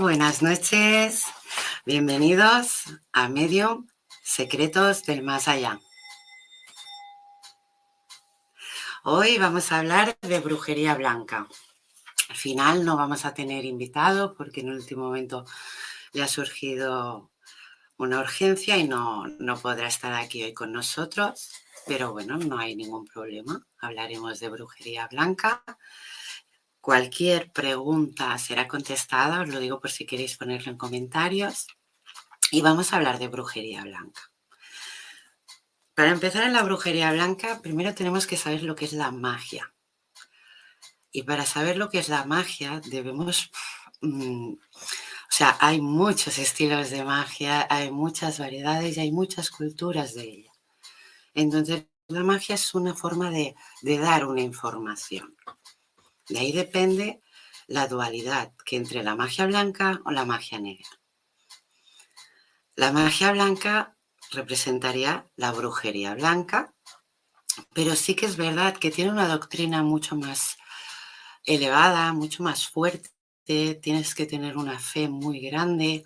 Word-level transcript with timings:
Buenas 0.00 0.40
noches. 0.40 1.26
Bienvenidos 1.84 2.84
a 3.12 3.28
Medio 3.28 3.84
Secretos 4.22 5.04
del 5.04 5.22
Más 5.22 5.46
Allá. 5.46 5.78
Hoy 9.04 9.36
vamos 9.36 9.70
a 9.70 9.80
hablar 9.80 10.16
de 10.22 10.40
brujería 10.40 10.94
blanca. 10.94 11.46
Al 12.30 12.36
final 12.36 12.86
no 12.86 12.96
vamos 12.96 13.26
a 13.26 13.34
tener 13.34 13.66
invitado 13.66 14.34
porque 14.34 14.62
en 14.62 14.68
el 14.68 14.76
último 14.76 15.04
momento 15.04 15.44
le 16.14 16.22
ha 16.22 16.28
surgido 16.28 17.30
una 17.98 18.20
urgencia 18.20 18.78
y 18.78 18.88
no, 18.88 19.26
no 19.38 19.60
podrá 19.60 19.86
estar 19.86 20.14
aquí 20.14 20.44
hoy 20.44 20.54
con 20.54 20.72
nosotros. 20.72 21.50
Pero 21.86 22.12
bueno, 22.12 22.38
no 22.38 22.56
hay 22.56 22.74
ningún 22.74 23.04
problema. 23.04 23.66
Hablaremos 23.80 24.40
de 24.40 24.48
brujería 24.48 25.08
blanca 25.08 25.62
Cualquier 26.82 27.52
pregunta 27.52 28.36
será 28.38 28.66
contestada, 28.66 29.42
os 29.42 29.48
lo 29.48 29.60
digo 29.60 29.78
por 29.78 29.92
si 29.92 30.04
queréis 30.04 30.36
ponerlo 30.36 30.72
en 30.72 30.76
comentarios. 30.76 31.68
Y 32.50 32.60
vamos 32.60 32.92
a 32.92 32.96
hablar 32.96 33.20
de 33.20 33.28
brujería 33.28 33.84
blanca. 33.84 34.32
Para 35.94 36.10
empezar 36.10 36.42
en 36.42 36.54
la 36.54 36.64
brujería 36.64 37.12
blanca, 37.12 37.60
primero 37.62 37.94
tenemos 37.94 38.26
que 38.26 38.36
saber 38.36 38.64
lo 38.64 38.74
que 38.74 38.86
es 38.86 38.94
la 38.94 39.12
magia. 39.12 39.72
Y 41.12 41.22
para 41.22 41.46
saber 41.46 41.76
lo 41.76 41.88
que 41.88 42.00
es 42.00 42.08
la 42.08 42.24
magia, 42.24 42.80
debemos... 42.84 43.52
Mm, 44.00 44.54
o 44.54 45.34
sea, 45.34 45.56
hay 45.60 45.80
muchos 45.80 46.36
estilos 46.38 46.90
de 46.90 47.04
magia, 47.04 47.64
hay 47.70 47.92
muchas 47.92 48.40
variedades 48.40 48.96
y 48.96 49.00
hay 49.00 49.12
muchas 49.12 49.50
culturas 49.50 50.14
de 50.14 50.24
ella. 50.24 50.52
Entonces, 51.32 51.86
la 52.08 52.24
magia 52.24 52.56
es 52.56 52.74
una 52.74 52.92
forma 52.96 53.30
de, 53.30 53.54
de 53.82 53.98
dar 53.98 54.26
una 54.26 54.40
información. 54.40 55.36
De 56.28 56.38
ahí 56.38 56.52
depende 56.52 57.20
la 57.66 57.88
dualidad 57.88 58.52
que 58.64 58.76
entre 58.76 59.02
la 59.02 59.16
magia 59.16 59.46
blanca 59.46 60.00
o 60.04 60.10
la 60.10 60.24
magia 60.24 60.58
negra. 60.58 60.88
La 62.74 62.92
magia 62.92 63.32
blanca 63.32 63.96
representaría 64.30 65.26
la 65.36 65.52
brujería 65.52 66.14
blanca, 66.14 66.74
pero 67.74 67.94
sí 67.96 68.14
que 68.14 68.26
es 68.26 68.36
verdad 68.36 68.76
que 68.76 68.90
tiene 68.90 69.10
una 69.10 69.28
doctrina 69.28 69.82
mucho 69.82 70.16
más 70.16 70.56
elevada, 71.44 72.12
mucho 72.12 72.42
más 72.42 72.66
fuerte. 72.66 73.10
Tienes 73.44 74.14
que 74.14 74.26
tener 74.26 74.56
una 74.56 74.78
fe 74.78 75.08
muy 75.08 75.40
grande, 75.40 76.04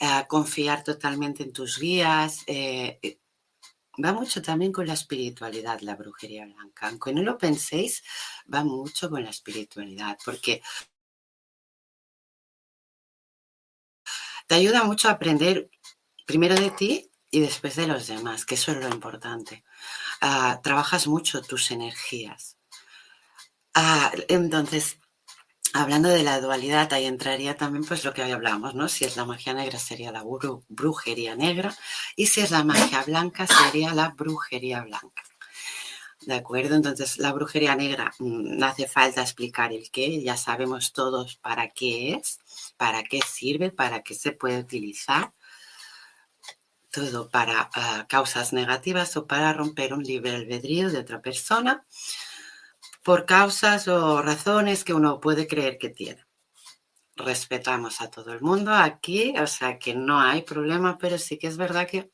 eh, 0.00 0.24
confiar 0.28 0.82
totalmente 0.82 1.44
en 1.44 1.52
tus 1.52 1.78
guías, 1.78 2.42
eh, 2.46 3.20
va 4.02 4.12
mucho 4.12 4.42
también 4.42 4.72
con 4.72 4.86
la 4.86 4.94
espiritualidad, 4.94 5.80
la 5.80 5.96
brujería 5.96 6.46
blanca. 6.46 6.88
Aunque 6.88 7.12
no 7.12 7.22
lo 7.22 7.38
penséis, 7.38 8.02
va 8.52 8.64
mucho 8.64 9.10
con 9.10 9.24
la 9.24 9.30
espiritualidad, 9.30 10.18
porque 10.24 10.62
te 14.46 14.54
ayuda 14.54 14.84
mucho 14.84 15.08
a 15.08 15.12
aprender 15.12 15.70
primero 16.26 16.54
de 16.54 16.70
ti 16.70 17.10
y 17.30 17.40
después 17.40 17.76
de 17.76 17.86
los 17.86 18.06
demás, 18.06 18.44
que 18.44 18.54
eso 18.56 18.72
es 18.72 18.78
lo 18.78 18.88
importante. 18.88 19.64
Ah, 20.20 20.60
trabajas 20.62 21.06
mucho 21.06 21.42
tus 21.42 21.70
energías. 21.70 22.58
Ah, 23.74 24.12
entonces, 24.28 24.98
Hablando 25.74 26.10
de 26.10 26.22
la 26.22 26.38
dualidad, 26.38 26.92
ahí 26.92 27.06
entraría 27.06 27.56
también 27.56 27.84
pues 27.84 28.04
lo 28.04 28.12
que 28.12 28.22
hoy 28.22 28.30
hablamos, 28.30 28.74
¿no? 28.74 28.88
Si 28.88 29.06
es 29.06 29.16
la 29.16 29.24
magia 29.24 29.54
negra 29.54 29.78
sería 29.78 30.12
la 30.12 30.22
brujería 30.68 31.34
negra 31.34 31.74
y 32.14 32.26
si 32.26 32.42
es 32.42 32.50
la 32.50 32.62
magia 32.62 33.02
blanca 33.04 33.46
sería 33.46 33.94
la 33.94 34.10
brujería 34.10 34.82
blanca. 34.82 35.22
¿De 36.26 36.34
acuerdo? 36.34 36.76
Entonces, 36.76 37.18
la 37.18 37.32
brujería 37.32 37.74
negra 37.74 38.12
mm, 38.18 38.58
no 38.58 38.66
hace 38.66 38.86
falta 38.86 39.22
explicar 39.22 39.72
el 39.72 39.90
qué, 39.90 40.22
ya 40.22 40.36
sabemos 40.36 40.92
todos 40.92 41.36
para 41.36 41.68
qué 41.70 42.14
es, 42.14 42.38
para 42.76 43.02
qué 43.02 43.20
sirve, 43.26 43.70
para 43.70 44.02
qué 44.02 44.14
se 44.14 44.32
puede 44.32 44.58
utilizar. 44.58 45.32
Todo 46.90 47.30
para 47.30 47.70
ah, 47.74 48.06
causas 48.08 48.52
negativas 48.52 49.16
o 49.16 49.26
para 49.26 49.54
romper 49.54 49.94
un 49.94 50.02
libre 50.02 50.32
albedrío 50.36 50.90
de 50.90 50.98
otra 50.98 51.22
persona 51.22 51.86
por 53.02 53.26
causas 53.26 53.88
o 53.88 54.22
razones 54.22 54.84
que 54.84 54.94
uno 54.94 55.20
puede 55.20 55.46
creer 55.46 55.78
que 55.78 55.90
tiene. 55.90 56.24
Respetamos 57.16 58.00
a 58.00 58.10
todo 58.10 58.32
el 58.32 58.40
mundo 58.40 58.72
aquí, 58.72 59.34
o 59.38 59.46
sea 59.46 59.78
que 59.78 59.94
no 59.94 60.20
hay 60.20 60.42
problema, 60.42 60.98
pero 60.98 61.18
sí 61.18 61.38
que 61.38 61.48
es 61.48 61.56
verdad 61.56 61.86
que 61.86 62.10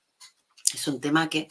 es 0.74 0.88
un 0.88 1.00
tema 1.00 1.28
que 1.28 1.48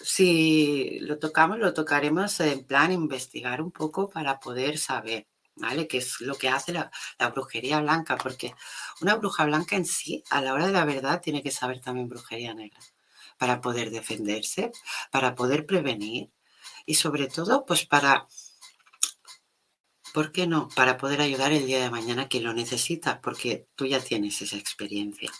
si 0.00 1.00
lo 1.00 1.18
tocamos, 1.18 1.58
lo 1.58 1.74
tocaremos 1.74 2.38
en 2.40 2.64
plan 2.64 2.92
investigar 2.92 3.60
un 3.60 3.72
poco 3.72 4.08
para 4.08 4.38
poder 4.38 4.78
saber, 4.78 5.26
¿vale? 5.56 5.88
¿Qué 5.88 5.98
es 5.98 6.20
lo 6.20 6.36
que 6.36 6.48
hace 6.48 6.72
la, 6.72 6.90
la, 7.18 7.30
brujería 7.30 7.80
blanca? 7.80 8.16
Porque 8.16 8.54
una 9.00 9.16
bruja 9.16 9.44
blanca 9.44 9.76
en 9.76 9.84
sí, 9.84 10.22
a 10.30 10.40
la 10.40 10.54
hora 10.54 10.66
de 10.66 10.72
la 10.72 10.84
verdad, 10.84 11.20
tiene 11.20 11.42
que 11.42 11.50
saber 11.50 11.80
también 11.80 12.08
brujería 12.08 12.54
negra 12.54 12.78
para 13.38 13.60
poder 13.60 13.90
defenderse, 13.90 14.72
para 15.10 15.34
poder 15.34 15.66
prevenir 15.66 16.30
y 16.86 16.94
sobre 16.94 17.28
todo, 17.28 17.64
pues 17.66 17.86
para 17.86 18.26
¿Por 20.12 20.32
qué 20.32 20.46
no? 20.46 20.68
Para 20.68 20.96
poder 20.96 21.20
ayudar 21.20 21.52
el 21.52 21.66
día 21.66 21.80
de 21.80 21.90
mañana 21.90 22.28
que 22.28 22.40
lo 22.40 22.52
necesita, 22.52 23.20
porque 23.20 23.68
tú 23.74 23.86
ya 23.86 24.00
tienes 24.00 24.40
esa 24.42 24.56
experiencia. 24.56 25.30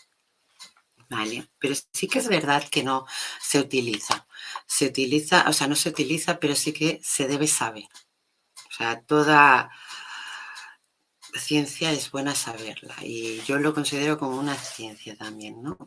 ¿vale? 1.09 1.49
Pero 1.59 1.75
sí 1.93 2.07
que 2.07 2.19
es 2.19 2.27
verdad 2.27 2.63
que 2.69 2.83
no 2.83 3.05
se 3.41 3.59
utiliza. 3.59 4.27
Se 4.67 4.87
utiliza, 4.87 5.45
o 5.49 5.53
sea, 5.53 5.67
no 5.67 5.75
se 5.75 5.89
utiliza, 5.89 6.39
pero 6.39 6.55
sí 6.55 6.71
que 6.71 6.99
se 7.03 7.27
debe 7.27 7.47
saber. 7.47 7.87
O 8.69 8.71
sea, 8.71 9.01
toda 9.01 9.71
ciencia 11.37 11.91
es 11.91 12.09
buena 12.11 12.33
saberla 12.33 12.95
y 13.03 13.41
yo 13.41 13.59
lo 13.59 13.73
considero 13.73 14.17
como 14.17 14.39
una 14.39 14.55
ciencia 14.55 15.15
también, 15.15 15.61
¿no? 15.61 15.77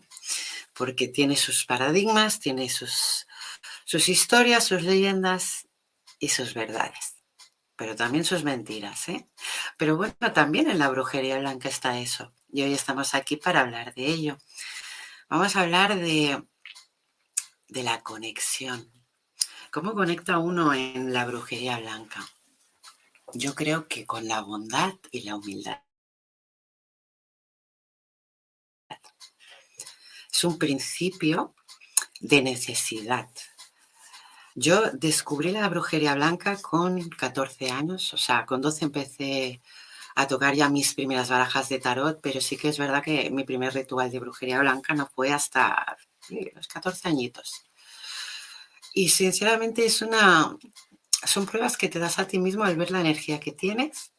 Porque 0.74 1.08
tiene 1.08 1.36
sus 1.36 1.64
paradigmas, 1.64 2.38
tiene 2.38 2.68
sus, 2.68 3.26
sus 3.84 4.08
historias, 4.08 4.64
sus 4.64 4.82
leyendas 4.82 5.68
y 6.18 6.28
sus 6.28 6.54
verdades, 6.54 7.11
pero 7.76 7.96
también 7.96 8.24
sus 8.24 8.44
mentiras, 8.44 9.08
¿eh? 9.08 9.28
Pero 9.76 9.96
bueno, 9.96 10.14
también 10.34 10.70
en 10.70 10.78
la 10.78 10.88
brujería 10.88 11.38
blanca 11.38 11.68
está 11.68 11.98
eso 11.98 12.32
y 12.48 12.62
hoy 12.62 12.72
estamos 12.74 13.14
aquí 13.14 13.36
para 13.36 13.60
hablar 13.60 13.94
de 13.94 14.06
ello. 14.06 14.38
Vamos 15.28 15.56
a 15.56 15.62
hablar 15.62 15.96
de, 15.96 16.42
de 17.68 17.82
la 17.82 18.02
conexión. 18.02 18.92
¿Cómo 19.70 19.94
conecta 19.94 20.38
uno 20.38 20.74
en 20.74 21.12
la 21.12 21.24
brujería 21.24 21.78
blanca? 21.78 22.28
Yo 23.34 23.54
creo 23.54 23.88
que 23.88 24.04
con 24.04 24.28
la 24.28 24.42
bondad 24.42 24.94
y 25.10 25.22
la 25.22 25.36
humildad. 25.36 25.82
Es 30.30 30.44
un 30.44 30.58
principio 30.58 31.54
de 32.20 32.42
necesidad. 32.42 33.30
Yo 34.54 34.90
descubrí 34.92 35.50
la 35.52 35.68
brujería 35.68 36.14
blanca 36.14 36.60
con 36.60 37.08
14 37.08 37.70
años, 37.70 38.12
o 38.12 38.18
sea, 38.18 38.44
con 38.44 38.60
12 38.60 38.84
empecé 38.84 39.62
a 40.14 40.26
tocar 40.26 40.54
ya 40.54 40.68
mis 40.68 40.94
primeras 40.94 41.30
barajas 41.30 41.68
de 41.70 41.78
tarot, 41.78 42.20
pero 42.20 42.40
sí 42.40 42.56
que 42.56 42.68
es 42.68 42.78
verdad 42.78 43.02
que 43.02 43.30
mi 43.30 43.44
primer 43.44 43.72
ritual 43.72 44.10
de 44.10 44.20
brujería 44.20 44.60
blanca 44.60 44.94
no 44.94 45.06
fue 45.06 45.32
hasta 45.32 45.96
los 46.54 46.68
14 46.68 47.08
añitos. 47.08 47.64
Y 48.94 49.08
sinceramente 49.08 49.86
es 49.86 50.02
una, 50.02 50.56
son 51.24 51.46
pruebas 51.46 51.76
que 51.78 51.88
te 51.88 51.98
das 51.98 52.18
a 52.18 52.26
ti 52.26 52.38
mismo 52.38 52.64
al 52.64 52.76
ver 52.76 52.90
la 52.90 53.00
energía 53.00 53.40
que 53.40 53.52
tienes. 53.52 54.12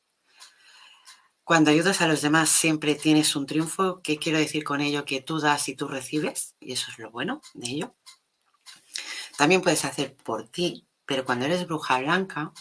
Cuando 1.44 1.72
ayudas 1.72 2.02
a 2.02 2.08
los 2.08 2.22
demás 2.22 2.50
siempre 2.50 2.96
tienes 2.96 3.36
un 3.36 3.46
triunfo. 3.46 4.02
¿Qué 4.02 4.18
quiero 4.18 4.40
decir 4.40 4.64
con 4.64 4.82
ello? 4.82 5.06
Que 5.06 5.22
tú 5.22 5.40
das 5.40 5.68
y 5.70 5.76
tú 5.76 5.88
recibes, 5.88 6.56
y 6.60 6.72
eso 6.72 6.90
es 6.90 7.00
lo 7.00 7.12
bueno 7.12 7.42
de 7.54 7.70
ello. 7.70 7.96
También 9.38 9.62
puedes 9.62 9.86
hacer 9.86 10.16
por 10.16 10.48
ti, 10.48 10.88
pero 11.06 11.26
cuando 11.26 11.46
eres 11.46 11.66
bruja 11.68 12.00
blanca, 12.00 12.54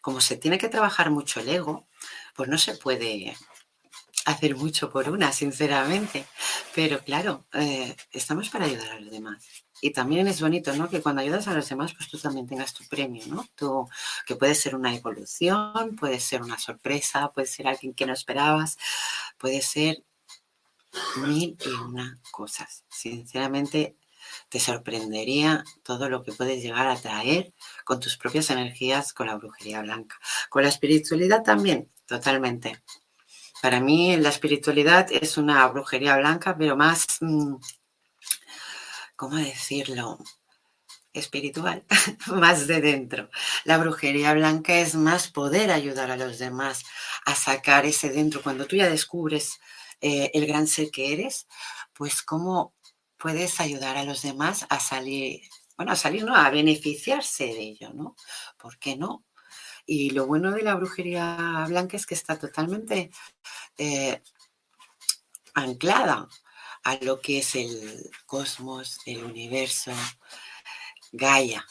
como 0.00 0.20
se 0.20 0.36
tiene 0.36 0.58
que 0.58 0.68
trabajar 0.68 1.10
mucho 1.10 1.40
el 1.40 1.48
ego, 1.48 1.88
pues 2.34 2.48
no 2.48 2.58
se 2.58 2.76
puede 2.76 3.36
hacer 4.26 4.56
mucho 4.56 4.90
por 4.90 5.08
una, 5.08 5.32
sinceramente. 5.32 6.26
Pero 6.74 7.00
claro, 7.00 7.46
eh, 7.52 7.96
estamos 8.12 8.48
para 8.50 8.66
ayudar 8.66 8.90
a 8.90 9.00
los 9.00 9.10
demás. 9.10 9.44
Y 9.82 9.92
también 9.92 10.26
es 10.28 10.40
bonito, 10.40 10.74
¿no? 10.74 10.88
Que 10.90 11.00
cuando 11.00 11.22
ayudas 11.22 11.48
a 11.48 11.54
los 11.54 11.68
demás, 11.68 11.94
pues 11.94 12.08
tú 12.08 12.18
también 12.18 12.46
tengas 12.46 12.74
tu 12.74 12.84
premio, 12.84 13.24
¿no? 13.26 13.46
Tú, 13.54 13.88
que 14.26 14.36
puede 14.36 14.54
ser 14.54 14.74
una 14.76 14.94
evolución, 14.94 15.96
puede 15.96 16.20
ser 16.20 16.42
una 16.42 16.58
sorpresa, 16.58 17.32
puede 17.32 17.46
ser 17.46 17.66
alguien 17.66 17.94
que 17.94 18.06
no 18.06 18.12
esperabas, 18.12 18.76
puede 19.38 19.62
ser 19.62 20.04
mil 21.16 21.56
y 21.64 21.68
una 21.68 22.20
cosas. 22.30 22.84
Sinceramente, 22.90 23.96
te 24.50 24.60
sorprendería 24.60 25.64
todo 25.82 26.10
lo 26.10 26.22
que 26.22 26.32
puedes 26.32 26.62
llegar 26.62 26.88
a 26.88 27.00
traer 27.00 27.54
con 27.84 28.00
tus 28.00 28.18
propias 28.18 28.50
energías 28.50 29.14
con 29.14 29.28
la 29.28 29.36
brujería 29.36 29.80
blanca. 29.80 30.18
Con 30.50 30.64
la 30.64 30.68
espiritualidad 30.68 31.42
también, 31.42 31.90
totalmente. 32.06 32.82
Para 33.62 33.80
mí 33.80 34.16
la 34.16 34.28
espiritualidad 34.30 35.06
es 35.10 35.38
una 35.38 35.66
brujería 35.68 36.16
blanca, 36.18 36.56
pero 36.58 36.76
más... 36.76 37.06
Mm, 37.20 37.56
¿cómo 39.16 39.36
decirlo? 39.36 40.18
espiritual, 41.12 41.84
más 42.26 42.66
de 42.66 42.80
dentro. 42.80 43.30
La 43.64 43.78
brujería 43.78 44.32
blanca 44.34 44.74
es 44.78 44.94
más 44.94 45.28
poder 45.28 45.70
ayudar 45.70 46.10
a 46.10 46.16
los 46.16 46.38
demás 46.38 46.84
a 47.26 47.34
sacar 47.34 47.84
ese 47.86 48.10
dentro. 48.10 48.42
Cuando 48.42 48.66
tú 48.66 48.76
ya 48.76 48.88
descubres 48.88 49.58
eh, 50.00 50.30
el 50.34 50.46
gran 50.46 50.66
ser 50.66 50.90
que 50.90 51.12
eres, 51.12 51.46
pues 51.92 52.22
cómo 52.22 52.74
puedes 53.20 53.60
ayudar 53.60 53.96
a 53.96 54.04
los 54.04 54.22
demás 54.22 54.66
a 54.70 54.80
salir, 54.80 55.42
bueno, 55.76 55.92
a 55.92 55.96
salir, 55.96 56.24
no, 56.24 56.34
a 56.34 56.50
beneficiarse 56.50 57.44
de 57.44 57.60
ello, 57.60 57.92
¿no? 57.92 58.16
¿Por 58.58 58.78
qué 58.78 58.96
no? 58.96 59.24
Y 59.86 60.10
lo 60.10 60.26
bueno 60.26 60.50
de 60.52 60.62
la 60.62 60.74
brujería 60.74 61.64
blanca 61.68 61.96
es 61.96 62.06
que 62.06 62.14
está 62.14 62.38
totalmente 62.38 63.10
eh, 63.76 64.22
anclada 65.54 66.28
a 66.84 66.94
lo 66.96 67.20
que 67.20 67.38
es 67.38 67.54
el 67.54 68.10
cosmos, 68.26 68.98
el 69.06 69.24
universo, 69.24 69.92
Gaia, 71.12 71.66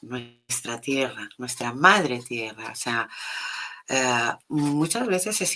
nuestra 0.00 0.80
tierra, 0.80 1.28
nuestra 1.38 1.72
madre 1.72 2.20
tierra. 2.22 2.72
O 2.72 2.74
sea, 2.74 3.08
eh, 3.88 4.32
muchas 4.48 5.06
veces 5.06 5.36
se 5.36 5.46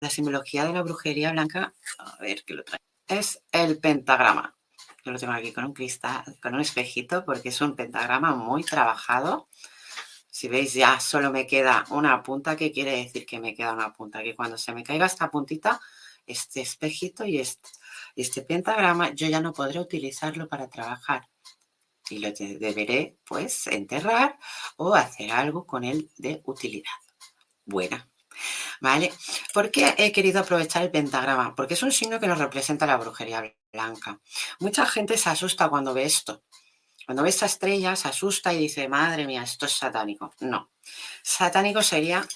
la 0.00 0.10
simbología 0.10 0.64
de 0.64 0.72
la 0.72 0.82
brujería 0.82 1.32
blanca, 1.32 1.72
a 1.98 2.16
ver 2.20 2.44
qué 2.44 2.54
lo 2.54 2.64
trae, 2.64 2.80
es 3.06 3.42
el 3.52 3.78
pentagrama. 3.78 4.56
Yo 5.04 5.12
lo 5.12 5.18
tengo 5.18 5.32
aquí 5.32 5.52
con 5.52 5.64
un 5.64 5.72
cristal, 5.72 6.24
con 6.42 6.54
un 6.54 6.60
espejito, 6.60 7.24
porque 7.24 7.50
es 7.50 7.60
un 7.60 7.76
pentagrama 7.76 8.34
muy 8.34 8.64
trabajado 8.64 9.48
si 10.30 10.48
veis, 10.48 10.72
ya 10.74 11.00
solo 11.00 11.30
me 11.30 11.46
queda 11.46 11.84
una 11.90 12.22
punta. 12.22 12.56
¿Qué 12.56 12.72
quiere 12.72 12.92
decir 12.92 13.26
que 13.26 13.40
me 13.40 13.54
queda 13.54 13.72
una 13.72 13.92
punta? 13.92 14.22
Que 14.22 14.34
cuando 14.34 14.56
se 14.56 14.72
me 14.72 14.84
caiga 14.84 15.06
esta 15.06 15.30
puntita, 15.30 15.80
este 16.24 16.60
espejito 16.60 17.26
y 17.26 17.38
este, 17.38 17.68
este 18.16 18.42
pentagrama, 18.42 19.12
yo 19.12 19.28
ya 19.28 19.40
no 19.40 19.52
podré 19.52 19.80
utilizarlo 19.80 20.48
para 20.48 20.68
trabajar. 20.70 21.28
Y 22.08 22.20
lo 22.20 22.30
deberé, 22.32 23.18
pues, 23.26 23.66
enterrar 23.66 24.38
o 24.76 24.94
hacer 24.94 25.30
algo 25.30 25.66
con 25.66 25.84
él 25.84 26.10
de 26.16 26.40
utilidad. 26.44 26.90
Buena. 27.64 28.08
¿Vale? 28.80 29.12
¿Por 29.52 29.70
qué 29.70 29.94
he 29.98 30.12
querido 30.12 30.40
aprovechar 30.40 30.82
el 30.82 30.90
pentagrama? 30.90 31.54
Porque 31.54 31.74
es 31.74 31.82
un 31.82 31.92
signo 31.92 32.20
que 32.20 32.26
nos 32.26 32.38
representa 32.38 32.86
la 32.86 32.96
brujería 32.96 33.54
blanca. 33.72 34.20
Mucha 34.58 34.86
gente 34.86 35.16
se 35.16 35.30
asusta 35.30 35.68
cuando 35.68 35.94
ve 35.94 36.04
esto. 36.04 36.42
Cuando 37.06 37.22
ve 37.22 37.30
esta 37.30 37.46
estrella 37.46 37.96
se 37.96 38.08
asusta 38.08 38.52
y 38.52 38.58
dice, 38.58 38.88
madre 38.88 39.26
mía, 39.26 39.42
esto 39.42 39.66
es 39.66 39.72
satánico. 39.72 40.32
No, 40.40 40.70
satánico 41.22 41.82
sería 41.82 42.26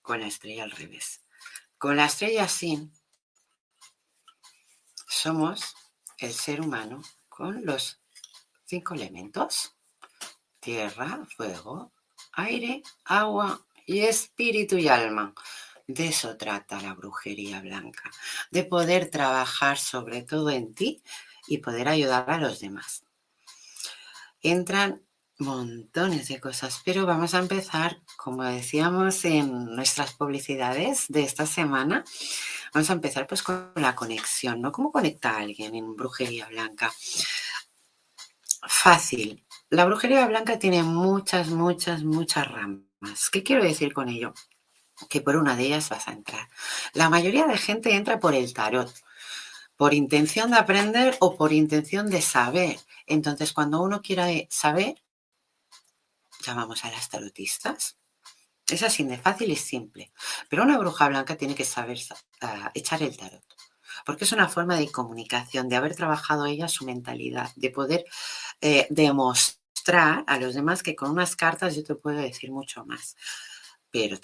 con 0.00 0.20
la 0.20 0.28
estrella 0.28 0.64
al 0.64 0.70
revés. 0.70 1.22
Con 1.76 1.96
la 1.96 2.06
estrella 2.06 2.44
así, 2.44 2.90
somos 5.08 5.74
el 6.18 6.32
ser 6.32 6.60
humano 6.60 7.02
con 7.28 7.64
los 7.64 8.00
cinco 8.64 8.94
elementos. 8.94 9.74
Tierra, 10.60 11.26
fuego, 11.36 11.92
aire, 12.32 12.82
agua 13.04 13.66
y 13.88 14.00
espíritu 14.00 14.76
y 14.78 14.88
alma. 14.88 15.34
De 15.86 16.08
eso 16.08 16.36
trata 16.36 16.80
la 16.80 16.94
brujería 16.94 17.60
blanca, 17.60 18.10
de 18.50 18.64
poder 18.64 19.10
trabajar 19.10 19.78
sobre 19.78 20.22
todo 20.22 20.50
en 20.50 20.74
ti 20.74 21.02
y 21.48 21.58
poder 21.58 21.88
ayudar 21.88 22.30
a 22.30 22.38
los 22.38 22.60
demás 22.60 23.04
entran 24.42 25.02
montones 25.38 26.28
de 26.28 26.40
cosas, 26.40 26.82
pero 26.84 27.06
vamos 27.06 27.34
a 27.34 27.38
empezar, 27.38 28.02
como 28.16 28.42
decíamos 28.42 29.24
en 29.24 29.76
nuestras 29.76 30.14
publicidades 30.14 31.06
de 31.08 31.22
esta 31.22 31.46
semana, 31.46 32.04
vamos 32.74 32.90
a 32.90 32.94
empezar 32.94 33.26
pues 33.26 33.42
con 33.42 33.72
la 33.76 33.94
conexión, 33.94 34.60
¿no? 34.60 34.72
¿Cómo 34.72 34.90
conecta 34.90 35.30
a 35.30 35.38
alguien 35.38 35.74
en 35.76 35.94
brujería 35.94 36.48
blanca? 36.48 36.92
Fácil. 38.68 39.44
La 39.70 39.84
brujería 39.84 40.26
blanca 40.26 40.58
tiene 40.58 40.82
muchas, 40.82 41.48
muchas, 41.48 42.02
muchas 42.02 42.50
ramas. 42.50 42.87
¿Qué 43.32 43.42
quiero 43.42 43.62
decir 43.62 43.92
con 43.92 44.08
ello? 44.08 44.34
Que 45.08 45.20
por 45.20 45.36
una 45.36 45.56
de 45.56 45.66
ellas 45.66 45.88
vas 45.88 46.08
a 46.08 46.12
entrar. 46.12 46.48
La 46.92 47.08
mayoría 47.08 47.46
de 47.46 47.56
gente 47.56 47.94
entra 47.94 48.18
por 48.18 48.34
el 48.34 48.52
tarot, 48.52 48.92
por 49.76 49.94
intención 49.94 50.50
de 50.50 50.56
aprender 50.56 51.16
o 51.20 51.36
por 51.36 51.52
intención 51.52 52.10
de 52.10 52.20
saber. 52.20 52.80
Entonces, 53.06 53.52
cuando 53.52 53.80
uno 53.80 54.02
quiera 54.02 54.26
saber, 54.50 55.02
llamamos 56.44 56.84
a 56.84 56.90
las 56.90 57.08
tarotistas. 57.08 57.96
Es 58.66 58.82
así 58.82 59.04
de 59.04 59.16
fácil 59.16 59.50
y 59.50 59.56
simple. 59.56 60.12
Pero 60.48 60.64
una 60.64 60.78
bruja 60.78 61.08
blanca 61.08 61.36
tiene 61.36 61.54
que 61.54 61.64
saber 61.64 61.98
ah, 62.40 62.70
echar 62.74 63.02
el 63.02 63.16
tarot. 63.16 63.44
Porque 64.04 64.24
es 64.24 64.32
una 64.32 64.48
forma 64.48 64.76
de 64.76 64.90
comunicación, 64.90 65.68
de 65.68 65.76
haber 65.76 65.94
trabajado 65.94 66.46
ella 66.46 66.68
su 66.68 66.84
mentalidad, 66.84 67.50
de 67.56 67.70
poder 67.70 68.04
eh, 68.60 68.86
demostrar 68.90 69.57
a 70.26 70.38
los 70.38 70.54
demás 70.54 70.82
que 70.82 70.94
con 70.94 71.10
unas 71.10 71.36
cartas 71.36 71.74
yo 71.76 71.84
te 71.84 71.94
puedo 71.94 72.18
decir 72.18 72.50
mucho 72.50 72.84
más. 72.84 73.16
Pero 73.90 74.18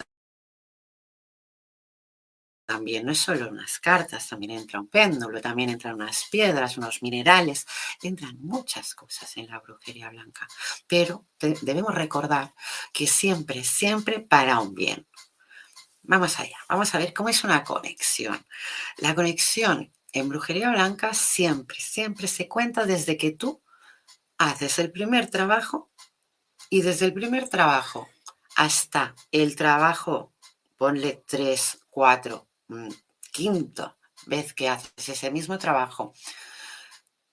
también 2.67 3.05
no 3.05 3.13
es 3.13 3.19
solo 3.19 3.49
unas 3.49 3.79
cartas, 3.79 4.29
también 4.29 4.53
entra 4.53 4.81
un 4.81 4.89
péndulo, 4.89 5.41
también 5.41 5.71
entran 5.71 5.95
unas 5.95 6.27
piedras, 6.31 6.77
unos 6.79 7.03
minerales, 7.03 7.67
entran 8.03 8.37
muchas 8.41 8.95
cosas 8.95 9.37
en 9.37 9.49
la 9.49 9.61
brujería 9.61 10.11
blanca. 10.11 10.47
Pero 10.87 11.27
debemos 11.39 11.95
recordar 11.95 12.55
que 12.93 13.07
siempre, 13.07 13.65
siempre 13.65 14.21
para 14.21 14.61
un 14.61 14.75
bien. 14.75 15.07
vamos 16.03 16.39
allá, 16.41 16.59
vamos 16.69 16.95
a 16.95 16.99
ver 16.99 17.15
cómo 17.15 17.29
es 17.31 17.45
una 17.45 17.65
conexión. 17.65 18.45
La 18.99 19.15
conexión 19.15 19.93
en 20.13 20.29
brujería 20.29 20.71
blanca 20.71 21.15
siempre, 21.15 21.79
siempre 21.81 22.29
se 22.29 22.49
cuenta 22.49 22.87
desde 22.87 23.17
que 23.17 23.33
tú 23.33 23.64
haces 24.39 24.79
el 24.79 24.93
primer 24.93 25.31
trabajo 25.31 25.91
y 26.71 26.83
desde 26.83 27.07
el 27.07 27.15
primer 27.15 27.49
trabajo 27.49 28.09
hasta 28.57 29.15
el 29.33 29.57
trabajo, 29.57 30.33
ponle 30.77 31.23
tres, 31.27 31.81
cuatro, 31.91 32.49
mm, 32.69 32.91
quinto 33.33 33.97
vez 34.27 34.55
que 34.55 34.69
haces 34.69 35.09
ese 35.09 35.31
mismo 35.31 35.59
trabajo, 35.59 36.15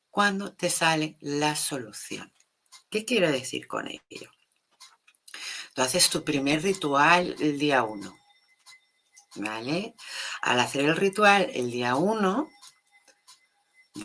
cuando 0.09 0.53
te 0.53 0.69
sale 0.69 1.17
la 1.21 1.55
solución. 1.55 2.33
¿Qué 2.89 3.05
quiero 3.05 3.31
decir 3.31 3.67
con 3.67 3.87
ello? 3.87 4.29
Tú 5.73 5.81
haces 5.81 6.09
tu 6.09 6.23
primer 6.23 6.61
ritual 6.61 7.35
el 7.39 7.57
día 7.57 7.83
uno. 7.83 8.17
¿Vale? 9.35 9.95
Al 10.41 10.59
hacer 10.59 10.83
el 10.83 10.97
ritual 10.97 11.49
el 11.53 11.71
día 11.71 11.95
uno, 11.95 12.49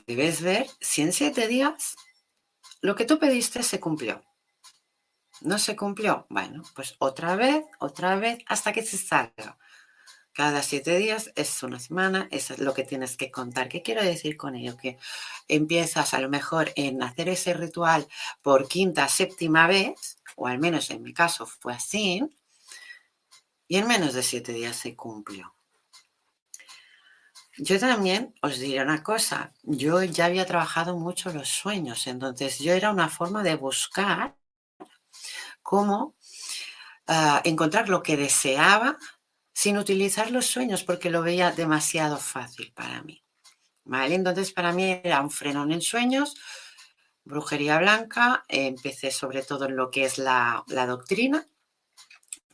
debes 0.06 0.40
ver 0.40 0.68
si 0.80 1.02
en 1.02 1.12
siete 1.12 1.48
días 1.48 1.96
lo 2.86 2.94
que 2.94 3.04
tú 3.04 3.18
pediste 3.18 3.64
se 3.64 3.80
cumplió. 3.80 4.22
¿No 5.40 5.58
se 5.58 5.74
cumplió? 5.74 6.24
Bueno, 6.30 6.62
pues 6.72 6.94
otra 7.00 7.34
vez, 7.34 7.64
otra 7.80 8.14
vez, 8.14 8.38
hasta 8.46 8.72
que 8.72 8.84
se 8.84 8.96
salga. 8.96 9.58
Cada 10.32 10.62
siete 10.62 10.96
días 10.96 11.32
es 11.34 11.64
una 11.64 11.80
semana, 11.80 12.28
eso 12.30 12.54
es 12.54 12.60
lo 12.60 12.74
que 12.74 12.84
tienes 12.84 13.16
que 13.16 13.32
contar. 13.32 13.68
¿Qué 13.68 13.82
quiero 13.82 14.04
decir 14.04 14.36
con 14.36 14.54
ello? 14.54 14.76
Que 14.76 14.98
empiezas 15.48 16.14
a 16.14 16.20
lo 16.20 16.28
mejor 16.28 16.70
en 16.76 17.02
hacer 17.02 17.28
ese 17.28 17.54
ritual 17.54 18.06
por 18.40 18.68
quinta, 18.68 19.08
séptima 19.08 19.66
vez, 19.66 20.18
o 20.36 20.46
al 20.46 20.60
menos 20.60 20.88
en 20.90 21.02
mi 21.02 21.12
caso 21.12 21.44
fue 21.44 21.72
así, 21.72 22.22
y 23.66 23.78
en 23.78 23.88
menos 23.88 24.14
de 24.14 24.22
siete 24.22 24.52
días 24.52 24.76
se 24.76 24.94
cumplió. 24.94 25.55
Yo 27.58 27.78
también 27.78 28.34
os 28.42 28.58
diré 28.58 28.82
una 28.82 29.02
cosa, 29.02 29.52
yo 29.62 30.02
ya 30.02 30.26
había 30.26 30.44
trabajado 30.44 30.96
mucho 30.96 31.32
los 31.32 31.48
sueños, 31.48 32.06
entonces 32.06 32.58
yo 32.58 32.72
era 32.72 32.90
una 32.90 33.08
forma 33.08 33.42
de 33.42 33.56
buscar 33.56 34.36
cómo 35.62 36.14
ah, 37.06 37.40
encontrar 37.44 37.88
lo 37.88 38.02
que 38.02 38.16
deseaba 38.16 38.98
sin 39.54 39.78
utilizar 39.78 40.30
los 40.30 40.46
sueños 40.46 40.84
porque 40.84 41.08
lo 41.10 41.22
veía 41.22 41.50
demasiado 41.50 42.18
fácil 42.18 42.72
para 42.74 43.02
mí. 43.02 43.22
¿Vale? 43.84 44.16
Entonces 44.16 44.52
para 44.52 44.72
mí 44.72 45.00
era 45.02 45.20
un 45.20 45.30
frenón 45.30 45.72
en 45.72 45.80
sueños, 45.80 46.34
brujería 47.24 47.78
blanca, 47.78 48.44
empecé 48.48 49.10
sobre 49.10 49.42
todo 49.42 49.64
en 49.66 49.76
lo 49.76 49.90
que 49.90 50.04
es 50.04 50.18
la, 50.18 50.62
la 50.68 50.86
doctrina, 50.86 51.46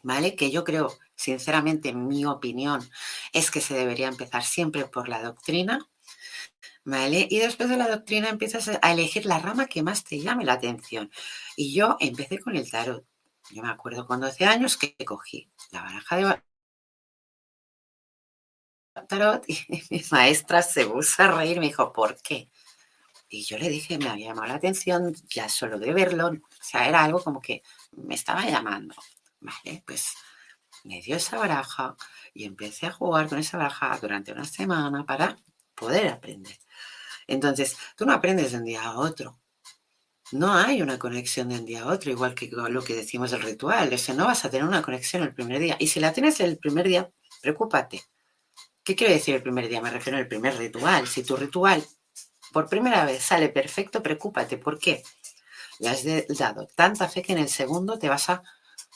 ¿vale? 0.03 0.37
Que 0.37 0.51
yo 0.51 0.63
creo, 0.63 0.97
sinceramente, 1.23 1.93
mi 1.95 2.25
opinión 2.27 2.81
es 3.33 3.51
que 3.51 3.61
se 3.61 3.75
debería 3.75 4.09
empezar 4.09 4.43
siempre 4.45 4.87
por 4.87 5.09
la 5.09 5.23
doctrina, 5.23 5.89
¿vale? 6.85 7.27
Y 7.31 7.39
después 7.39 7.69
de 7.69 7.77
la 7.77 7.89
doctrina 7.89 8.29
empiezas 8.29 8.69
a 8.81 8.93
elegir 8.93 9.27
la 9.27 9.39
rama 9.39 9.67
que 9.67 9.83
más 9.83 10.05
te 10.05 10.21
llame 10.21 10.45
la 10.45 10.55
atención. 10.55 11.11
Y 11.57 11.75
yo 11.75 11.97
empecé 12.01 12.39
con 12.41 12.57
el 12.57 12.71
tarot. 12.71 13.05
Yo 13.51 13.63
me 13.63 13.71
acuerdo 13.71 14.07
con 14.07 14.21
12 14.21 14.45
años 14.47 14.77
que 14.77 14.95
cogí 15.05 15.51
la 15.73 15.83
baraja 15.83 16.17
de 16.17 16.43
tarot 19.09 19.45
y 19.49 19.59
mi 19.91 20.03
maestra 20.11 20.63
se 20.63 20.87
puso 20.87 21.23
a 21.23 21.29
reír, 21.29 21.61
me 21.61 21.67
dijo, 21.67 21.93
¿por 21.93 22.21
qué? 22.23 22.51
Y 23.29 23.45
yo 23.45 23.57
le 23.59 23.71
dije, 23.71 23.99
me 23.99 24.09
había 24.11 24.29
llamado 24.29 24.49
la 24.49 24.55
atención 24.57 25.15
ya 25.29 25.49
solo 25.49 25.79
de 25.79 25.93
verlo, 25.95 26.29
o 26.29 26.63
sea, 26.63 26.89
era 26.89 27.03
algo 27.03 27.23
como 27.23 27.41
que 27.41 27.63
me 27.93 28.15
estaba 28.15 28.45
llamando. 28.45 28.95
Vale, 29.41 29.83
pues 29.87 30.15
me 30.85 31.01
dio 31.01 31.17
esa 31.17 31.39
baraja 31.39 31.97
y 32.35 32.45
empecé 32.45 32.87
a 32.87 32.93
jugar 32.93 33.29
con 33.29 33.39
esa 33.39 33.59
baraja 33.59 33.99
durante 34.01 34.33
una 34.33 34.45
semana 34.45 35.05
para 35.05 35.37
poder 35.75 36.09
aprender. 36.09 36.59
Entonces, 37.27 37.77
tú 37.97 38.05
no 38.07 38.13
aprendes 38.13 38.53
de 38.53 38.59
un 38.59 38.65
día 38.65 38.83
a 38.83 38.99
otro. 38.99 39.39
No 40.33 40.55
hay 40.55 40.81
una 40.81 40.99
conexión 40.99 41.51
de 41.51 41.57
un 41.57 41.67
día 41.67 41.83
a 41.83 41.87
otro, 41.87 42.11
igual 42.11 42.35
que 42.35 42.49
lo 42.51 42.83
que 42.83 42.95
decimos 42.95 43.31
del 43.31 43.43
ritual. 43.43 43.93
O 43.93 44.13
no 44.15 44.27
vas 44.27 44.45
a 44.45 44.51
tener 44.51 44.67
una 44.67 44.83
conexión 44.83 45.23
el 45.23 45.35
primer 45.35 45.59
día. 45.59 45.77
Y 45.79 45.89
si 45.89 46.01
la 46.01 46.13
tienes 46.13 46.41
el 46.41 46.59
primer 46.59 46.89
día, 46.89 47.11
preocúpate. 47.43 48.03
¿Qué 48.83 48.97
quiere 48.97 49.15
decir 49.15 49.35
el 49.35 49.43
primer 49.43 49.69
día? 49.69 49.81
Me 49.81 49.91
refiero 49.91 50.19
al 50.19 50.27
primer 50.27 50.57
ritual. 50.57 51.07
Si 51.07 51.23
tu 51.23 51.37
ritual 51.37 51.85
por 52.53 52.69
primera 52.69 53.05
vez 53.05 53.23
sale 53.23 53.49
perfecto, 53.51 54.03
preocúpate. 54.03 54.57
¿Por 54.59 54.79
qué? 54.79 55.03
Le 55.79 55.89
has 55.89 56.05
dado 56.29 56.67
tanta 56.75 57.09
fe 57.09 57.23
que 57.23 57.33
en 57.33 57.39
el 57.39 57.49
segundo 57.49 57.99
te 57.99 58.09
vas 58.09 58.31
a, 58.31 58.43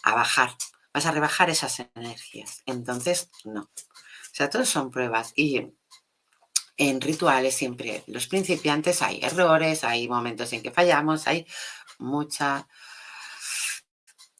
a 0.03 0.15
bajar, 0.15 0.51
vas 0.97 1.05
a 1.05 1.13
rebajar 1.13 1.51
esas 1.51 1.79
energías. 1.95 2.63
Entonces, 2.65 3.29
no. 3.45 3.61
O 3.65 4.33
sea, 4.33 4.49
todos 4.49 4.67
son 4.67 4.91
pruebas. 4.91 5.35
Y 5.37 5.75
en 6.79 7.01
rituales 7.03 7.55
siempre 7.55 8.03
los 8.07 8.27
principiantes 8.29 9.03
hay 9.03 9.21
errores, 9.23 9.85
hay 9.85 10.09
momentos 10.09 10.55
en 10.55 10.63
que 10.63 10.71
fallamos, 10.71 11.27
hay 11.27 11.47
mucha 11.99 12.67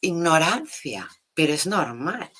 ignorancia, 0.01 1.07
pero 1.35 1.53
es 1.53 1.67
normal. 1.67 2.31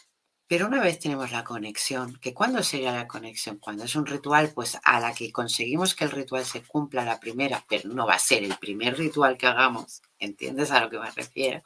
Pero 0.48 0.66
una 0.66 0.82
vez 0.82 0.98
tenemos 0.98 1.32
la 1.32 1.44
conexión, 1.44 2.18
que 2.20 2.34
cuando 2.34 2.64
sería 2.64 2.94
la 2.94 3.08
conexión? 3.08 3.60
Cuando 3.60 3.84
es 3.84 3.96
un 3.96 4.08
ritual, 4.08 4.52
pues 4.56 4.80
a 4.84 5.00
la 5.00 5.14
que 5.14 5.32
conseguimos 5.32 5.94
que 5.94 6.06
el 6.06 6.12
ritual 6.12 6.44
se 6.44 6.64
cumpla 6.64 7.06
la 7.06 7.20
primera, 7.20 7.64
pero 7.70 7.90
no 7.90 8.08
va 8.08 8.16
a 8.16 8.20
ser 8.20 8.44
el 8.44 8.58
primer 8.58 8.98
ritual 8.98 9.38
que 9.38 9.46
hagamos, 9.46 10.02
¿entiendes 10.18 10.72
a 10.72 10.80
lo 10.80 10.90
que 10.90 10.98
me 11.00 11.12
refiero? 11.12 11.62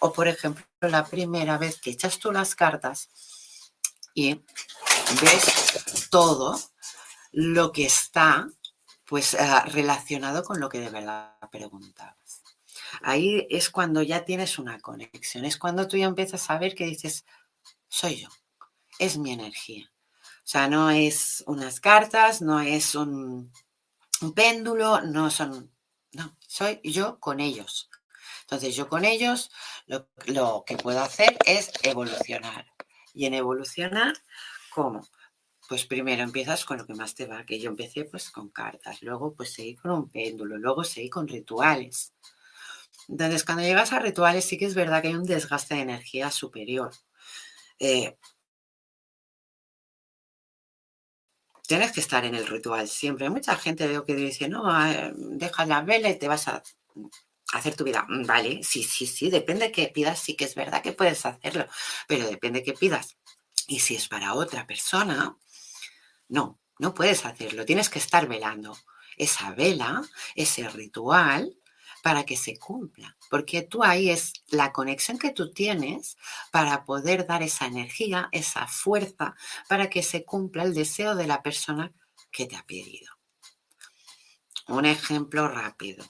O 0.00 0.12
por 0.12 0.28
ejemplo, 0.28 0.64
la 0.80 1.04
primera 1.04 1.58
vez 1.58 1.80
que 1.80 1.90
echas 1.90 2.18
tú 2.18 2.32
las 2.32 2.54
cartas 2.54 3.08
y 4.14 4.34
ves 5.22 6.08
todo 6.10 6.58
lo 7.32 7.72
que 7.72 7.86
está 7.86 8.48
pues 9.04 9.34
eh, 9.34 9.38
relacionado 9.66 10.44
con 10.44 10.60
lo 10.60 10.68
que 10.68 10.80
de 10.80 10.88
verdad 10.88 11.34
preguntabas. 11.50 12.42
Ahí 13.02 13.46
es 13.50 13.68
cuando 13.68 14.02
ya 14.02 14.24
tienes 14.24 14.58
una 14.58 14.78
conexión, 14.80 15.44
es 15.44 15.56
cuando 15.56 15.88
tú 15.88 15.96
ya 15.96 16.06
empiezas 16.06 16.48
a 16.48 16.58
ver 16.58 16.74
que 16.74 16.86
dices, 16.86 17.24
soy 17.88 18.22
yo, 18.22 18.28
es 18.98 19.18
mi 19.18 19.32
energía. 19.32 19.90
O 20.22 20.48
sea, 20.50 20.68
no 20.68 20.90
es 20.90 21.42
unas 21.46 21.80
cartas, 21.80 22.40
no 22.40 22.60
es 22.60 22.94
un, 22.94 23.52
péndulo, 24.34 25.00
no 25.00 25.30
son, 25.30 25.72
no, 26.12 26.36
soy 26.46 26.80
yo 26.84 27.18
con 27.18 27.40
ellos. 27.40 27.89
Entonces 28.50 28.74
yo 28.74 28.88
con 28.88 29.04
ellos 29.04 29.48
lo, 29.86 30.64
que 30.66 30.76
puedo 30.76 31.00
hacer 31.00 31.38
es 31.46 31.70
evolucionar. 31.84 32.66
Y 33.14 33.26
en 33.26 33.34
evolucionar, 33.34 34.14
¿cómo? 34.74 35.06
Pues 35.68 35.86
primero 35.86 36.24
empiezas 36.24 36.64
con 36.64 36.78
lo 36.78 36.84
que 36.84 36.94
más 36.94 37.14
te 37.14 37.26
va, 37.26 37.46
que 37.46 37.60
yo 37.60 37.70
empecé 37.70 38.06
pues 38.06 38.28
con 38.32 38.48
cartas, 38.50 39.02
luego 39.02 39.34
pues 39.34 39.52
seguí 39.52 39.76
con 39.76 39.92
un 39.92 40.10
péndulo, 40.10 40.58
luego 40.58 40.82
seguí 40.82 41.08
con 41.08 41.28
rituales. 41.28 42.12
Entonces 43.08 43.44
cuando 43.44 43.62
llegas 43.62 43.92
a 43.92 44.00
rituales 44.00 44.44
sí 44.44 44.58
que 44.58 44.66
es 44.66 44.74
verdad 44.74 45.00
que 45.00 45.08
hay 45.08 45.14
un 45.14 45.26
desgaste 45.26 45.76
de 45.76 45.82
energía 45.82 46.32
superior. 46.32 46.90
Eh, 47.78 48.18
tienes 51.68 51.92
que 51.92 52.00
estar 52.00 52.24
en 52.24 52.34
el 52.34 52.48
ritual 52.48 52.88
siempre. 52.88 53.30
Mucha 53.30 53.54
gente 53.54 53.86
veo 53.86 54.04
que 54.04 54.16
dice, 54.16 54.48
no, 54.48 54.64
ah, 54.66 55.12
deja 55.14 55.66
la 55.66 55.82
vela 55.82 56.08
y 56.10 56.18
te 56.18 56.26
vas 56.26 56.48
a 56.48 56.60
hacer 57.52 57.76
tu 57.76 57.84
vida. 57.84 58.06
Mm, 58.08 58.26
vale, 58.26 58.62
sí, 58.62 58.82
sí, 58.82 59.06
sí, 59.06 59.30
depende 59.30 59.66
de 59.66 59.72
que 59.72 59.88
pidas, 59.88 60.18
sí 60.20 60.34
que 60.34 60.44
es 60.44 60.54
verdad 60.54 60.82
que 60.82 60.92
puedes 60.92 61.24
hacerlo, 61.26 61.66
pero 62.06 62.28
depende 62.28 62.60
de 62.60 62.64
que 62.64 62.72
pidas. 62.74 63.16
Y 63.66 63.80
si 63.80 63.96
es 63.96 64.08
para 64.08 64.34
otra 64.34 64.66
persona, 64.66 65.36
no, 66.28 66.60
no 66.78 66.94
puedes 66.94 67.24
hacerlo, 67.24 67.64
tienes 67.64 67.88
que 67.88 67.98
estar 67.98 68.26
velando 68.28 68.76
esa 69.16 69.52
vela, 69.52 70.02
ese 70.34 70.68
ritual, 70.68 71.60
para 72.02 72.24
que 72.24 72.36
se 72.36 72.58
cumpla, 72.58 73.16
porque 73.28 73.62
tú 73.62 73.84
ahí 73.84 74.10
es 74.10 74.32
la 74.48 74.72
conexión 74.72 75.18
que 75.18 75.32
tú 75.32 75.52
tienes 75.52 76.16
para 76.50 76.84
poder 76.84 77.26
dar 77.26 77.42
esa 77.42 77.66
energía, 77.66 78.28
esa 78.32 78.66
fuerza, 78.66 79.34
para 79.68 79.90
que 79.90 80.02
se 80.02 80.24
cumpla 80.24 80.62
el 80.62 80.74
deseo 80.74 81.14
de 81.14 81.26
la 81.26 81.42
persona 81.42 81.92
que 82.30 82.46
te 82.46 82.56
ha 82.56 82.64
pedido. 82.64 83.12
Un 84.68 84.86
ejemplo 84.86 85.48
rápido. 85.48 86.04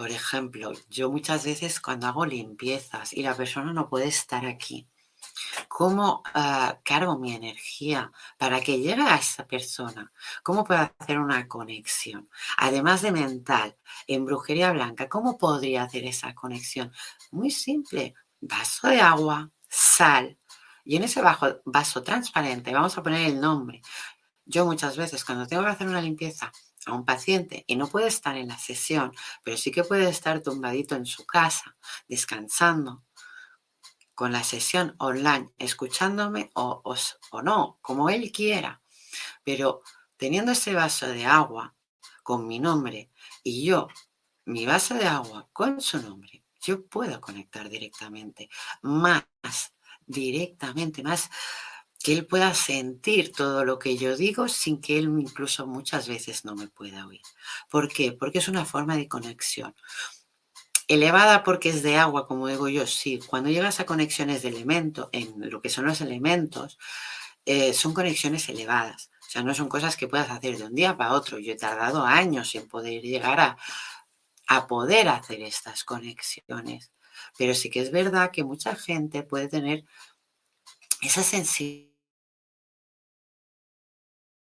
Por 0.00 0.10
ejemplo, 0.12 0.72
yo 0.88 1.10
muchas 1.10 1.44
veces 1.44 1.78
cuando 1.78 2.06
hago 2.06 2.24
limpiezas 2.24 3.12
y 3.12 3.22
la 3.22 3.34
persona 3.34 3.74
no 3.74 3.90
puede 3.90 4.08
estar 4.08 4.46
aquí, 4.46 4.88
¿Cómo 5.68 6.22
ah, 6.32 6.80
cargo 6.82 7.18
mi 7.18 7.34
energía 7.34 8.10
para 8.38 8.62
que 8.62 8.78
llegue 8.78 9.02
a 9.02 9.16
esa 9.16 9.46
persona? 9.46 10.10
¿Cómo 10.42 10.64
puedo 10.64 10.90
hacer 10.98 11.18
una 11.18 11.46
conexión? 11.46 12.30
Además 12.56 13.02
de 13.02 13.12
mental, 13.12 13.76
en 14.06 14.24
brujería 14.24 14.72
blanca, 14.72 15.06
¿cómo 15.10 15.36
podría 15.36 15.82
hacer 15.82 16.04
esa 16.04 16.34
conexión? 16.34 16.90
Muy 17.30 17.50
simple, 17.50 18.14
vaso 18.40 18.88
de 18.88 19.02
agua, 19.02 19.50
sal. 19.68 20.38
Y 20.82 20.96
en 20.96 21.04
ese 21.04 21.20
vaso 21.20 22.02
transparente 22.02 22.72
vamos 22.72 22.96
a 22.96 23.02
poner 23.02 23.26
el 23.26 23.38
nombre. 23.38 23.82
Yo 24.46 24.64
muchas 24.64 24.96
veces 24.96 25.26
cuando 25.26 25.46
tengo 25.46 25.62
que 25.62 25.68
hacer 25.68 25.88
una 25.88 26.00
limpieza 26.00 26.50
a 26.86 26.92
un 26.92 27.04
paciente 27.04 27.64
y 27.66 27.76
no 27.76 27.88
puede 27.88 28.08
estar 28.08 28.36
en 28.36 28.48
la 28.48 28.58
sesión, 28.58 29.12
pero 29.42 29.56
sí 29.56 29.70
que 29.70 29.84
puede 29.84 30.08
estar 30.08 30.42
tumbadito 30.42 30.94
en 30.94 31.06
su 31.06 31.26
casa, 31.26 31.76
descansando, 32.08 33.04
con 34.14 34.32
la 34.32 34.44
sesión 34.44 34.94
online, 34.98 35.50
escuchándome 35.56 36.50
o, 36.54 36.82
o 37.30 37.42
no, 37.42 37.78
como 37.80 38.10
él 38.10 38.30
quiera. 38.30 38.82
Pero 39.42 39.82
teniendo 40.18 40.52
ese 40.52 40.74
vaso 40.74 41.08
de 41.08 41.24
agua 41.24 41.74
con 42.22 42.46
mi 42.46 42.58
nombre 42.58 43.10
y 43.42 43.64
yo, 43.64 43.88
mi 44.44 44.66
vaso 44.66 44.94
de 44.94 45.06
agua 45.06 45.48
con 45.54 45.80
su 45.80 46.02
nombre, 46.02 46.44
yo 46.60 46.86
puedo 46.86 47.20
conectar 47.20 47.68
directamente, 47.70 48.50
más 48.82 49.24
directamente, 50.06 51.02
más 51.02 51.30
que 52.02 52.14
él 52.14 52.26
pueda 52.26 52.54
sentir 52.54 53.30
todo 53.32 53.64
lo 53.64 53.78
que 53.78 53.96
yo 53.96 54.16
digo 54.16 54.48
sin 54.48 54.80
que 54.80 54.98
él 54.98 55.04
incluso 55.18 55.66
muchas 55.66 56.08
veces 56.08 56.44
no 56.46 56.54
me 56.54 56.66
pueda 56.66 57.06
oír. 57.06 57.20
¿Por 57.68 57.88
qué? 57.88 58.12
Porque 58.12 58.38
es 58.38 58.48
una 58.48 58.64
forma 58.64 58.96
de 58.96 59.06
conexión. 59.06 59.74
Elevada 60.88 61.44
porque 61.44 61.68
es 61.68 61.82
de 61.82 61.98
agua, 61.98 62.26
como 62.26 62.48
digo 62.48 62.68
yo, 62.68 62.86
sí. 62.86 63.20
Cuando 63.26 63.50
llegas 63.50 63.80
a 63.80 63.86
conexiones 63.86 64.42
de 64.42 64.48
elemento, 64.48 65.10
en 65.12 65.50
lo 65.50 65.60
que 65.60 65.68
son 65.68 65.84
los 65.84 66.00
elementos, 66.00 66.78
eh, 67.44 67.74
son 67.74 67.92
conexiones 67.92 68.48
elevadas. 68.48 69.10
O 69.20 69.30
sea, 69.30 69.42
no 69.42 69.54
son 69.54 69.68
cosas 69.68 69.96
que 69.96 70.08
puedas 70.08 70.30
hacer 70.30 70.56
de 70.56 70.64
un 70.64 70.74
día 70.74 70.96
para 70.96 71.12
otro. 71.12 71.38
Yo 71.38 71.52
he 71.52 71.56
tardado 71.56 72.04
años 72.04 72.54
en 72.54 72.66
poder 72.66 73.02
llegar 73.02 73.40
a, 73.40 73.58
a 74.48 74.66
poder 74.66 75.08
hacer 75.08 75.42
estas 75.42 75.84
conexiones. 75.84 76.92
Pero 77.36 77.54
sí 77.54 77.68
que 77.68 77.80
es 77.80 77.92
verdad 77.92 78.30
que 78.32 78.42
mucha 78.42 78.74
gente 78.74 79.22
puede 79.22 79.48
tener 79.48 79.84
esa 81.02 81.22
sensibilidad 81.22 81.89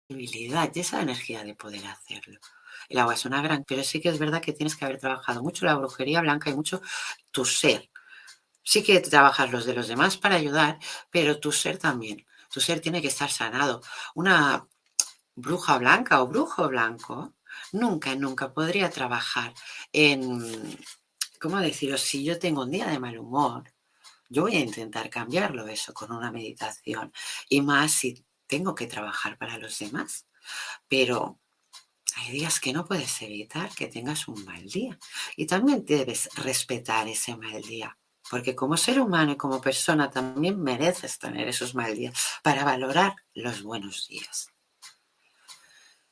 y 0.10 0.54
esa 0.76 1.02
energía 1.02 1.44
de 1.44 1.56
poder 1.56 1.86
hacerlo. 1.86 2.40
El 2.90 3.00
agua 3.00 3.14
es 3.14 3.26
una 3.26 3.42
gran, 3.42 3.66
pero 3.66 3.84
sí 3.84 4.00
que 4.00 4.10
es 4.10 4.20
verdad 4.20 4.42
que 4.42 4.54
tienes 4.54 4.76
que 4.76 4.86
haber 4.86 5.00
trabajado 5.00 5.44
mucho 5.44 5.66
la 5.66 5.76
brujería 5.76 6.22
blanca 6.22 6.50
y 6.50 6.56
mucho 6.56 6.82
tu 7.32 7.44
ser. 7.46 7.90
Sí 8.64 8.84
que 8.84 9.00
trabajas 9.00 9.52
los 9.52 9.66
de 9.66 9.74
los 9.74 9.88
demás 9.88 10.18
para 10.18 10.36
ayudar, 10.36 10.80
pero 11.10 11.40
tu 11.40 11.52
ser 11.52 11.78
también. 11.78 12.26
Tu 12.52 12.62
ser 12.62 12.80
tiene 12.80 13.02
que 13.02 13.08
estar 13.10 13.30
sanado. 13.30 13.82
Una 14.16 14.68
bruja 15.36 15.78
blanca 15.78 16.22
o 16.22 16.28
brujo 16.28 16.68
blanco 16.68 17.36
nunca, 17.74 18.16
nunca 18.16 18.54
podría 18.54 18.90
trabajar 18.90 19.54
en, 19.92 20.78
¿cómo 21.40 21.58
decirlo? 21.60 21.98
Si 21.98 22.24
yo 22.24 22.40
tengo 22.40 22.64
un 22.64 22.72
día 22.72 22.88
de 22.88 23.00
mal 23.00 23.18
humor, 23.18 23.74
yo 24.30 24.44
voy 24.44 24.58
a 24.58 24.60
intentar 24.60 25.10
cambiarlo 25.10 25.68
eso 25.68 25.94
con 25.94 26.12
una 26.12 26.32
meditación. 26.32 27.14
Y 27.50 27.62
más 27.62 27.92
si 27.92 28.26
tengo 28.48 28.76
que 28.76 28.88
trabajar 28.88 29.38
para 29.38 29.58
los 29.58 29.78
demás. 29.80 30.28
Pero 30.88 31.40
hay 32.16 32.32
días 32.32 32.60
que 32.60 32.74
no 32.74 32.86
puedes 32.86 33.22
evitar 33.22 33.70
que 33.76 33.88
tengas 33.88 34.28
un 34.28 34.44
mal 34.46 34.66
día. 34.68 34.98
Y 35.36 35.46
también 35.46 35.86
debes 35.86 36.30
respetar 36.36 37.08
ese 37.08 37.36
mal 37.36 37.62
día. 37.62 37.98
Porque 38.30 38.56
como 38.56 38.76
ser 38.76 39.00
humano 39.00 39.34
y 39.34 39.38
como 39.38 39.62
persona 39.62 40.10
también 40.10 40.62
mereces 40.62 41.20
tener 41.20 41.48
esos 41.48 41.76
mal 41.76 41.96
días 41.96 42.14
para 42.44 42.64
valorar 42.64 43.16
los 43.34 43.62
buenos 43.62 44.08
días. 44.08 44.50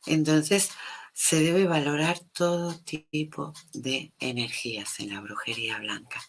Entonces, 0.06 0.70
se 1.14 1.40
debe 1.40 1.66
valorar 1.66 2.20
todo 2.34 2.78
tipo 2.78 3.54
de 3.74 4.14
energías 4.20 5.00
en 5.00 5.14
la 5.14 5.22
brujería 5.22 5.80
blanca. 5.80 6.22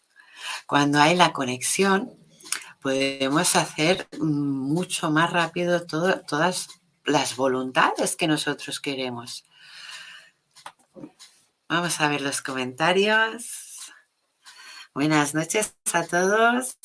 Cuando 0.66 1.00
hay 1.00 1.16
la 1.16 1.32
conexión, 1.32 2.16
podemos 2.86 3.56
hacer 3.56 4.06
mucho 4.20 5.10
más 5.10 5.32
rápido 5.32 5.84
todas 5.86 6.68
las 7.04 7.34
voluntades 7.34 8.14
que 8.14 8.28
nosotros 8.28 8.78
queremos. 8.78 9.44
Vamos 11.68 12.00
a 12.00 12.08
ver 12.08 12.20
los 12.20 12.42
comentarios. 12.42 13.92
Buenas 14.94 15.34
noches 15.34 15.74
a 15.92 16.04
todos. 16.04 16.78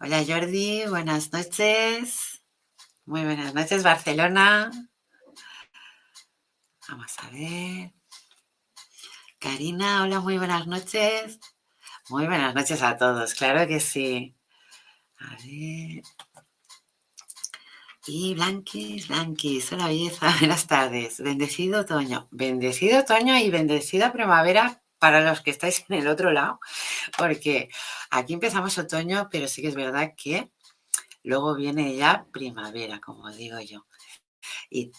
Hola 0.00 0.24
Jordi, 0.26 0.84
buenas 0.88 1.32
noches. 1.32 2.42
Muy 3.04 3.22
buenas 3.22 3.54
noches 3.54 3.84
Barcelona. 3.84 4.68
Vamos 6.88 7.12
a 7.18 7.30
ver. 7.30 7.92
Karina, 9.38 10.02
hola, 10.02 10.18
muy 10.18 10.38
buenas 10.38 10.66
noches. 10.66 11.38
Muy 12.10 12.26
buenas 12.26 12.54
noches 12.54 12.82
a 12.82 12.98
todos, 12.98 13.32
claro 13.32 13.66
que 13.66 13.80
sí. 13.80 14.36
A 15.18 15.30
ver. 15.36 16.02
Y 18.06 18.34
Blanquis, 18.34 19.08
Blanquis, 19.08 19.72
hola 19.72 19.86
belleza, 19.86 20.34
buenas 20.40 20.66
tardes. 20.66 21.20
Bendecido 21.20 21.80
otoño, 21.80 22.28
bendecido 22.30 23.00
otoño 23.00 23.38
y 23.38 23.48
bendecida 23.48 24.12
primavera 24.12 24.82
para 24.98 25.22
los 25.22 25.40
que 25.40 25.50
estáis 25.50 25.86
en 25.88 25.96
el 25.96 26.08
otro 26.08 26.30
lado, 26.30 26.60
porque 27.16 27.70
aquí 28.10 28.34
empezamos 28.34 28.76
otoño, 28.76 29.28
pero 29.32 29.48
sí 29.48 29.62
que 29.62 29.68
es 29.68 29.74
verdad 29.74 30.12
que 30.14 30.50
luego 31.22 31.54
viene 31.54 31.96
ya 31.96 32.26
primavera, 32.32 33.00
como 33.00 33.30
digo 33.30 33.60
yo. 33.60 33.86
Y 34.68 34.92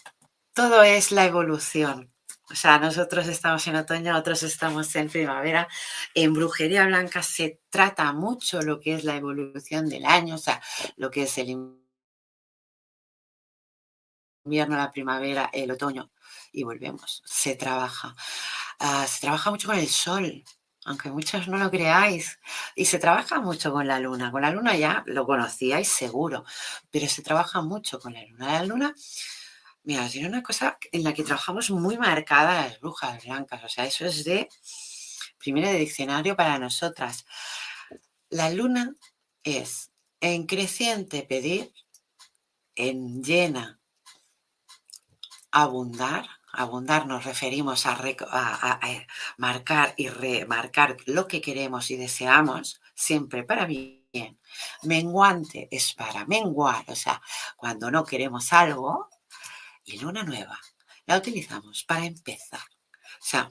todo 0.54 0.82
es 0.82 1.12
la 1.12 1.24
evolución. 1.26 2.15
O 2.48 2.54
sea, 2.54 2.78
nosotros 2.78 3.26
estamos 3.26 3.66
en 3.66 3.76
otoño, 3.76 4.16
otros 4.16 4.42
estamos 4.44 4.94
en 4.94 5.08
primavera. 5.08 5.68
En 6.14 6.32
brujería 6.32 6.86
blanca 6.86 7.22
se 7.22 7.60
trata 7.70 8.12
mucho 8.12 8.62
lo 8.62 8.78
que 8.80 8.94
es 8.94 9.04
la 9.04 9.16
evolución 9.16 9.88
del 9.88 10.04
año, 10.06 10.36
o 10.36 10.38
sea, 10.38 10.62
lo 10.96 11.10
que 11.10 11.24
es 11.24 11.38
el 11.38 11.48
invierno, 14.44 14.76
la 14.76 14.92
primavera, 14.92 15.50
el 15.52 15.70
otoño. 15.72 16.10
Y 16.52 16.62
volvemos. 16.62 17.22
Se 17.26 17.56
trabaja. 17.56 18.14
Ah, 18.78 19.06
se 19.08 19.20
trabaja 19.20 19.50
mucho 19.50 19.68
con 19.68 19.78
el 19.78 19.88
sol, 19.88 20.44
aunque 20.84 21.10
muchos 21.10 21.48
no 21.48 21.58
lo 21.58 21.70
creáis. 21.70 22.38
Y 22.76 22.84
se 22.84 22.98
trabaja 22.98 23.40
mucho 23.40 23.72
con 23.72 23.88
la 23.88 23.98
luna. 23.98 24.30
Con 24.30 24.42
la 24.42 24.50
luna 24.50 24.76
ya 24.76 25.02
lo 25.06 25.26
conocíais 25.26 25.88
seguro, 25.88 26.44
pero 26.90 27.08
se 27.08 27.22
trabaja 27.22 27.60
mucho 27.62 27.98
con 27.98 28.14
la 28.14 28.24
luna. 28.24 28.52
La 28.52 28.64
luna 28.64 28.94
Mira, 29.86 30.08
tiene 30.08 30.26
una 30.26 30.42
cosa 30.42 30.78
en 30.90 31.04
la 31.04 31.14
que 31.14 31.22
trabajamos 31.22 31.70
muy 31.70 31.96
marcada 31.96 32.62
las 32.62 32.80
brujas 32.80 33.24
blancas. 33.24 33.62
O 33.62 33.68
sea, 33.68 33.86
eso 33.86 34.04
es 34.04 34.24
de 34.24 34.48
primero 35.38 35.68
de 35.68 35.78
diccionario 35.78 36.34
para 36.34 36.58
nosotras. 36.58 37.24
La 38.28 38.50
luna 38.50 38.96
es 39.44 39.92
en 40.20 40.46
creciente 40.46 41.22
pedir, 41.22 41.72
en 42.74 43.22
llena 43.22 43.78
abundar. 45.52 46.26
Abundar 46.52 47.06
nos 47.06 47.24
referimos 47.24 47.86
a, 47.86 47.92
a 47.92 48.80
marcar 49.36 49.94
y 49.96 50.08
remarcar 50.08 50.96
lo 51.06 51.28
que 51.28 51.40
queremos 51.40 51.92
y 51.92 51.96
deseamos, 51.96 52.80
siempre 52.96 53.44
para 53.44 53.66
bien. 53.66 54.40
Menguante 54.82 55.68
es 55.70 55.94
para 55.94 56.24
menguar, 56.24 56.84
o 56.88 56.96
sea, 56.96 57.22
cuando 57.56 57.88
no 57.90 58.04
queremos 58.04 58.52
algo, 58.52 59.10
y 59.86 59.98
luna 59.98 60.22
nueva 60.22 60.60
la 61.06 61.16
utilizamos 61.16 61.84
para 61.84 62.04
empezar. 62.04 62.60
O 62.60 63.24
sea, 63.24 63.48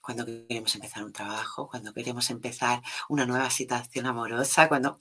cuando 0.00 0.24
queremos 0.24 0.74
empezar 0.74 1.04
un 1.04 1.12
trabajo, 1.12 1.68
cuando 1.68 1.92
queremos 1.92 2.30
empezar 2.30 2.82
una 3.08 3.26
nueva 3.26 3.50
situación 3.50 4.06
amorosa, 4.06 4.68
cuando 4.68 4.98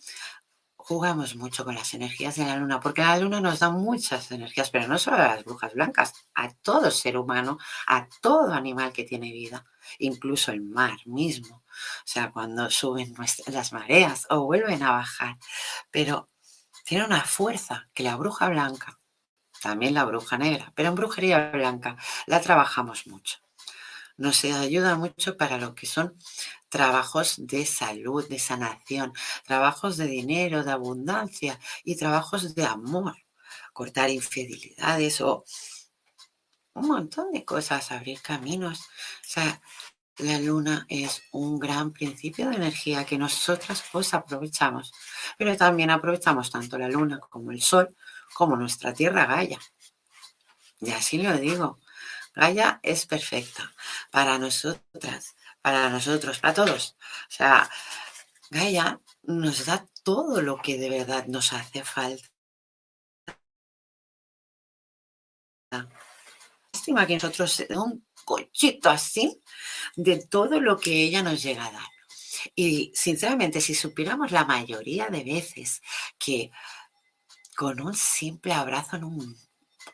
jugamos 0.76 1.36
mucho 1.36 1.64
con 1.64 1.76
las 1.76 1.94
energías 1.94 2.36
de 2.36 2.46
la 2.46 2.56
luna, 2.56 2.80
porque 2.80 3.02
la 3.02 3.18
luna 3.18 3.40
nos 3.40 3.60
da 3.60 3.70
muchas 3.70 4.32
energías, 4.32 4.72
pero 4.72 4.88
no 4.88 4.98
solo 4.98 5.18
a 5.18 5.36
las 5.36 5.44
brujas 5.44 5.74
blancas, 5.74 6.14
a 6.34 6.50
todo 6.56 6.90
ser 6.90 7.18
humano, 7.18 7.60
a 7.88 8.08
todo 8.22 8.52
animal 8.54 8.92
que 8.92 9.04
tiene 9.04 9.32
vida, 9.32 9.66
incluso 10.00 10.52
el 10.52 10.62
mar 10.62 10.98
mismo. 11.06 11.58
O 11.58 12.06
sea, 12.06 12.32
cuando 12.32 12.70
suben 12.72 13.14
las 13.48 13.74
mareas 13.74 14.26
o 14.30 14.46
vuelven 14.46 14.82
a 14.84 14.92
bajar, 14.92 15.38
pero 15.92 16.30
tiene 16.84 17.06
una 17.06 17.22
fuerza 17.22 17.90
que 17.94 18.04
la 18.04 18.16
bruja 18.16 18.50
blanca 18.50 19.01
también 19.62 19.94
la 19.94 20.06
bruja 20.06 20.38
negra, 20.38 20.72
pero 20.76 20.90
en 20.90 20.96
brujería 20.96 21.52
blanca 21.52 21.98
la 22.26 22.42
trabajamos 22.42 23.08
mucho. 23.08 23.38
Nos 24.18 24.44
ayuda 24.44 24.96
mucho 24.96 25.38
para 25.38 25.58
lo 25.58 25.74
que 25.74 25.88
son 25.88 26.18
trabajos 26.70 27.36
de 27.48 27.66
salud, 27.66 28.28
de 28.28 28.40
sanación, 28.40 29.14
trabajos 29.46 29.98
de 29.98 30.08
dinero, 30.08 30.64
de 30.64 30.72
abundancia 30.72 31.60
y 31.84 31.96
trabajos 31.96 32.56
de 32.56 32.66
amor, 32.66 33.16
cortar 33.74 34.10
infidelidades 34.10 35.22
o 35.22 35.44
un 36.74 36.88
montón 36.88 37.32
de 37.32 37.44
cosas, 37.46 37.92
abrir 37.92 38.22
caminos. 38.22 38.80
O 38.80 39.28
sea, 39.28 39.62
la 40.18 40.40
luna 40.40 40.86
es 40.90 41.24
un 41.32 41.60
gran 41.60 41.92
principio 41.92 42.50
de 42.50 42.56
energía 42.56 43.06
que 43.06 43.18
nosotras 43.18 43.84
pues 43.92 44.14
aprovechamos, 44.14 44.92
pero 45.38 45.56
también 45.58 45.90
aprovechamos 45.90 46.52
tanto 46.52 46.78
la 46.78 46.88
luna 46.88 47.20
como 47.20 47.52
el 47.52 47.62
sol 47.62 47.96
como 48.34 48.56
nuestra 48.56 48.94
tierra 48.94 49.26
Gaia. 49.26 49.60
Y 50.80 50.92
así 50.92 51.18
lo 51.22 51.38
digo. 51.38 51.80
Gaia 52.34 52.80
es 52.84 53.06
perfecta 53.06 53.74
para 54.10 54.38
nosotras, 54.38 55.36
para 55.62 55.90
nosotros, 55.90 56.40
para 56.40 56.54
todos. 56.54 56.98
O 57.30 57.32
sea, 57.32 57.70
Gaia 58.50 59.00
nos 59.24 59.66
da 59.66 59.86
todo 60.04 60.42
lo 60.42 60.58
que 60.62 60.78
de 60.78 60.90
verdad 60.90 61.26
nos 61.28 61.54
hace 61.54 61.84
falta. 61.84 62.28
Lástima 66.74 67.06
que 67.06 67.14
nosotros 67.16 67.64
un 67.70 68.06
cochito 68.26 68.90
así 68.90 69.42
de 69.96 70.26
todo 70.26 70.60
lo 70.60 70.80
que 70.80 71.04
ella 71.04 71.22
nos 71.22 71.42
llega 71.44 71.66
a 71.66 71.72
dar. 71.72 71.90
Y 72.56 72.92
sinceramente, 72.96 73.62
si 73.62 73.76
supiéramos 73.76 74.32
la 74.32 74.46
mayoría 74.46 75.08
de 75.08 75.24
veces 75.24 75.82
que 76.18 76.52
con 77.62 77.80
un 77.80 77.94
simple 77.94 78.54
abrazo 78.54 78.96
en 78.96 79.04
un 79.04 79.38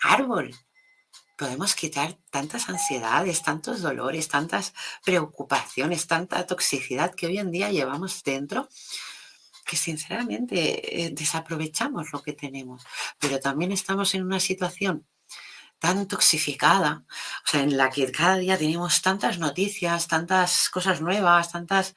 árbol 0.02 0.56
podemos 1.38 1.76
quitar 1.76 2.18
tantas 2.30 2.70
ansiedades, 2.70 3.44
tantos 3.44 3.82
dolores, 3.82 4.30
tantas 4.30 4.74
preocupaciones, 5.04 6.08
tanta 6.08 6.48
toxicidad 6.48 7.14
que 7.14 7.28
hoy 7.28 7.40
en 7.40 7.52
día 7.52 7.70
llevamos 7.70 8.24
dentro, 8.24 8.70
que 9.66 9.76
sinceramente 9.76 10.56
eh, 11.04 11.10
desaprovechamos 11.12 12.14
lo 12.14 12.24
que 12.24 12.32
tenemos. 12.32 12.86
Pero 13.20 13.38
también 13.42 13.74
estamos 13.74 14.16
en 14.16 14.24
una 14.24 14.40
situación 14.40 15.06
tan 15.78 16.08
toxificada, 16.08 17.04
o 17.46 17.48
sea, 17.50 17.64
en 17.64 17.76
la 17.76 17.90
que 17.90 18.10
cada 18.14 18.38
día 18.38 18.58
tenemos 18.58 19.02
tantas 19.02 19.40
noticias, 19.40 20.08
tantas 20.08 20.70
cosas 20.70 21.02
nuevas, 21.02 21.52
tantas 21.52 21.96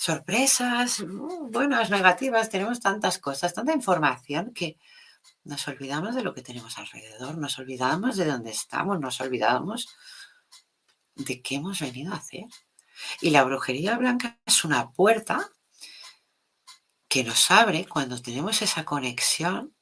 sorpresas, 0.00 1.00
mm, 1.00 1.50
buenas, 1.50 1.90
negativas, 1.90 2.48
tenemos 2.48 2.80
tantas 2.80 3.18
cosas, 3.18 3.52
tanta 3.52 3.74
información 3.74 4.54
que 4.54 4.78
nos 5.44 5.68
olvidamos 5.68 6.14
de 6.14 6.22
lo 6.22 6.32
que 6.32 6.40
tenemos 6.40 6.78
alrededor, 6.78 7.36
nos 7.36 7.58
olvidamos 7.58 8.16
de 8.16 8.24
dónde 8.24 8.50
estamos, 8.50 8.98
nos 8.98 9.20
olvidamos 9.20 9.88
de 11.16 11.42
qué 11.42 11.56
hemos 11.56 11.80
venido 11.80 12.14
a 12.14 12.16
hacer. 12.16 12.46
Y 13.20 13.28
la 13.28 13.44
brujería 13.44 13.98
blanca 13.98 14.38
es 14.46 14.64
una 14.64 14.90
puerta 14.90 15.50
que 17.06 17.22
nos 17.22 17.50
abre 17.50 17.84
cuando 17.84 18.22
tenemos 18.22 18.62
esa 18.62 18.86
conexión 18.86 19.74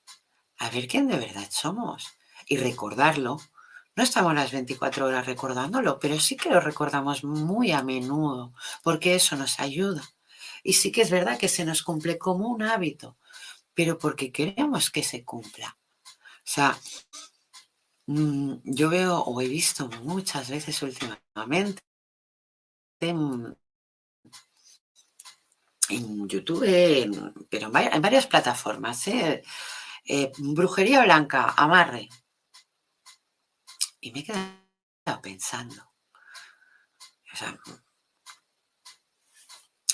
a 0.58 0.68
ver 0.70 0.88
quién 0.88 1.06
de 1.06 1.18
verdad 1.18 1.46
somos 1.48 2.08
y 2.48 2.56
recordarlo. 2.56 3.36
No 3.98 4.04
estamos 4.04 4.32
las 4.32 4.52
24 4.52 5.06
horas 5.06 5.26
recordándolo, 5.26 5.98
pero 5.98 6.18
sí 6.20 6.36
que 6.36 6.50
lo 6.50 6.60
recordamos 6.60 7.24
muy 7.24 7.72
a 7.72 7.82
menudo, 7.82 8.54
porque 8.84 9.16
eso 9.16 9.34
nos 9.36 9.58
ayuda. 9.58 10.02
Y 10.62 10.74
sí 10.74 10.92
que 10.92 11.02
es 11.02 11.10
verdad 11.10 11.36
que 11.36 11.48
se 11.48 11.64
nos 11.64 11.82
cumple 11.82 12.16
como 12.16 12.48
un 12.48 12.62
hábito 12.62 13.16
pero 13.78 13.96
porque 13.96 14.32
queremos 14.32 14.90
que 14.90 15.04
se 15.04 15.24
cumpla. 15.24 15.78
O 16.18 16.50
sea, 16.54 16.76
mm, 18.06 18.54
yo 18.64 18.88
veo 18.90 19.18
o 19.20 19.40
he 19.40 19.46
visto 19.46 19.88
muchas 20.02 20.50
veces 20.50 20.82
últimamente 20.82 21.80
en, 22.98 23.56
YouTube, 26.28 26.66
pero 27.48 27.70
en, 27.78 28.02
varias 28.02 28.26
plataformas, 28.26 29.06
¿eh? 29.06 29.44
Eh, 30.04 30.32
brujería 30.38 31.04
blanca, 31.04 31.54
amarre. 31.56 32.08
Y 34.00 34.12
me 34.12 34.20
he 34.20 34.24
quedado 34.24 35.22
pensando. 35.22 35.82
O 37.32 37.36
sea, 37.36 37.58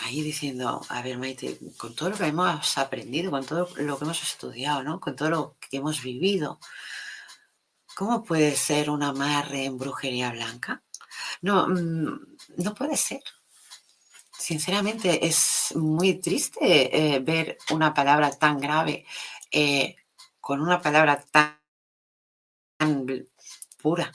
ahí 0.05 0.23
diciendo, 0.23 0.81
a 0.89 1.03
ver, 1.03 1.19
Maite, 1.19 1.59
con 1.77 1.95
todo 1.95 2.11
lo 2.11 2.17
que 2.17 2.27
hemos 2.27 2.79
aprendido, 2.79 3.31
con 3.31 3.45
todo 3.45 3.69
lo 3.77 3.99
que 3.99 4.05
hemos 4.05 4.23
estudiado, 4.23 4.83
¿no? 4.83 5.01
Con 5.01 5.17
todo 5.17 5.31
lo 5.31 5.57
que 5.59 5.79
hemos 5.79 6.03
vivido, 6.03 6.59
¿cómo 7.95 8.23
puede 8.23 8.55
ser 8.57 8.91
un 8.91 9.03
amarre 9.03 9.65
en 9.65 9.79
brujería 9.79 10.31
blanca? 10.31 10.83
No, 11.43 11.67
mm, 11.69 12.37
no 12.59 12.75
puede 12.75 12.97
ser. 12.97 13.23
Sinceramente, 14.39 15.27
es 15.27 15.73
muy 15.75 16.21
triste 16.21 17.15
eh, 17.15 17.21
ver 17.21 17.57
una 17.71 17.95
palabra 17.95 18.31
tan 18.31 18.59
grave 18.59 19.07
eh, 19.51 19.97
con 20.41 20.61
una 20.61 20.83
palabra 20.83 21.25
tan 21.31 21.57
pura. 23.85 24.11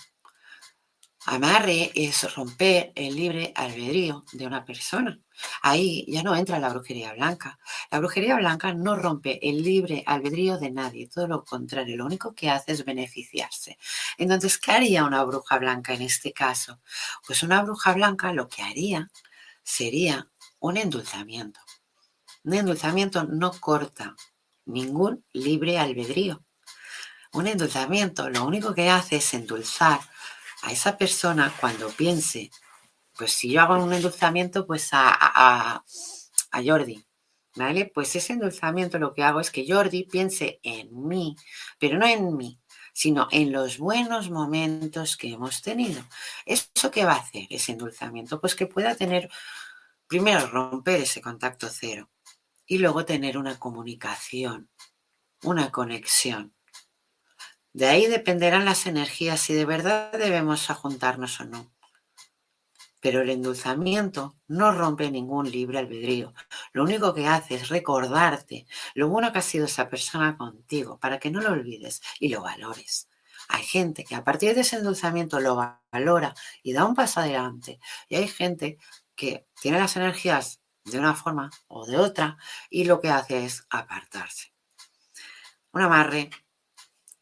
Amarre 1.27 1.91
es 1.93 2.33
romper 2.33 2.91
el 2.95 3.15
libre 3.15 3.53
albedrío 3.55 4.25
de 4.33 4.47
una 4.47 4.65
persona. 4.65 5.19
Ahí 5.61 6.05
ya 6.07 6.23
no 6.23 6.35
entra 6.35 6.57
la 6.57 6.69
brujería 6.69 7.13
blanca. 7.13 7.59
La 7.91 7.99
brujería 7.99 8.35
blanca 8.37 8.73
no 8.73 8.95
rompe 8.95 9.37
el 9.47 9.61
libre 9.61 10.03
albedrío 10.07 10.57
de 10.57 10.71
nadie, 10.71 11.07
todo 11.07 11.27
lo 11.27 11.45
contrario, 11.45 11.97
lo 11.97 12.07
único 12.07 12.33
que 12.33 12.49
hace 12.49 12.71
es 12.71 12.83
beneficiarse. 12.83 13.77
Entonces, 14.17 14.57
¿qué 14.57 14.71
haría 14.71 15.03
una 15.03 15.23
bruja 15.23 15.59
blanca 15.59 15.93
en 15.93 16.01
este 16.01 16.33
caso? 16.33 16.81
Pues 17.27 17.43
una 17.43 17.61
bruja 17.61 17.93
blanca 17.93 18.33
lo 18.33 18.47
que 18.47 18.63
haría 18.63 19.11
sería 19.61 20.31
un 20.57 20.77
endulzamiento. 20.77 21.59
Un 22.43 22.55
endulzamiento 22.55 23.23
no 23.25 23.51
corta 23.51 24.15
ningún 24.65 25.23
libre 25.31 25.77
albedrío. 25.77 26.43
Un 27.33 27.47
endulzamiento 27.47 28.29
lo 28.29 28.45
único 28.45 28.73
que 28.73 28.89
hace 28.89 29.17
es 29.17 29.33
endulzar 29.33 29.99
a 30.63 30.71
esa 30.71 30.97
persona 30.97 31.53
cuando 31.59 31.89
piense 31.89 32.51
pues 33.19 33.33
si 33.33 33.51
yo 33.51 33.59
hago 33.61 33.83
un 33.83 33.91
endulzamiento, 33.91 34.65
pues 34.65 34.89
a, 34.93 35.83
Jordi, 36.53 37.05
¿vale? 37.53 37.91
Pues 37.93 38.15
ese 38.15 38.31
endulzamiento 38.31 38.97
lo 38.97 39.13
que 39.13 39.23
hago 39.23 39.41
es 39.41 39.51
que 39.51 39.65
Jordi 39.67 40.05
piense 40.05 40.61
en 40.63 41.05
mí, 41.05 41.35
pero 41.77 41.97
no 41.97 42.07
en 42.07 42.37
mí, 42.37 42.61
sino 42.93 43.27
en 43.31 43.51
los 43.51 43.77
buenos 43.77 44.29
momentos 44.29 45.17
que 45.17 45.33
hemos 45.33 45.61
tenido. 45.61 46.01
¿Eso 46.45 46.91
qué 46.93 47.03
va 47.03 47.13
a 47.15 47.17
hacer 47.19 47.45
ese 47.49 47.73
endulzamiento? 47.73 48.39
Pues 48.39 48.55
que 48.55 48.67
pueda 48.67 48.95
tener, 48.95 49.29
primero 50.07 50.47
romper 50.47 51.01
ese 51.01 51.19
contacto 51.19 51.67
cero 51.69 52.09
y 52.65 52.77
luego 52.77 53.03
tener 53.03 53.37
una 53.37 53.59
comunicación, 53.59 54.69
una 55.43 55.71
conexión. 55.71 56.55
De 57.79 57.87
ahí 57.87 58.07
dependerán 58.07 58.65
las 58.65 58.87
energías 58.87 59.39
si 59.39 59.53
de 59.53 59.63
verdad 59.63 60.11
debemos 60.11 60.67
juntarnos 60.67 61.39
o 61.39 61.45
no. 61.45 61.71
Pero 62.99 63.21
el 63.21 63.29
endulzamiento 63.29 64.35
no 64.49 64.73
rompe 64.73 65.09
ningún 65.09 65.49
libre 65.49 65.79
albedrío. 65.79 66.33
Lo 66.73 66.83
único 66.83 67.13
que 67.13 67.25
hace 67.25 67.55
es 67.55 67.69
recordarte 67.69 68.67
lo 68.95 69.07
bueno 69.07 69.31
que 69.31 69.39
ha 69.39 69.41
sido 69.41 69.63
esa 69.63 69.87
persona 69.87 70.37
contigo 70.37 70.99
para 70.99 71.19
que 71.19 71.31
no 71.31 71.39
lo 71.39 71.53
olvides 71.53 72.01
y 72.19 72.27
lo 72.27 72.41
valores. 72.41 73.07
Hay 73.47 73.63
gente 73.63 74.03
que 74.03 74.15
a 74.15 74.25
partir 74.25 74.55
de 74.55 74.61
ese 74.61 74.75
endulzamiento 74.75 75.39
lo 75.39 75.55
valora 75.89 76.35
y 76.61 76.73
da 76.73 76.83
un 76.83 76.95
paso 76.95 77.21
adelante. 77.21 77.79
Y 78.09 78.17
hay 78.17 78.27
gente 78.27 78.77
que 79.15 79.47
tiene 79.61 79.79
las 79.79 79.95
energías 79.95 80.59
de 80.83 80.99
una 80.99 81.15
forma 81.15 81.49
o 81.69 81.85
de 81.85 81.95
otra 81.95 82.37
y 82.69 82.83
lo 82.83 82.99
que 82.99 83.09
hace 83.09 83.45
es 83.45 83.65
apartarse. 83.69 84.51
Un 85.71 85.83
amarre 85.83 86.29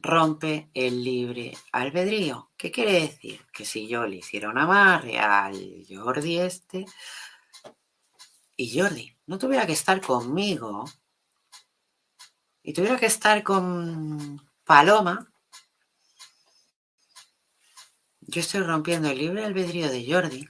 rompe 0.07 0.69
el 0.73 1.03
libre 1.03 1.55
albedrío. 1.71 2.49
¿Qué 2.57 2.71
quiere 2.71 2.93
decir? 2.93 3.45
Que 3.53 3.65
si 3.65 3.87
yo 3.87 4.07
le 4.07 4.17
hiciera 4.17 4.49
un 4.49 4.57
amarre 4.57 5.19
al 5.19 5.85
Jordi 5.87 6.39
este 6.39 6.85
y 8.55 8.79
Jordi 8.79 9.15
no 9.27 9.37
tuviera 9.37 9.67
que 9.67 9.73
estar 9.73 10.01
conmigo 10.01 10.85
y 12.63 12.73
tuviera 12.73 12.97
que 12.97 13.05
estar 13.05 13.43
con 13.43 14.41
Paloma, 14.63 15.31
yo 18.21 18.41
estoy 18.41 18.61
rompiendo 18.61 19.09
el 19.09 19.17
libre 19.17 19.45
albedrío 19.45 19.89
de 19.89 20.11
Jordi, 20.11 20.49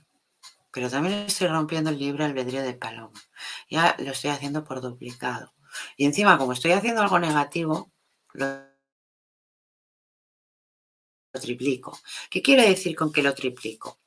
pero 0.71 0.89
también 0.89 1.25
estoy 1.27 1.47
rompiendo 1.47 1.89
el 1.89 1.99
libre 1.99 2.25
albedrío 2.25 2.63
de 2.63 2.73
Paloma. 2.73 3.19
Ya 3.69 3.95
lo 3.99 4.11
estoy 4.11 4.31
haciendo 4.31 4.63
por 4.63 4.81
duplicado. 4.81 5.53
Y 5.95 6.05
encima, 6.05 6.37
como 6.37 6.53
estoy 6.53 6.71
haciendo 6.71 7.01
algo 7.01 7.19
negativo, 7.19 7.91
lo 8.33 8.76
triplico. 11.39 11.99
¿Qué 12.29 12.41
quiere 12.41 12.67
decir 12.67 12.95
con 12.95 13.11
que 13.11 13.23
lo 13.23 13.33
triplico? 13.33 13.99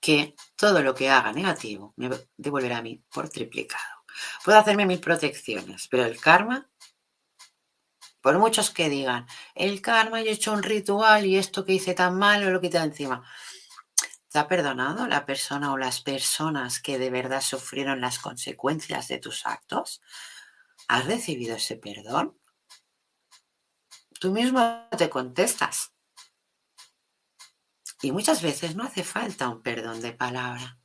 Que 0.00 0.34
todo 0.56 0.82
lo 0.82 0.94
que 0.94 1.10
haga 1.10 1.32
negativo 1.32 1.94
me 1.96 2.10
devolverá 2.36 2.78
a 2.78 2.82
mí 2.82 3.02
por 3.12 3.28
triplicado. 3.28 4.04
Puedo 4.44 4.58
hacerme 4.58 4.86
mil 4.86 5.00
protecciones, 5.00 5.88
pero 5.88 6.04
el 6.04 6.20
karma, 6.20 6.70
por 8.20 8.38
muchos 8.38 8.70
que 8.70 8.88
digan, 8.88 9.26
el 9.54 9.80
karma, 9.80 10.20
yo 10.20 10.30
he 10.30 10.34
hecho 10.34 10.52
un 10.52 10.62
ritual 10.62 11.26
y 11.26 11.36
esto 11.36 11.64
que 11.64 11.74
hice 11.74 11.94
tan 11.94 12.18
mal 12.18 12.44
lo 12.44 12.60
quita 12.60 12.82
encima. 12.82 13.24
¿Te 14.30 14.38
ha 14.38 14.48
perdonado 14.48 15.06
la 15.06 15.24
persona 15.24 15.72
o 15.72 15.78
las 15.78 16.02
personas 16.02 16.80
que 16.80 16.98
de 16.98 17.10
verdad 17.10 17.40
sufrieron 17.40 18.00
las 18.00 18.18
consecuencias 18.18 19.08
de 19.08 19.18
tus 19.18 19.46
actos? 19.46 20.02
¿Has 20.86 21.06
recibido 21.06 21.56
ese 21.56 21.76
perdón? 21.76 22.38
Tú 24.20 24.32
mismo 24.32 24.88
te 24.98 25.08
contestas. 25.08 25.92
Y 28.02 28.12
muchas 28.12 28.42
veces 28.42 28.76
no 28.76 28.84
hace 28.84 29.02
falta 29.02 29.48
un 29.48 29.62
perdón 29.62 30.00
de 30.00 30.12
palabra, 30.12 30.78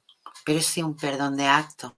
pero 0.46 0.62
sí 0.62 0.82
un 0.82 0.98
perdón 0.98 1.38
de 1.38 1.48
acto 1.48 1.98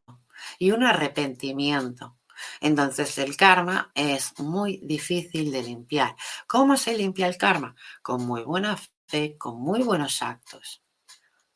y 0.60 0.72
un 0.72 0.84
arrepentimiento. 0.84 2.18
Entonces 2.60 3.18
el 3.18 3.38
karma 3.38 3.92
es 3.96 4.38
muy 4.40 4.82
difícil 4.84 5.52
de 5.52 5.64
limpiar. 5.64 6.16
¿Cómo 6.48 6.76
se 6.76 6.98
limpia 6.98 7.28
el 7.28 7.38
karma? 7.38 7.76
Con 8.02 8.26
muy 8.26 8.44
buena 8.44 8.78
fe, 9.08 9.38
con 9.38 9.62
muy 9.62 9.84
buenos 9.84 10.22
actos 10.22 10.84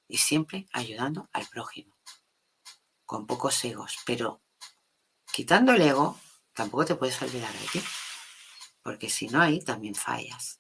y 0.08 0.18
siempre 0.18 0.68
ayudando 0.74 1.30
al 1.34 1.48
prójimo, 1.48 1.98
con 3.06 3.28
pocos 3.28 3.64
egos. 3.64 3.98
Pero 4.06 4.42
quitando 5.32 5.74
el 5.74 5.82
ego, 5.82 6.18
tampoco 6.54 6.86
te 6.86 6.96
puedes 6.96 7.22
olvidar 7.22 7.54
de 7.54 7.68
ti, 7.68 7.84
porque 8.82 9.10
si 9.10 9.28
no 9.28 9.42
ahí 9.42 9.64
también 9.64 9.96
fallas. 9.96 10.58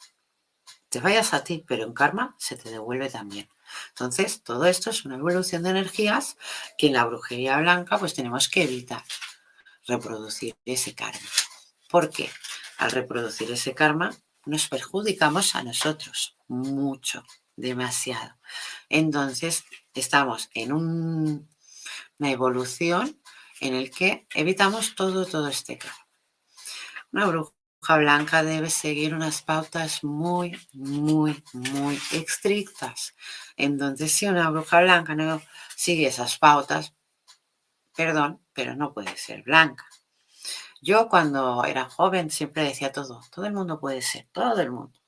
Te 0.90 1.00
vayas 1.00 1.34
a 1.34 1.44
ti, 1.44 1.64
pero 1.68 1.84
en 1.84 1.94
karma 1.94 2.36
se 2.38 2.56
te 2.56 2.70
devuelve 2.70 3.10
también. 3.10 3.50
Entonces, 3.90 4.44
todo 4.44 4.66
esto 4.66 4.90
es 4.90 5.06
una 5.06 5.16
evolución 5.16 5.64
de 5.64 5.70
energías 5.70 6.38
que 6.78 6.88
en 6.88 6.94
la 6.94 7.06
brujería 7.06 7.58
blanca 7.58 7.98
pues 8.00 8.14
tenemos 8.14 8.50
que 8.50 8.64
evitar 8.64 9.04
reproducir 9.86 10.56
ese 10.66 10.96
karma. 10.96 11.20
¿Por 11.90 12.10
qué? 12.10 12.30
Al 12.78 12.92
reproducir 12.92 13.52
ese 13.52 13.74
karma 13.74 14.16
nos 14.46 14.68
perjudicamos 14.68 15.56
a 15.56 15.64
nosotros 15.64 16.38
mucho, 16.48 17.24
demasiado. 17.56 18.38
Entonces, 18.90 19.66
estamos 19.94 20.50
en 20.54 20.74
una 20.74 22.32
evolución 22.32 23.22
en 23.60 23.76
el 23.76 23.92
que 23.92 24.28
evitamos 24.34 24.96
todo, 24.96 25.26
todo 25.26 25.48
este 25.48 25.78
karma. 25.78 26.08
Una 27.12 27.26
blanca 27.88 28.44
debe 28.44 28.70
seguir 28.70 29.14
unas 29.16 29.42
pautas 29.42 30.04
muy, 30.04 30.58
muy, 30.74 31.44
muy 31.54 32.00
estrictas. 32.12 33.16
Entonces, 33.58 34.12
si 34.12 34.28
una 34.28 34.50
bruja 34.50 34.82
blanca 34.82 35.42
sigue 35.76 36.08
esas 36.08 36.38
pautas, 36.38 36.94
perdón, 37.96 38.42
pero 38.54 38.76
no 38.76 38.94
puede 38.94 39.16
ser 39.18 39.44
blanca. 39.44 39.86
Yo 40.82 41.10
cuando 41.10 41.64
era 41.66 41.90
joven 41.90 42.30
siempre 42.30 42.64
decía 42.64 42.92
todo, 42.92 43.22
todo 43.34 43.46
el 43.46 43.54
mundo 43.54 43.80
puede 43.80 44.02
ser, 44.02 44.28
todo 44.32 44.62
el 44.62 44.72
mundo. 44.72 45.00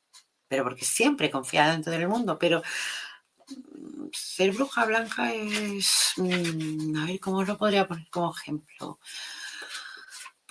Pero 0.48 0.64
porque 0.64 0.86
siempre 0.86 1.28
he 1.28 1.32
confiado 1.32 1.74
en 1.74 1.84
todo 1.84 1.94
el 1.96 2.08
mundo, 2.08 2.38
pero 2.40 2.62
mm, 3.50 4.08
ser 4.14 4.52
bruja 4.52 4.86
blanca 4.86 5.34
es, 5.34 6.14
mm, 6.18 6.98
a 6.98 7.06
ver, 7.06 7.20
¿cómo 7.20 7.44
lo 7.44 7.58
podría 7.58 7.88
poner 7.88 8.08
como 8.10 8.34
ejemplo? 8.36 9.00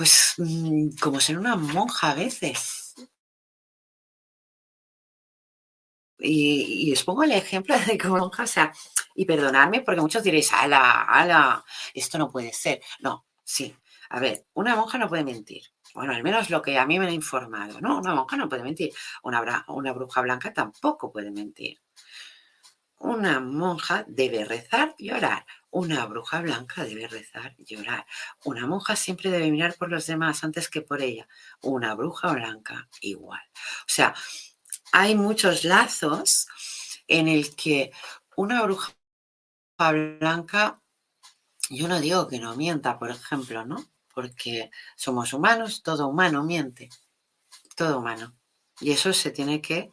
Pues 0.00 0.32
mm, 0.38 0.96
como 0.98 1.20
ser 1.20 1.36
una 1.36 1.56
monja 1.56 2.12
a 2.12 2.14
veces. 2.14 2.94
Y, 6.18 6.90
os 6.90 7.04
pongo 7.04 7.22
el 7.24 7.32
ejemplo 7.32 7.74
de 7.86 7.98
como 7.98 8.16
monja, 8.16 8.44
o 8.44 8.46
sea, 8.46 8.72
y 9.14 9.26
perdonadme 9.26 9.82
porque 9.82 10.00
muchos 10.00 10.22
diréis, 10.22 10.54
ala, 10.54 11.02
ala, 11.02 11.62
esto 11.92 12.16
no 12.16 12.30
puede 12.30 12.50
ser. 12.54 12.80
No, 13.00 13.26
sí. 13.44 13.76
A 14.08 14.20
ver, 14.20 14.46
una 14.54 14.74
monja 14.74 14.96
no 14.96 15.06
puede 15.06 15.22
mentir. 15.22 15.64
Bueno, 15.94 16.14
al 16.14 16.22
menos 16.22 16.48
lo 16.48 16.62
que 16.62 16.78
a 16.78 16.86
mí 16.86 16.98
me 16.98 17.06
han 17.06 17.12
informado, 17.12 17.78
¿no? 17.82 17.98
Una 17.98 18.14
monja 18.14 18.38
no 18.38 18.48
puede 18.48 18.62
mentir. 18.62 18.94
Una, 19.22 19.64
una 19.68 19.92
bruja 19.92 20.22
blanca 20.22 20.50
tampoco 20.54 21.12
puede 21.12 21.30
mentir. 21.30 21.78
Una 23.00 23.38
monja 23.40 24.04
debe 24.08 24.46
rezar 24.46 24.94
y 24.96 25.10
orar. 25.10 25.44
Una 25.70 26.04
bruja 26.06 26.40
blanca 26.40 26.84
debe 26.84 27.06
rezar 27.06 27.54
y 27.56 27.64
llorar. 27.64 28.06
Una 28.44 28.66
monja 28.66 28.96
siempre 28.96 29.30
debe 29.30 29.50
mirar 29.50 29.76
por 29.76 29.90
los 29.90 30.06
demás 30.06 30.42
antes 30.42 30.68
que 30.68 30.82
por 30.82 31.00
ella. 31.00 31.28
Una 31.62 31.94
bruja 31.94 32.32
blanca 32.32 32.88
igual. 33.00 33.42
O 33.54 33.88
sea, 33.88 34.14
hay 34.92 35.14
muchos 35.14 35.64
lazos 35.64 36.48
en 37.06 37.28
el 37.28 37.54
que 37.54 37.92
una 38.36 38.62
bruja 38.62 38.92
blanca, 39.78 40.82
yo 41.70 41.88
no 41.88 42.00
digo 42.00 42.28
que 42.28 42.38
no 42.38 42.56
mienta, 42.56 42.98
por 42.98 43.10
ejemplo, 43.10 43.64
¿no? 43.64 43.84
Porque 44.12 44.70
somos 44.96 45.32
humanos, 45.32 45.82
todo 45.82 46.08
humano 46.08 46.42
miente, 46.44 46.88
todo 47.76 47.98
humano. 47.98 48.36
Y 48.80 48.92
eso 48.92 49.12
se 49.12 49.30
tiene 49.30 49.60
que 49.60 49.92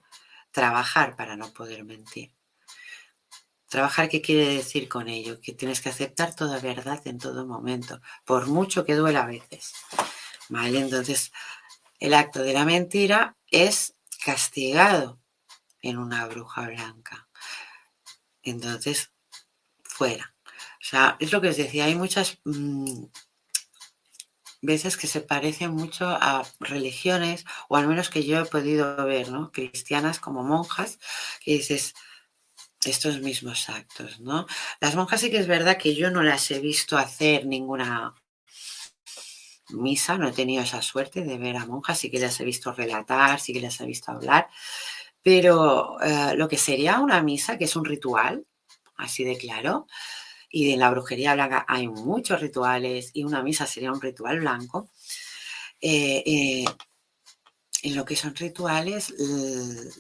trabajar 0.52 1.16
para 1.16 1.36
no 1.38 1.52
poder 1.54 1.84
mentir. 1.84 2.37
Trabajar, 3.70 4.08
¿qué 4.10 4.22
quiere 4.22 4.48
decir 4.56 4.88
con 4.88 5.10
ello? 5.10 5.42
Que 5.42 5.54
tienes 5.54 5.82
que 5.82 5.90
aceptar 5.90 6.36
toda 6.36 6.60
verdad 6.60 7.02
en 7.06 7.18
todo 7.18 7.46
momento, 7.46 8.02
por 8.26 8.48
mucho 8.48 8.86
que 8.86 8.96
duela 8.96 9.24
a 9.24 9.28
veces. 9.28 9.74
¿Vale? 10.50 10.80
Entonces, 10.80 11.32
el 12.00 12.14
acto 12.14 12.42
de 12.44 12.54
la 12.54 12.64
mentira 12.64 13.36
es 13.52 13.96
castigado 14.24 15.20
en 15.82 15.98
una 15.98 16.26
bruja 16.28 16.68
blanca. 16.68 17.28
Entonces, 18.44 19.12
fuera. 19.84 20.36
O 20.82 20.86
sea, 20.90 21.18
es 21.20 21.32
lo 21.32 21.42
que 21.42 21.50
os 21.50 21.58
decía, 21.58 21.86
hay 21.86 21.96
muchas 21.96 22.40
mm, 22.46 23.06
veces 24.62 24.96
que 24.96 25.08
se 25.08 25.22
parecen 25.22 25.72
mucho 25.72 26.08
a 26.08 26.46
religiones, 26.60 27.46
o 27.68 27.76
al 27.76 27.88
menos 27.88 28.10
que 28.10 28.24
yo 28.24 28.40
he 28.40 28.46
podido 28.46 28.96
ver, 29.06 29.30
¿no? 29.30 29.52
Cristianas 29.52 30.20
como 30.20 30.44
monjas, 30.44 31.00
que 31.44 31.54
dices, 31.54 31.94
estos 32.92 33.22
mismos 33.22 33.70
actos, 33.70 34.20
¿no? 34.20 34.46
Las 34.80 34.96
monjas 34.96 35.22
sí 35.22 35.32
que 35.32 35.38
es 35.38 35.48
verdad 35.48 35.78
que 35.78 35.96
yo 35.96 36.12
no 36.12 36.24
las 36.24 36.50
he 36.52 36.60
visto 36.60 36.98
hacer 36.98 37.46
ninguna 37.46 38.16
misa, 39.70 40.18
no 40.18 40.28
he 40.30 40.34
tenido 40.34 40.64
esa 40.64 40.82
suerte 40.82 41.24
de 41.24 41.38
ver 41.38 41.58
a 41.58 41.66
monjas, 41.66 42.00
sí 42.00 42.10
que 42.10 42.20
las 42.20 42.40
he 42.40 42.46
visto 42.46 42.72
relatar, 42.72 43.40
sí 43.40 43.54
que 43.54 43.62
las 43.62 43.80
he 43.82 43.86
visto 43.86 44.12
hablar, 44.12 44.48
pero 45.22 46.00
eh, 46.02 46.36
lo 46.36 46.48
que 46.48 46.58
sería 46.58 47.00
una 47.00 47.22
misa, 47.22 47.58
que 47.58 47.66
es 47.66 47.76
un 47.76 47.86
ritual, 47.86 48.46
así 48.98 49.24
de 49.24 49.38
claro, 49.38 49.88
y 50.50 50.72
en 50.72 50.80
la 50.80 50.90
brujería 50.92 51.34
blanca 51.34 51.66
hay 51.68 51.88
muchos 51.88 52.40
rituales 52.42 53.12
y 53.14 53.24
una 53.24 53.44
misa 53.44 53.66
sería 53.66 53.92
un 53.92 54.02
ritual 54.02 54.40
blanco, 54.40 54.90
eh, 55.82 56.24
eh, 56.26 56.66
en 57.84 57.96
lo 57.96 58.06
que 58.06 58.16
son 58.16 58.36
rituales, 58.36 59.14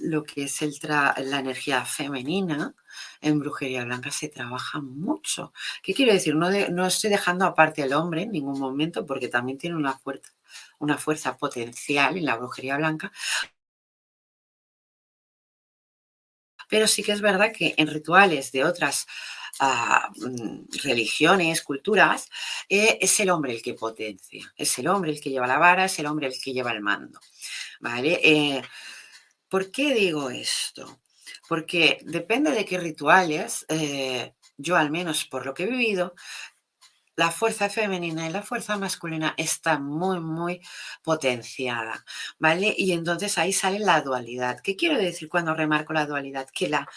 lo 0.01 0.23
que 0.23 0.43
es 0.43 0.61
el 0.61 0.77
la 0.81 1.39
energía 1.39 1.85
femenina, 1.85 2.75
en 3.21 3.39
brujería 3.39 3.85
blanca 3.85 4.11
se 4.11 4.29
trabaja 4.29 4.79
mucho. 4.81 5.53
¿Qué 5.83 5.93
quiero 5.93 6.13
decir? 6.13 6.35
No, 6.35 6.49
no 6.49 6.85
estoy 6.87 7.09
dejando 7.09 7.45
aparte 7.45 7.83
al 7.83 7.93
hombre 7.93 8.23
en 8.23 8.31
ningún 8.31 8.59
momento 8.59 9.05
porque 9.05 9.27
también 9.27 9.57
tiene 9.57 9.75
una 9.75 9.97
fuerza, 9.97 10.31
una 10.79 10.97
fuerza 10.97 11.37
potencial 11.37 12.17
en 12.17 12.25
la 12.25 12.37
brujería 12.37 12.77
blanca. 12.77 13.11
Pero 16.67 16.87
sí 16.87 17.03
que 17.03 17.11
es 17.11 17.21
verdad 17.21 17.51
que 17.51 17.73
en 17.77 17.87
rituales 17.87 18.51
de 18.51 18.63
otras 18.63 19.07
ah, 19.59 20.09
mm, 20.15 20.65
religiones, 20.83 21.61
culturas, 21.61 22.29
eh, 22.69 22.97
es 23.01 23.19
el 23.19 23.29
hombre 23.29 23.53
el 23.53 23.61
que 23.61 23.73
potencia, 23.73 24.53
es 24.55 24.77
el 24.79 24.87
hombre 24.87 25.11
el 25.11 25.21
que 25.21 25.29
lleva 25.29 25.47
la 25.47 25.57
vara, 25.57 25.85
es 25.85 25.99
el 25.99 26.05
hombre 26.05 26.27
el 26.27 26.39
que 26.39 26.53
lleva 26.53 26.71
el 26.71 26.81
mando. 26.81 27.19
¿Vale? 27.79 28.19
Eh, 28.23 28.61
¿Por 29.49 29.71
qué 29.71 29.93
digo 29.93 30.29
esto? 30.29 30.99
Porque 31.47 31.99
depende 32.03 32.51
de 32.51 32.65
qué 32.65 32.77
rituales, 32.77 33.65
eh, 33.69 34.33
yo 34.57 34.75
al 34.75 34.91
menos 34.91 35.25
por 35.25 35.45
lo 35.45 35.53
que 35.53 35.63
he 35.63 35.67
vivido, 35.67 36.15
la 37.17 37.31
fuerza 37.31 37.69
femenina 37.69 38.27
y 38.27 38.31
la 38.31 38.43
fuerza 38.43 38.77
masculina 38.77 39.33
está 39.37 39.79
muy, 39.79 40.19
muy 40.21 40.61
potenciada, 41.03 42.05
¿vale? 42.39 42.73
Y 42.77 42.93
entonces 42.93 43.37
ahí 43.37 43.53
sale 43.53 43.79
la 43.79 44.01
dualidad. 44.01 44.61
¿Qué 44.61 44.75
quiero 44.77 44.97
decir 44.99 45.27
cuando 45.29 45.53
remarco 45.55 45.93
la 45.93 46.05
dualidad? 46.05 46.47
Que 46.53 46.69
la, 46.69 46.87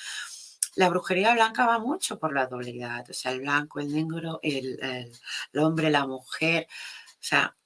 la 0.76 0.88
brujería 0.90 1.34
blanca 1.34 1.66
va 1.66 1.78
mucho 1.78 2.18
por 2.18 2.34
la 2.34 2.46
dualidad, 2.46 3.08
o 3.10 3.14
sea, 3.14 3.32
el 3.32 3.40
blanco, 3.40 3.80
el 3.80 3.92
negro, 3.92 4.40
el, 4.42 4.78
el 4.82 5.60
hombre, 5.60 5.90
la 5.90 6.06
mujer, 6.06 6.68
o 7.14 7.18
sea, 7.22 7.56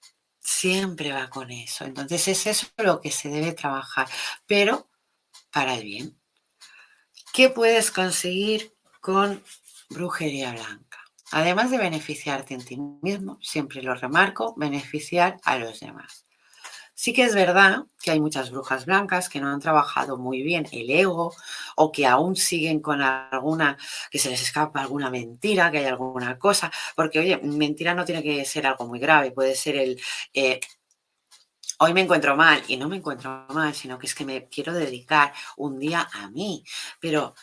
siempre 0.40 1.12
va 1.12 1.28
con 1.30 1.50
eso. 1.50 1.84
Entonces 1.84 2.28
es 2.28 2.46
eso 2.46 2.66
lo 2.78 3.00
que 3.00 3.10
se 3.10 3.28
debe 3.30 3.52
trabajar, 3.52 4.08
pero 4.46 4.88
para 5.50 5.74
el 5.76 5.84
bien. 5.84 6.18
¿Qué 7.34 7.50
puedes 7.50 7.90
conseguir 7.90 8.74
con 9.02 9.42
brujería 9.90 10.52
blanca? 10.52 10.93
Además 11.32 11.70
de 11.70 11.78
beneficiarte 11.78 12.54
en 12.54 12.64
ti 12.64 12.76
mismo, 13.02 13.38
siempre 13.42 13.82
lo 13.82 13.94
remarco, 13.94 14.54
beneficiar 14.56 15.38
a 15.44 15.58
los 15.58 15.80
demás. 15.80 16.26
Sí 16.94 17.12
que 17.12 17.24
es 17.24 17.34
verdad 17.34 17.86
que 18.02 18.12
hay 18.12 18.20
muchas 18.20 18.50
brujas 18.50 18.86
blancas 18.86 19.28
que 19.28 19.40
no 19.40 19.48
han 19.48 19.60
trabajado 19.60 20.16
muy 20.16 20.42
bien 20.42 20.66
el 20.72 20.88
ego 20.90 21.34
o 21.76 21.90
que 21.92 22.06
aún 22.06 22.36
siguen 22.36 22.80
con 22.80 23.02
alguna, 23.02 23.76
que 24.10 24.18
se 24.20 24.30
les 24.30 24.42
escapa 24.42 24.80
alguna 24.80 25.10
mentira, 25.10 25.70
que 25.72 25.78
hay 25.78 25.86
alguna 25.86 26.38
cosa, 26.38 26.70
porque 26.94 27.18
oye, 27.18 27.38
mentira 27.42 27.94
no 27.94 28.04
tiene 28.04 28.22
que 28.22 28.44
ser 28.44 28.66
algo 28.66 28.86
muy 28.86 29.00
grave, 29.00 29.32
puede 29.32 29.56
ser 29.56 29.76
el, 29.76 30.00
eh, 30.34 30.60
hoy 31.78 31.92
me 31.94 32.00
encuentro 32.02 32.36
mal 32.36 32.62
y 32.68 32.76
no 32.76 32.88
me 32.88 32.96
encuentro 32.96 33.46
mal, 33.50 33.74
sino 33.74 33.98
que 33.98 34.06
es 34.06 34.14
que 34.14 34.24
me 34.24 34.48
quiero 34.48 34.72
dedicar 34.72 35.32
un 35.56 35.78
día 35.78 36.08
a 36.12 36.30
mí, 36.30 36.64
pero 37.00 37.34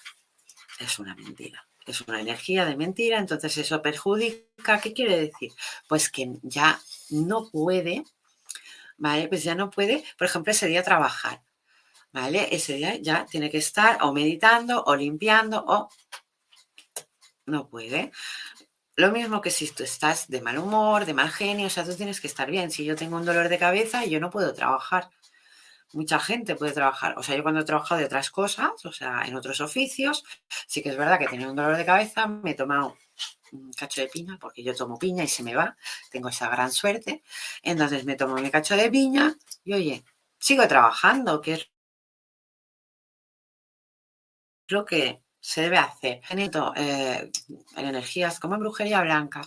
es 0.80 1.00
una 1.00 1.16
mentira. 1.16 1.68
Es 1.88 2.02
una 2.02 2.22
energía 2.22 2.66
de 2.66 2.78
mentira, 2.78 3.18
entonces 3.18 3.58
eso 3.58 3.82
perjudica. 3.82 4.80
¿Qué 4.80 4.94
quiere 4.94 5.20
decir? 5.20 5.52
Pues 5.88 6.10
que 6.10 6.32
ya 6.44 6.80
no 7.10 7.50
puede 7.50 8.04
¿vale? 9.02 9.28
Pues 9.28 9.44
ya 9.44 9.56
no 9.56 9.72
puede, 9.72 10.04
por 10.18 10.28
ejemplo, 10.28 10.52
ese 10.52 10.68
día 10.68 10.84
trabajar, 10.84 11.42
¿vale? 12.14 12.48
Ese 12.52 12.76
día 12.76 12.96
ya 12.98 13.26
tiene 13.26 13.50
que 13.50 13.58
estar 13.58 13.98
o 14.04 14.14
meditando 14.14 14.84
o 14.86 14.96
limpiando 14.96 15.64
o 15.68 15.90
no 17.48 17.68
puede. 17.68 18.12
Lo 18.96 19.12
mismo 19.12 19.42
que 19.42 19.50
si 19.50 19.72
tú 19.72 19.84
estás 19.84 20.28
de 20.30 20.42
mal 20.42 20.60
humor, 20.60 21.06
de 21.06 21.16
mal 21.16 21.32
genio, 21.32 21.68
o 21.68 21.70
sea, 21.72 21.84
tú 21.84 21.96
tienes 21.96 22.22
que 22.22 22.28
estar 22.28 22.52
bien. 22.52 22.70
Si 22.70 22.86
yo 22.86 22.96
tengo 22.96 23.18
un 23.18 23.26
dolor 23.26 23.50
de 23.50 23.58
cabeza, 23.58 24.06
yo 24.06 24.20
no 24.20 24.30
puedo 24.30 24.54
trabajar. 24.54 25.10
Mucha 25.94 26.20
gente 26.20 26.56
puede 26.56 26.72
trabajar. 26.72 27.18
O 27.18 27.24
sea, 27.24 27.36
yo 27.36 27.44
cuando 27.44 27.62
he 27.62 27.66
trabajado 27.66 28.00
de 28.00 28.06
otras 28.06 28.30
cosas, 28.32 28.86
o 28.86 28.92
sea, 28.92 29.24
en 29.26 29.36
otros 29.36 29.60
oficios, 29.62 30.24
sí 30.68 30.82
que 30.82 30.90
es 30.90 30.98
verdad 30.98 31.20
que 31.20 31.28
tenía 31.28 31.50
un 31.50 31.56
dolor 31.56 31.76
de 31.78 31.86
cabeza, 31.86 32.28
me 32.28 32.52
he 32.52 32.56
tomado 32.56 32.98
un 33.52 33.72
cacho 33.74 34.02
de 34.02 34.08
piña, 34.08 34.38
porque 34.40 34.64
yo 34.64 34.76
tomo 34.76 34.98
piña 34.98 35.24
y 35.24 35.28
se 35.28 35.44
me 35.44 35.56
va, 35.56 35.76
tengo 36.10 36.30
esa 36.30 36.50
gran 36.50 36.72
suerte. 36.72 37.24
Entonces 37.62 38.06
me 38.06 38.16
tomo 38.16 38.36
mi 38.36 38.50
cacho 38.50 38.76
de 38.76 38.90
piña 38.90 39.36
y 39.64 39.74
oye, 39.74 40.06
sigo 40.40 40.68
trabajando, 40.68 41.42
que 41.42 41.54
es 41.54 41.70
lo 44.68 44.86
que 44.86 45.22
se 45.40 45.62
debe 45.62 45.78
hacer 45.78 46.22
eh, 46.76 47.32
en 47.76 47.86
energías 47.86 48.40
como 48.40 48.58
brujería 48.58 49.02
blanca. 49.02 49.42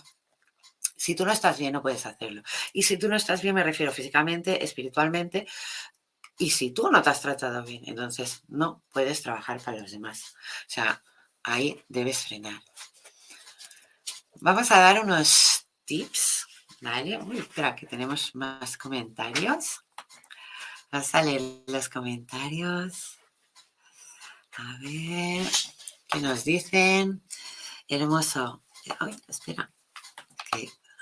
Si 0.97 1.15
tú 1.15 1.25
no 1.25 1.31
estás 1.31 1.59
bien, 1.59 1.73
no 1.73 1.81
puedes 1.81 2.05
hacerlo. 2.05 2.41
Y 2.73 2.83
si 2.83 2.97
tú 2.97 3.07
no 3.09 3.15
estás 3.15 3.41
bien, 3.41 3.55
me 3.55 3.63
refiero 3.63 3.91
físicamente, 3.91 4.63
espiritualmente, 4.63 5.47
y 6.37 6.49
si 6.49 6.71
tú 6.71 6.89
no 6.91 7.01
te 7.01 7.09
has 7.09 7.21
tratado 7.21 7.63
bien, 7.63 7.83
entonces 7.85 8.43
no 8.47 8.83
puedes 8.91 9.21
trabajar 9.21 9.61
para 9.61 9.79
los 9.79 9.91
demás. 9.91 10.35
O 10.61 10.69
sea, 10.69 11.01
ahí 11.43 11.83
debes 11.87 12.25
frenar. 12.25 12.61
Vamos 14.41 14.69
a 14.71 14.79
dar 14.79 15.01
unos 15.03 15.67
tips, 15.85 16.45
¿vale? 16.81 17.17
Uy, 17.19 17.39
espera, 17.39 17.75
que 17.75 17.85
tenemos 17.85 18.35
más 18.35 18.77
comentarios. 18.77 19.81
Vamos 20.91 21.15
a 21.15 21.21
leer 21.21 21.41
los 21.67 21.89
comentarios. 21.89 23.17
A 24.57 24.77
ver, 24.81 25.47
¿qué 26.07 26.19
nos 26.19 26.43
dicen? 26.43 27.23
Hermoso. 27.87 28.63
Ay, 28.99 29.15
espera. 29.27 29.74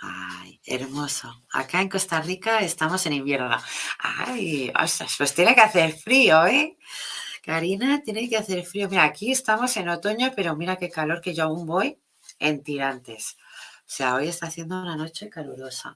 Ay, 0.05 0.59
hermoso. 0.65 1.41
Acá 1.53 1.81
en 1.81 1.87
Costa 1.87 2.19
Rica 2.21 2.59
estamos 2.59 3.05
en 3.05 3.13
invierno. 3.13 3.57
Ay, 3.99 4.71
ostras, 4.77 5.15
pues 5.17 5.33
tiene 5.33 5.55
que 5.55 5.61
hacer 5.61 5.93
frío, 5.93 6.45
¿eh? 6.45 6.77
Karina, 7.41 8.01
tiene 8.03 8.27
que 8.27 8.35
hacer 8.35 8.65
frío. 8.65 8.89
Mira, 8.89 9.05
aquí 9.05 9.31
estamos 9.31 9.77
en 9.77 9.87
otoño, 9.87 10.33
pero 10.35 10.57
mira 10.57 10.75
qué 10.75 10.89
calor 10.89 11.21
que 11.21 11.33
yo 11.33 11.45
aún 11.45 11.65
voy 11.65 11.97
en 12.39 12.63
tirantes. 12.63 13.37
O 13.79 13.95
sea, 13.95 14.15
hoy 14.15 14.27
está 14.27 14.47
haciendo 14.47 14.81
una 14.81 14.97
noche 14.97 15.29
calurosa. 15.29 15.95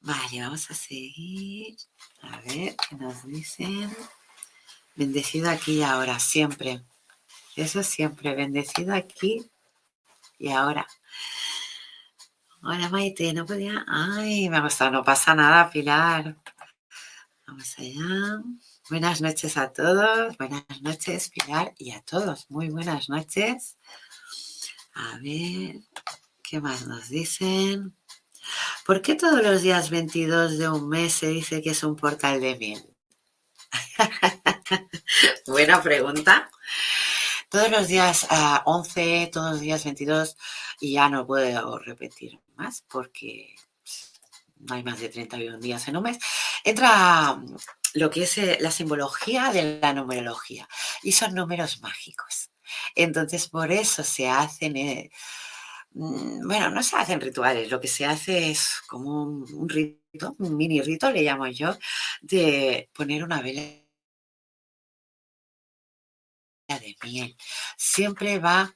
Vale, 0.00 0.40
vamos 0.40 0.68
a 0.70 0.74
seguir. 0.74 1.76
A 2.22 2.40
ver 2.40 2.74
qué 2.76 2.96
nos 2.96 3.24
dicen. 3.24 3.94
Bendecido 4.96 5.50
aquí 5.50 5.78
y 5.78 5.82
ahora, 5.82 6.18
siempre. 6.18 6.82
Eso 7.54 7.84
siempre, 7.84 8.34
bendecido 8.34 8.92
aquí 8.92 9.48
y 10.36 10.50
ahora. 10.50 10.86
Hola 12.66 12.88
Maite, 12.88 13.30
no 13.34 13.44
podía. 13.44 13.84
Ay, 13.86 14.48
me 14.48 14.56
ha 14.56 14.60
gustado, 14.62 14.90
no 14.90 15.04
pasa 15.04 15.34
nada, 15.34 15.68
Pilar. 15.68 16.34
Vamos 17.46 17.78
allá. 17.78 18.42
Buenas 18.88 19.20
noches 19.20 19.58
a 19.58 19.70
todos. 19.70 20.34
Buenas 20.38 20.64
noches, 20.80 21.28
Pilar, 21.28 21.74
y 21.76 21.90
a 21.90 22.00
todos. 22.00 22.50
Muy 22.50 22.70
buenas 22.70 23.10
noches. 23.10 23.76
A 24.94 25.18
ver, 25.18 25.82
¿qué 26.42 26.58
más 26.62 26.86
nos 26.86 27.10
dicen? 27.10 27.94
¿Por 28.86 29.02
qué 29.02 29.14
todos 29.14 29.42
los 29.42 29.60
días 29.60 29.90
22 29.90 30.56
de 30.56 30.70
un 30.70 30.88
mes 30.88 31.12
se 31.12 31.28
dice 31.28 31.60
que 31.60 31.70
es 31.70 31.84
un 31.84 31.96
portal 31.96 32.40
de 32.40 32.56
miel? 32.56 32.96
Buena 35.46 35.82
pregunta. 35.82 36.50
Todos 37.54 37.70
los 37.70 37.86
días 37.86 38.26
11, 38.64 39.30
todos 39.32 39.52
los 39.52 39.60
días 39.60 39.84
22, 39.84 40.36
y 40.80 40.94
ya 40.94 41.08
no 41.08 41.24
puedo 41.24 41.78
repetir 41.78 42.40
más 42.56 42.82
porque 42.90 43.54
no 44.56 44.74
hay 44.74 44.82
más 44.82 44.98
de 44.98 45.08
31 45.08 45.58
días 45.60 45.86
en 45.86 45.96
un 45.96 46.02
mes, 46.02 46.18
entra 46.64 47.40
lo 47.92 48.10
que 48.10 48.24
es 48.24 48.38
eh, 48.38 48.58
la 48.60 48.72
simbología 48.72 49.52
de 49.52 49.78
la 49.80 49.92
numerología 49.92 50.68
y 51.04 51.12
son 51.12 51.32
números 51.32 51.80
mágicos. 51.80 52.50
Entonces, 52.96 53.46
por 53.46 53.70
eso 53.70 54.02
se 54.02 54.28
hacen, 54.28 54.76
eh, 54.76 55.12
mm, 55.92 56.48
bueno, 56.48 56.70
no 56.70 56.82
se 56.82 56.96
hacen 56.96 57.20
rituales, 57.20 57.70
lo 57.70 57.80
que 57.80 57.86
se 57.86 58.04
hace 58.04 58.50
es 58.50 58.82
como 58.88 59.22
un 59.22 59.68
rito, 59.68 60.34
un 60.40 60.56
mini 60.56 60.82
rito, 60.82 61.08
le 61.12 61.22
llamo 61.22 61.46
yo, 61.46 61.78
de 62.20 62.90
poner 62.92 63.22
una 63.22 63.40
vela 63.42 63.83
de 66.68 66.96
miel. 67.02 67.36
Siempre 67.76 68.38
va 68.38 68.74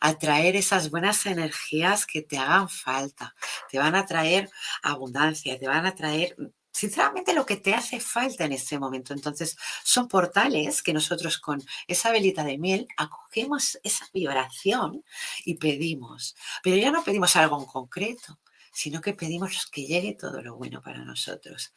a 0.00 0.18
traer 0.18 0.56
esas 0.56 0.90
buenas 0.90 1.24
energías 1.26 2.06
que 2.06 2.22
te 2.22 2.38
hagan 2.38 2.68
falta. 2.68 3.34
Te 3.70 3.78
van 3.78 3.94
a 3.94 4.06
traer 4.06 4.50
abundancia, 4.82 5.58
te 5.58 5.66
van 5.66 5.86
a 5.86 5.94
traer 5.94 6.36
sinceramente 6.72 7.34
lo 7.34 7.44
que 7.46 7.56
te 7.56 7.74
hace 7.74 7.98
falta 8.00 8.44
en 8.44 8.52
este 8.52 8.78
momento. 8.78 9.12
Entonces, 9.12 9.56
son 9.84 10.08
portales 10.08 10.82
que 10.82 10.92
nosotros 10.92 11.38
con 11.38 11.62
esa 11.86 12.12
velita 12.12 12.44
de 12.44 12.58
miel 12.58 12.86
acogemos 12.96 13.78
esa 13.82 14.08
vibración 14.12 15.04
y 15.44 15.54
pedimos. 15.54 16.36
Pero 16.62 16.76
ya 16.76 16.90
no 16.90 17.02
pedimos 17.04 17.36
algo 17.36 17.58
en 17.58 17.66
concreto, 17.66 18.38
sino 18.72 19.00
que 19.00 19.14
pedimos 19.14 19.66
que 19.66 19.86
llegue 19.86 20.14
todo 20.14 20.42
lo 20.42 20.56
bueno 20.56 20.80
para 20.82 21.04
nosotros. 21.04 21.72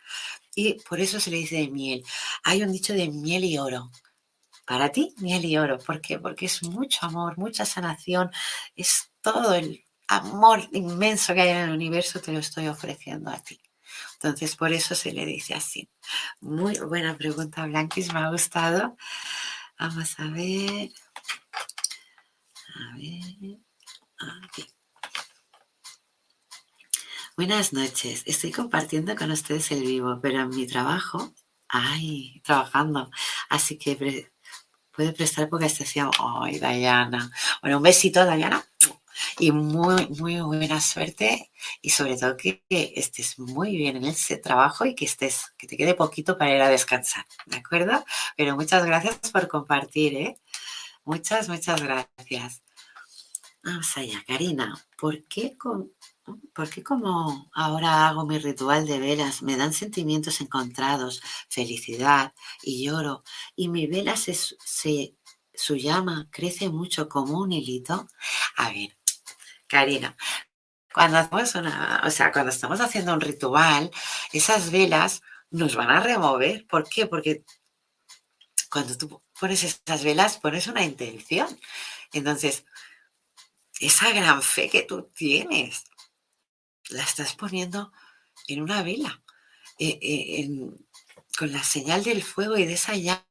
Y 0.56 0.76
por 0.88 0.99
eso 0.99 1.19
se 1.19 1.32
le 1.32 1.38
dice 1.38 1.56
de 1.56 1.69
miel. 1.69 2.04
Hay 2.43 2.62
un 2.63 2.71
dicho 2.71 2.93
de 2.93 3.08
miel 3.10 3.45
y 3.45 3.58
oro 3.58 3.89
para 4.65 4.89
ti, 4.89 5.13
miel 5.17 5.45
y 5.45 5.58
oro. 5.58 5.78
¿Por 5.80 6.02
qué? 6.02 6.19
Porque 6.19 6.45
es 6.45 6.63
mucho 6.63 7.06
amor, 7.06 7.38
mucha 7.38 7.65
sanación, 7.65 8.32
es 8.76 9.12
todo 9.21 9.54
el 9.54 9.86
amor 10.08 10.67
inmenso 10.71 11.34
que 11.34 11.41
hay 11.41 11.49
en 11.49 11.58
el 11.58 11.71
universo, 11.71 12.21
te 12.21 12.32
lo 12.32 12.39
estoy 12.39 12.67
ofreciendo 12.67 13.32
a 13.32 13.41
ti. 13.41 13.60
Entonces, 14.15 14.56
por 14.56 14.71
eso 14.71 14.95
se 14.95 15.12
le 15.12 15.26
dice 15.26 15.54
así. 15.54 15.89
Muy 16.39 16.78
buena 16.80 17.17
pregunta, 17.17 17.65
Blanquis, 17.65 18.13
me 18.13 18.19
ha 18.19 18.30
gustado. 18.30 18.97
Vamos 19.80 20.19
a 20.19 20.28
ver. 20.30 20.89
A 22.76 22.97
ver. 22.97 23.60
Aquí. 24.43 24.65
Buenas 27.36 27.73
noches. 27.73 28.23
Estoy 28.26 28.52
compartiendo 28.52 29.15
con 29.15 29.32
ustedes 29.32 29.71
el 29.71 29.82
vivo, 29.84 30.19
pero 30.21 30.41
en 30.41 30.49
mi 30.49 30.67
trabajo, 30.67 31.34
ay, 31.67 32.41
trabajando. 32.43 33.10
Así 33.49 33.78
que 33.78 34.32
puede 34.95 35.12
prestar 35.12 35.49
porque 35.49 35.65
decía, 35.65 36.10
ay, 36.19 36.60
Dayana. 36.60 37.32
Bueno, 37.62 37.77
un 37.77 37.84
besito, 37.84 38.25
Dayana. 38.25 38.63
Y 39.39 39.51
muy, 39.51 40.08
muy 40.19 40.41
buena 40.41 40.82
suerte 40.82 41.51
y 41.82 41.91
sobre 41.91 42.17
todo 42.17 42.36
que, 42.36 42.63
estés 42.69 43.38
muy 43.39 43.77
bien 43.77 43.97
en 43.97 44.06
ese 44.06 44.38
trabajo 44.38 44.86
y 44.86 44.95
que 44.95 45.06
estés, 45.06 45.53
que 45.58 45.67
te 45.67 45.77
quede 45.77 45.93
poquito 45.93 46.38
para 46.38 46.56
ir 46.56 46.62
a 46.62 46.69
descansar, 46.69 47.25
¿de 47.45 47.58
acuerdo? 47.58 48.03
Pero 48.36 48.56
muchas 48.56 48.86
gracias 48.86 49.17
por 49.32 49.47
compartir, 49.47 50.15
¿eh? 50.15 50.39
Muchas, 51.06 51.47
muchas 51.47 51.82
gracias. 51.82 52.63
Vamos 53.63 53.97
allá, 53.97 54.23
Karina. 54.27 54.75
¿Por 54.97 55.23
qué 55.25 55.58
con, 55.58 55.93
porque 56.53 56.83
como 56.83 57.49
ahora 57.53 58.07
hago 58.07 58.25
mi 58.25 58.38
ritual 58.39 58.86
de 58.86 58.99
velas, 58.99 59.41
me 59.41 59.57
dan 59.57 59.73
sentimientos 59.73 60.41
encontrados, 60.41 61.21
felicidad 61.49 62.33
y 62.62 62.86
lloro, 62.86 63.23
y 63.55 63.69
mi 63.69 63.88
vela 63.88 64.15
se, 64.17 64.36
su 65.53 65.75
llama 65.75 66.27
crece 66.31 66.69
mucho 66.69 67.09
como 67.09 67.39
un 67.39 67.51
hilito? 67.51 68.07
A 68.57 68.69
ver, 68.69 68.97
Karina, 69.67 70.15
cuando 70.93 71.17
hacemos 71.17 71.55
una, 71.55 72.01
o 72.05 72.12
sea, 72.12 72.31
cuando 72.31 72.51
estamos 72.51 72.79
haciendo 72.81 73.13
un 73.13 73.21
ritual, 73.21 73.91
esas 74.31 74.71
velas 74.71 75.21
nos 75.49 75.75
van 75.75 75.89
a 75.89 75.99
remover. 75.99 76.67
¿Por 76.67 76.88
qué? 76.88 77.07
Porque 77.07 77.43
cuando 78.69 78.97
tú 78.97 79.21
pones 79.39 79.63
esas 79.63 80.03
velas, 80.03 80.38
pones 80.38 80.67
una 80.67 80.83
intención. 80.83 81.47
Entonces, 82.12 82.65
esa 83.79 84.12
gran 84.12 84.41
fe 84.41 84.69
que 84.69 84.83
tú 84.83 85.09
tienes, 85.13 85.86
la 86.93 87.03
estás 87.03 87.36
poniendo 87.36 87.91
en 88.47 88.62
una 88.62 88.84
vela, 88.84 89.21
eh, 89.79 89.99
eh, 90.01 90.49
con 91.38 91.51
la 91.51 91.63
señal 91.63 92.03
del 92.03 92.23
fuego 92.23 92.58
y 92.58 92.65
de 92.65 92.73
esa 92.73 92.95
llama 92.95 93.25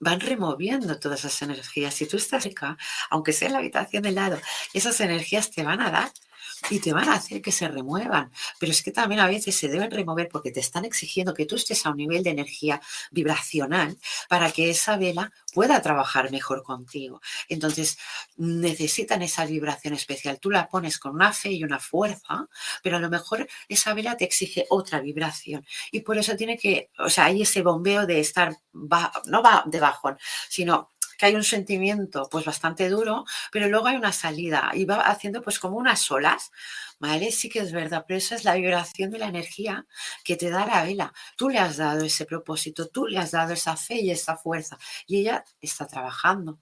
van 0.00 0.20
removiendo 0.20 0.98
todas 1.00 1.20
esas 1.20 1.42
energías. 1.42 1.94
Si 1.94 2.06
tú 2.06 2.16
estás 2.16 2.46
acá, 2.46 2.76
aunque 3.10 3.32
sea 3.32 3.48
en 3.48 3.52
la 3.52 3.58
habitación 3.58 4.02
de 4.02 4.12
lado, 4.12 4.40
esas 4.72 5.00
energías 5.00 5.50
te 5.50 5.62
van 5.64 5.80
a 5.80 5.90
dar 5.90 6.12
y 6.70 6.80
te 6.80 6.92
van 6.92 7.08
a 7.08 7.14
hacer 7.14 7.40
que 7.42 7.52
se 7.52 7.68
remuevan. 7.68 8.30
Pero 8.58 8.72
es 8.72 8.82
que 8.82 8.90
también 8.90 9.20
a 9.20 9.26
veces 9.26 9.56
se 9.56 9.68
deben 9.68 9.90
remover 9.90 10.28
porque 10.28 10.50
te 10.50 10.60
están 10.60 10.84
exigiendo 10.84 11.34
que 11.34 11.46
tú 11.46 11.56
estés 11.56 11.84
a 11.86 11.90
un 11.90 11.96
nivel 11.96 12.22
de 12.22 12.30
energía 12.30 12.80
vibracional 13.10 13.96
para 14.28 14.50
que 14.50 14.70
esa 14.70 14.96
vela 14.96 15.32
pueda 15.52 15.80
trabajar 15.82 16.30
mejor 16.30 16.62
contigo. 16.62 17.20
Entonces, 17.48 17.98
necesitan 18.36 19.22
esa 19.22 19.44
vibración 19.46 19.94
especial. 19.94 20.38
Tú 20.40 20.50
la 20.50 20.68
pones 20.68 20.98
con 20.98 21.14
una 21.14 21.32
fe 21.32 21.52
y 21.52 21.64
una 21.64 21.78
fuerza, 21.78 22.48
pero 22.82 22.96
a 22.96 23.00
lo 23.00 23.10
mejor 23.10 23.48
esa 23.68 23.94
vela 23.94 24.16
te 24.16 24.24
exige 24.24 24.66
otra 24.70 25.00
vibración. 25.00 25.64
Y 25.90 26.00
por 26.00 26.18
eso 26.18 26.36
tiene 26.36 26.58
que, 26.58 26.90
o 26.98 27.10
sea, 27.10 27.26
hay 27.26 27.42
ese 27.42 27.62
bombeo 27.62 28.06
de 28.06 28.20
estar, 28.20 28.56
no 28.72 29.42
va 29.42 29.64
de 29.66 29.80
bajón, 29.80 30.18
sino 30.48 30.90
que 31.18 31.26
hay 31.26 31.34
un 31.34 31.44
sentimiento 31.44 32.28
pues 32.30 32.46
bastante 32.46 32.88
duro, 32.88 33.24
pero 33.52 33.68
luego 33.68 33.88
hay 33.88 33.96
una 33.96 34.12
salida 34.12 34.70
y 34.74 34.86
va 34.86 34.96
haciendo 35.02 35.42
pues 35.42 35.58
como 35.58 35.76
unas 35.76 36.10
olas, 36.10 36.50
¿vale? 36.98 37.32
Sí 37.32 37.50
que 37.50 37.60
es 37.60 37.72
verdad, 37.72 38.04
pero 38.08 38.18
esa 38.18 38.36
es 38.36 38.44
la 38.44 38.54
vibración 38.54 39.10
de 39.10 39.18
la 39.18 39.28
energía 39.28 39.86
que 40.24 40.36
te 40.36 40.50
da 40.50 40.66
la 40.66 40.84
vela. 40.84 41.12
Tú 41.36 41.48
le 41.50 41.58
has 41.58 41.76
dado 41.76 42.04
ese 42.04 42.24
propósito, 42.24 42.88
tú 42.88 43.06
le 43.06 43.18
has 43.18 43.32
dado 43.32 43.52
esa 43.52 43.76
fe 43.76 44.00
y 44.00 44.10
esa 44.10 44.36
fuerza 44.36 44.78
y 45.06 45.20
ella 45.20 45.44
está 45.60 45.86
trabajando. 45.86 46.60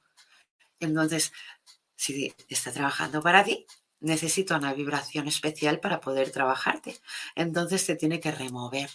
Entonces, 0.81 1.33
si 1.97 2.35
está 2.49 2.73
trabajando 2.73 3.23
para 3.23 3.45
ti, 3.45 3.67
necesita 4.01 4.57
una 4.57 4.75
vibración 4.75 5.29
especial 5.29 5.81
para 5.81 6.01
poder 6.01 6.31
trabajarte. 6.33 6.99
Entonces 7.35 7.87
te 7.87 7.97
tiene 7.97 8.21
que 8.21 8.33
remover. 8.33 8.91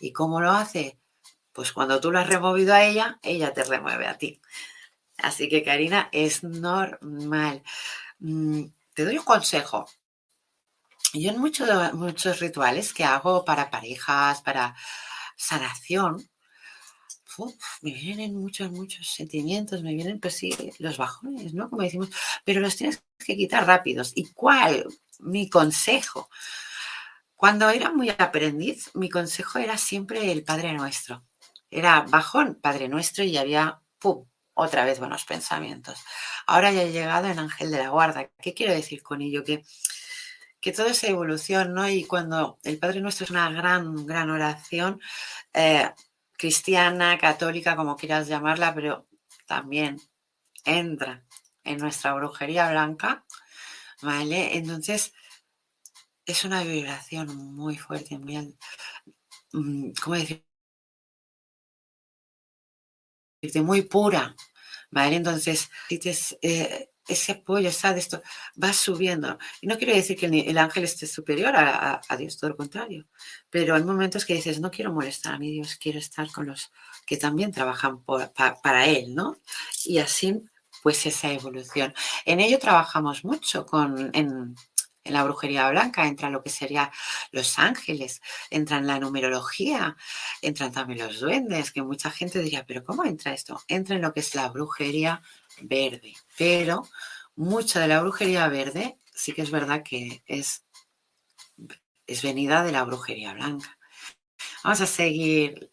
¿Y 0.00 0.12
cómo 0.12 0.40
lo 0.40 0.52
hace? 0.52 0.98
Pues 1.52 1.72
cuando 1.72 2.00
tú 2.00 2.12
lo 2.12 2.20
has 2.20 2.28
removido 2.28 2.74
a 2.74 2.84
ella, 2.84 3.18
ella 3.22 3.52
te 3.54 3.64
remueve 3.64 4.06
a 4.06 4.18
ti. 4.18 4.40
Así 5.18 5.48
que, 5.48 5.62
Karina, 5.62 6.08
es 6.12 6.42
normal. 6.42 7.62
Mm, 8.18 8.64
te 8.94 9.04
doy 9.04 9.18
un 9.18 9.24
consejo. 9.24 9.86
Yo 11.14 11.30
en 11.30 11.38
muchos, 11.40 11.68
muchos 11.94 12.40
rituales 12.40 12.92
que 12.92 13.04
hago 13.04 13.44
para 13.44 13.70
parejas, 13.70 14.42
para 14.42 14.76
sanación, 15.36 16.28
me 17.82 17.92
vienen 17.92 18.34
muchos, 18.36 18.70
muchos 18.70 19.08
sentimientos, 19.08 19.82
me 19.82 19.94
vienen, 19.94 20.20
pues 20.20 20.36
sí, 20.36 20.54
los 20.78 20.96
bajones, 20.96 21.54
¿no? 21.54 21.68
Como 21.68 21.82
decimos, 21.82 22.10
pero 22.44 22.60
los 22.60 22.76
tienes 22.76 23.02
que 23.18 23.36
quitar 23.36 23.66
rápidos. 23.66 24.12
¿Y 24.14 24.32
cuál? 24.32 24.86
Mi 25.20 25.48
consejo. 25.48 26.28
Cuando 27.34 27.68
era 27.68 27.90
muy 27.90 28.10
aprendiz, 28.10 28.90
mi 28.94 29.10
consejo 29.10 29.58
era 29.58 29.76
siempre 29.76 30.32
el 30.32 30.44
Padre 30.44 30.72
Nuestro. 30.72 31.24
Era 31.70 32.02
bajón, 32.02 32.58
Padre 32.60 32.88
Nuestro, 32.88 33.24
y 33.24 33.36
había, 33.36 33.80
¡pum!, 33.98 34.26
otra 34.56 34.84
vez 34.84 34.98
buenos 34.98 35.24
pensamientos. 35.24 36.02
Ahora 36.46 36.72
ya 36.72 36.82
he 36.82 36.90
llegado 36.92 37.28
en 37.28 37.38
Ángel 37.38 37.70
de 37.70 37.78
la 37.78 37.90
Guarda. 37.90 38.30
¿Qué 38.42 38.54
quiero 38.54 38.72
decir 38.72 39.02
con 39.02 39.20
ello? 39.22 39.44
Que, 39.44 39.62
que 40.60 40.72
toda 40.72 40.90
esa 40.90 41.08
evolución, 41.08 41.74
¿no? 41.74 41.88
Y 41.88 42.04
cuando 42.04 42.58
el 42.64 42.78
Padre 42.78 43.00
Nuestro 43.00 43.24
es 43.24 43.30
una 43.30 43.50
gran, 43.50 44.06
gran 44.06 44.30
oración, 44.30 45.00
eh, 45.52 45.90
cristiana, 46.32 47.18
católica, 47.18 47.76
como 47.76 47.96
quieras 47.96 48.28
llamarla, 48.28 48.74
pero 48.74 49.06
también 49.46 50.00
entra 50.64 51.24
en 51.62 51.78
nuestra 51.78 52.14
brujería 52.14 52.70
blanca, 52.70 53.24
¿vale? 54.02 54.56
Entonces, 54.56 55.12
es 56.26 56.44
una 56.44 56.64
vibración 56.64 57.36
muy 57.54 57.76
fuerte, 57.76 58.18
muy, 58.18 58.56
mm, 59.52 59.92
¿cómo 60.02 60.16
decir? 60.16 60.45
Muy 63.62 63.82
pura, 63.82 64.34
¿vale? 64.90 65.16
Entonces, 65.16 65.68
eh, 65.90 66.90
ese 67.08 67.32
apoyo, 67.32 67.70
de 67.70 67.98
Esto 67.98 68.22
va 68.62 68.72
subiendo. 68.72 69.38
Y 69.60 69.66
no 69.66 69.78
quiero 69.78 69.94
decir 69.94 70.16
que 70.16 70.26
el, 70.26 70.58
ángel 70.58 70.84
esté 70.84 71.06
superior 71.06 71.54
a, 71.56 72.16
Dios, 72.18 72.36
todo 72.36 72.50
lo 72.50 72.56
contrario. 72.56 73.06
Pero 73.50 73.74
hay 73.74 73.84
momentos 73.84 74.24
que 74.24 74.34
dices, 74.34 74.60
no 74.60 74.70
quiero 74.70 74.92
molestar 74.92 75.34
a 75.34 75.38
mi 75.38 75.50
Dios, 75.52 75.76
quiero 75.76 75.98
estar 75.98 76.30
con 76.30 76.46
los 76.46 76.70
que 77.06 77.16
también 77.16 77.52
trabajan 77.52 78.02
para 78.04 78.86
Él, 78.86 79.14
¿no? 79.14 79.38
Y 79.84 79.98
así, 79.98 80.42
pues 80.82 81.06
esa 81.06 81.32
evolución. 81.32 81.94
En 82.24 82.40
ello 82.40 82.58
trabajamos 82.58 83.24
mucho 83.24 83.64
con, 83.66 84.10
en, 84.14 84.56
en 85.06 85.12
la 85.12 85.24
brujería 85.24 85.70
blanca, 85.70 86.06
entra 86.06 86.30
lo 86.30 86.42
que 86.42 86.50
sería 86.50 86.90
los 87.32 87.58
ángeles, 87.58 88.20
entran 88.50 88.86
la 88.86 88.98
numerología, 88.98 89.96
entran 90.42 90.72
también 90.72 91.06
los 91.06 91.20
duendes, 91.20 91.72
que 91.72 91.82
mucha 91.82 92.10
gente 92.10 92.40
diría, 92.40 92.66
pero 92.66 92.84
¿cómo 92.84 93.04
entra 93.04 93.32
esto? 93.32 93.60
Entra 93.68 93.96
en 93.96 94.02
lo 94.02 94.12
que 94.12 94.20
es 94.20 94.34
la 94.34 94.48
brujería 94.48 95.22
verde, 95.62 96.14
pero 96.36 96.82
mucha 97.36 97.80
de 97.80 97.88
la 97.88 98.00
brujería 98.00 98.48
verde 98.48 98.98
sí 99.14 99.32
que 99.32 99.42
es 99.42 99.50
verdad 99.50 99.82
que 99.82 100.22
es, 100.26 100.64
es 102.06 102.22
venida 102.22 102.62
de 102.62 102.72
la 102.72 102.84
brujería 102.84 103.34
blanca. 103.34 103.78
Vamos 104.62 104.80
a 104.80 104.86
seguir 104.86 105.72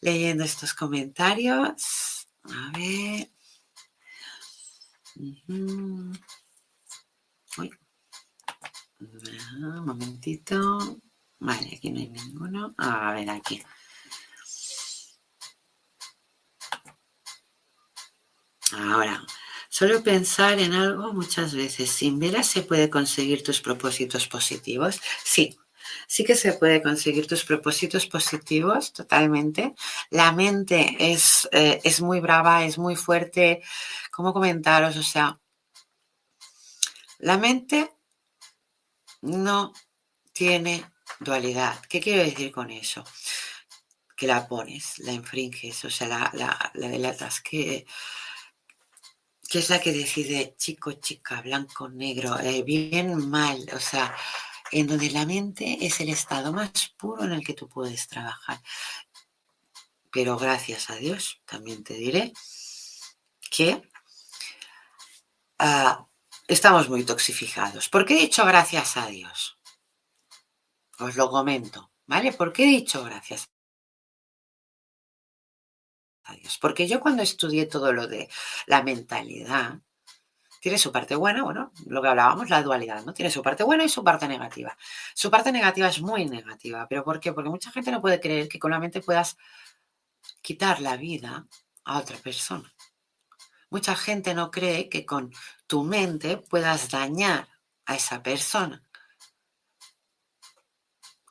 leyendo 0.00 0.44
estos 0.44 0.74
comentarios. 0.74 2.28
A 2.44 2.72
ver. 2.76 3.30
Un 8.98 9.84
momentito. 9.84 11.00
Vale, 11.38 11.76
aquí 11.76 11.90
no 11.90 12.00
hay 12.00 12.08
ninguno. 12.08 12.74
A 12.78 13.12
ver, 13.12 13.28
aquí. 13.30 13.62
Ahora, 18.72 19.24
solo 19.68 20.02
pensar 20.02 20.58
en 20.58 20.72
algo 20.72 21.12
muchas 21.12 21.54
veces 21.54 21.90
sin 21.90 22.18
veras 22.18 22.46
se 22.46 22.62
puede 22.62 22.90
conseguir 22.90 23.42
tus 23.42 23.60
propósitos 23.60 24.26
positivos. 24.26 25.00
Sí, 25.24 25.56
sí 26.08 26.24
que 26.24 26.34
se 26.34 26.54
puede 26.54 26.82
conseguir 26.82 27.26
tus 27.26 27.44
propósitos 27.44 28.06
positivos 28.06 28.92
totalmente. 28.92 29.74
La 30.10 30.32
mente 30.32 30.96
es, 30.98 31.48
eh, 31.52 31.80
es 31.84 32.00
muy 32.00 32.20
brava, 32.20 32.64
es 32.64 32.78
muy 32.78 32.96
fuerte. 32.96 33.62
¿Cómo 34.10 34.32
comentaros? 34.32 34.96
O 34.96 35.02
sea, 35.02 35.38
la 37.18 37.38
mente 37.38 37.95
no 39.26 39.72
tiene 40.32 40.84
dualidad. 41.20 41.78
¿Qué 41.88 42.00
quiero 42.00 42.22
decir 42.22 42.50
con 42.52 42.70
eso? 42.70 43.04
Que 44.16 44.26
la 44.26 44.46
pones, 44.48 44.98
la 45.00 45.12
infringes, 45.12 45.84
o 45.84 45.90
sea, 45.90 46.08
la, 46.08 46.30
la, 46.32 46.70
la 46.74 46.88
delatas, 46.88 47.40
que 47.40 47.86
que 49.48 49.60
es 49.60 49.70
la 49.70 49.80
que 49.80 49.92
decide 49.92 50.54
chico, 50.58 50.92
chica, 50.92 51.40
blanco, 51.40 51.88
negro, 51.88 52.38
eh, 52.40 52.62
bien, 52.62 53.28
mal, 53.30 53.64
o 53.74 53.80
sea, 53.80 54.14
en 54.72 54.86
donde 54.86 55.10
la 55.10 55.24
mente 55.24 55.78
es 55.80 56.00
el 56.00 56.08
estado 56.08 56.52
más 56.52 56.94
puro 56.98 57.24
en 57.24 57.32
el 57.32 57.44
que 57.44 57.54
tú 57.54 57.68
puedes 57.68 58.08
trabajar. 58.08 58.60
Pero 60.10 60.36
gracias 60.36 60.90
a 60.90 60.96
Dios, 60.96 61.40
también 61.44 61.84
te 61.84 61.94
diré 61.94 62.32
que 63.50 63.82
ah, 65.58 66.06
estamos 66.48 66.88
muy 66.88 67.04
toxificados. 67.04 67.88
¿Por 67.88 68.04
qué 68.04 68.14
he 68.14 68.20
dicho 68.20 68.44
gracias 68.44 68.96
a 68.96 69.06
Dios? 69.06 69.58
Os 70.98 71.16
lo 71.16 71.30
comento, 71.30 71.90
¿vale? 72.06 72.32
¿Por 72.32 72.52
qué 72.52 72.64
he 72.64 72.68
dicho 72.68 73.04
gracias 73.04 73.48
porque 76.60 76.86
yo 76.86 77.00
cuando 77.00 77.22
estudié 77.22 77.66
todo 77.66 77.92
lo 77.92 78.06
de 78.06 78.28
la 78.66 78.82
mentalidad, 78.82 79.78
tiene 80.60 80.78
su 80.78 80.90
parte 80.90 81.14
buena, 81.14 81.44
bueno, 81.44 81.72
lo 81.86 82.02
que 82.02 82.08
hablábamos, 82.08 82.50
la 82.50 82.62
dualidad, 82.62 83.04
¿no? 83.04 83.14
Tiene 83.14 83.30
su 83.30 83.42
parte 83.42 83.62
buena 83.62 83.84
y 83.84 83.88
su 83.88 84.02
parte 84.02 84.26
negativa. 84.26 84.76
Su 85.14 85.30
parte 85.30 85.52
negativa 85.52 85.88
es 85.88 86.00
muy 86.00 86.26
negativa, 86.26 86.86
pero 86.88 87.04
¿por 87.04 87.20
qué? 87.20 87.32
Porque 87.32 87.50
mucha 87.50 87.70
gente 87.70 87.92
no 87.92 88.00
puede 88.00 88.20
creer 88.20 88.48
que 88.48 88.58
con 88.58 88.72
la 88.72 88.80
mente 88.80 89.00
puedas 89.00 89.36
quitar 90.42 90.80
la 90.80 90.96
vida 90.96 91.46
a 91.84 91.98
otra 91.98 92.16
persona. 92.18 92.72
Mucha 93.70 93.96
gente 93.96 94.34
no 94.34 94.50
cree 94.50 94.88
que 94.88 95.04
con 95.04 95.32
tu 95.66 95.82
mente 95.82 96.36
puedas 96.36 96.90
dañar 96.90 97.48
a 97.84 97.96
esa 97.96 98.22
persona. 98.22 98.82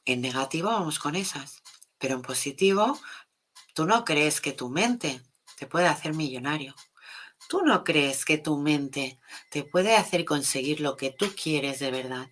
En 0.06 0.22
negativo 0.22 0.70
vamos 0.70 1.00
con 1.00 1.16
esas, 1.16 1.64
pero 1.98 2.16
en 2.16 2.22
positivo 2.22 3.00
Tú 3.76 3.86
no 3.86 4.06
crees 4.06 4.40
que 4.40 4.54
tu 4.54 4.70
mente 4.70 5.22
te 5.58 5.68
puede 5.68 5.88
hacer 5.88 6.14
millonario. 6.14 6.74
Tú 7.50 7.62
no 7.62 7.84
crees 7.84 8.24
que 8.24 8.38
tu 8.38 8.58
mente 8.58 9.20
te 9.52 9.66
puede 9.66 9.98
hacer 9.98 10.24
conseguir 10.24 10.80
lo 10.80 10.96
que 10.96 11.12
tú 11.12 11.34
quieres 11.36 11.80
de 11.80 11.92
verdad. 11.92 12.30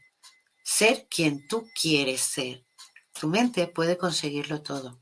Ser 0.64 1.06
quien 1.10 1.46
tú 1.50 1.68
quieres 1.76 2.22
ser. 2.22 2.66
Tu 3.20 3.28
mente 3.28 3.68
puede 3.68 3.98
conseguirlo 3.98 4.62
todo. 4.62 5.02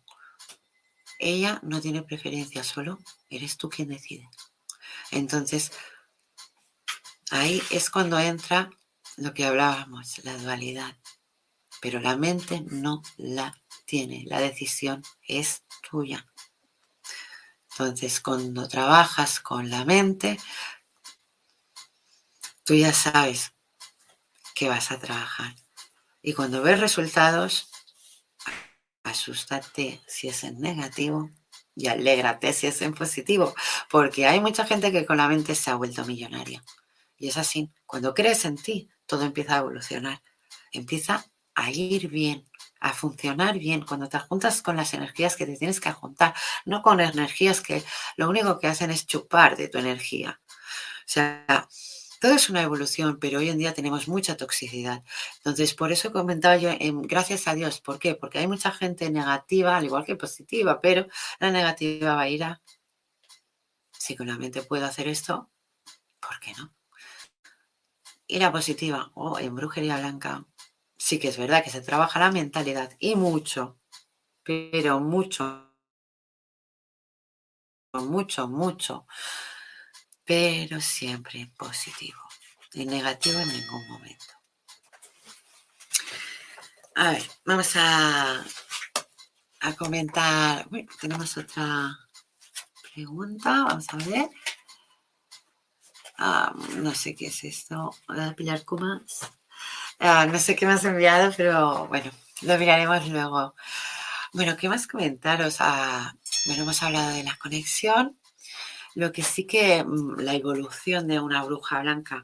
Ella 1.19 1.59
no 1.61 1.79
tiene 1.79 2.01
preferencia, 2.01 2.63
solo 2.63 2.97
eres 3.29 3.55
tú 3.57 3.69
quien 3.69 3.89
decide. 3.89 4.27
Entonces, 5.11 5.71
ahí 7.29 7.61
es 7.69 7.89
cuando 7.89 8.17
entra 8.19 8.69
lo 9.17 9.33
que 9.33 9.45
hablábamos, 9.45 10.23
la 10.23 10.37
dualidad. 10.37 10.97
Pero 11.81 11.99
la 11.99 12.15
mente 12.15 12.63
no 12.69 13.01
la 13.17 13.55
tiene. 13.85 14.23
La 14.27 14.39
decisión 14.39 15.03
es 15.27 15.63
tuya. 15.89 16.27
Entonces, 17.71 18.21
cuando 18.21 18.67
trabajas 18.67 19.39
con 19.39 19.69
la 19.69 19.85
mente, 19.85 20.39
tú 22.63 22.75
ya 22.75 22.93
sabes 22.93 23.53
que 24.53 24.69
vas 24.69 24.91
a 24.91 24.99
trabajar. 24.99 25.55
Y 26.21 26.33
cuando 26.33 26.61
ves 26.61 26.79
resultados, 26.79 27.69
asústate 29.03 30.01
si 30.07 30.27
es 30.27 30.43
en 30.43 30.59
negativo 30.59 31.31
y 31.75 31.87
alégrate 31.87 32.53
si 32.53 32.67
es 32.67 32.81
en 32.81 32.93
positivo, 32.93 33.53
porque 33.89 34.27
hay 34.27 34.39
mucha 34.39 34.65
gente 34.65 34.91
que 34.91 35.05
con 35.05 35.17
la 35.17 35.27
mente 35.27 35.55
se 35.55 35.71
ha 35.71 35.75
vuelto 35.75 36.05
millonaria. 36.05 36.63
Y 37.17 37.27
es 37.29 37.37
así, 37.37 37.71
cuando 37.85 38.13
crees 38.13 38.45
en 38.45 38.57
ti, 38.57 38.89
todo 39.05 39.23
empieza 39.23 39.55
a 39.55 39.59
evolucionar, 39.59 40.21
empieza 40.71 41.25
a 41.55 41.71
ir 41.71 42.09
bien 42.09 42.47
a 42.81 42.93
funcionar 42.93 43.59
bien 43.59 43.81
cuando 43.81 44.09
te 44.09 44.19
juntas 44.19 44.61
con 44.61 44.75
las 44.75 44.93
energías 44.93 45.35
que 45.35 45.45
te 45.45 45.55
tienes 45.55 45.79
que 45.79 45.91
juntar, 45.91 46.33
no 46.65 46.81
con 46.81 46.99
energías 46.99 47.61
que 47.61 47.83
lo 48.17 48.27
único 48.27 48.59
que 48.59 48.67
hacen 48.67 48.89
es 48.89 49.05
chupar 49.05 49.55
de 49.55 49.69
tu 49.69 49.77
energía. 49.77 50.41
O 50.47 51.03
sea, 51.05 51.67
todo 52.21 52.33
es 52.33 52.49
una 52.51 52.61
evolución, 52.61 53.17
pero 53.19 53.39
hoy 53.39 53.49
en 53.49 53.57
día 53.57 53.73
tenemos 53.73 54.07
mucha 54.07 54.37
toxicidad. 54.37 55.03
Entonces, 55.37 55.73
por 55.73 55.91
eso 55.91 56.13
comentaba 56.13 56.55
yo, 56.55 56.69
gracias 57.01 57.47
a 57.47 57.55
Dios, 57.55 57.81
¿por 57.81 57.97
qué? 57.97 58.13
Porque 58.13 58.37
hay 58.37 58.47
mucha 58.47 58.71
gente 58.71 59.09
negativa, 59.09 59.75
al 59.75 59.85
igual 59.85 60.05
que 60.05 60.15
positiva, 60.15 60.79
pero 60.81 61.07
la 61.39 61.49
negativa 61.49 62.13
va 62.13 62.21
a 62.21 62.29
ir 62.29 62.43
a, 62.43 62.61
si 63.91 64.15
con 64.15 64.27
la 64.27 64.37
mente 64.37 64.61
puedo 64.61 64.85
hacer 64.85 65.07
esto, 65.07 65.49
¿por 66.19 66.39
qué 66.39 66.53
no? 66.53 66.75
Y 68.27 68.37
la 68.37 68.51
positiva, 68.51 69.11
o 69.15 69.39
en 69.39 69.55
brujería 69.55 69.97
blanca, 69.97 70.45
sí 70.97 71.17
que 71.17 71.29
es 71.29 71.37
verdad 71.37 71.63
que 71.63 71.71
se 71.71 71.81
trabaja 71.81 72.19
la 72.19 72.31
mentalidad 72.31 72.91
y 72.99 73.15
mucho, 73.15 73.79
pero 74.43 74.99
mucho, 74.99 75.73
mucho, 77.93 78.47
mucho, 78.47 79.07
pero 80.25 80.81
siempre 80.81 81.51
positivo, 81.57 82.19
y 82.73 82.85
negativo 82.85 83.39
en 83.39 83.49
ningún 83.49 83.87
momento. 83.89 84.25
A 86.95 87.11
ver, 87.11 87.23
vamos 87.45 87.71
a, 87.75 88.43
a 89.61 89.73
comentar. 89.75 90.67
tenemos 90.99 91.37
otra 91.37 91.97
pregunta, 92.93 93.63
vamos 93.63 93.87
a 93.89 93.97
ver. 93.97 94.29
Ah, 96.17 96.53
no 96.77 96.93
sé 96.93 97.15
qué 97.15 97.27
es 97.27 97.43
esto. 97.43 97.95
Voy 98.07 98.19
a 98.19 98.35
pillar 98.35 98.63
Kumas. 98.65 99.31
Ah, 99.99 100.25
no 100.25 100.37
sé 100.39 100.55
qué 100.55 100.65
me 100.65 100.73
has 100.73 100.85
enviado, 100.85 101.33
pero 101.35 101.87
bueno, 101.87 102.11
lo 102.41 102.57
miraremos 102.57 103.07
luego. 103.07 103.55
Bueno, 104.33 104.55
¿qué 104.57 104.69
más 104.69 104.87
comentaros? 104.87 105.57
Ah, 105.59 106.15
bueno, 106.45 106.63
hemos 106.63 106.83
hablado 106.83 107.09
de 107.11 107.23
la 107.23 107.35
conexión. 107.37 108.17
Lo 108.95 109.11
que 109.11 109.23
sí 109.23 109.45
que 109.45 109.83
mm, 109.83 110.19
la 110.19 110.35
evolución 110.35 111.07
de 111.07 111.19
una 111.19 111.43
bruja 111.43 111.81
blanca 111.81 112.23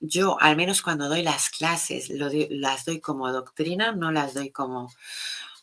yo, 0.00 0.36
al 0.40 0.56
menos 0.56 0.82
cuando 0.82 1.08
doy 1.08 1.22
las 1.22 1.50
clases, 1.50 2.10
las 2.10 2.84
doy 2.84 3.00
como 3.00 3.32
doctrina, 3.32 3.92
no 3.92 4.12
las 4.12 4.34
doy 4.34 4.50
como 4.50 4.92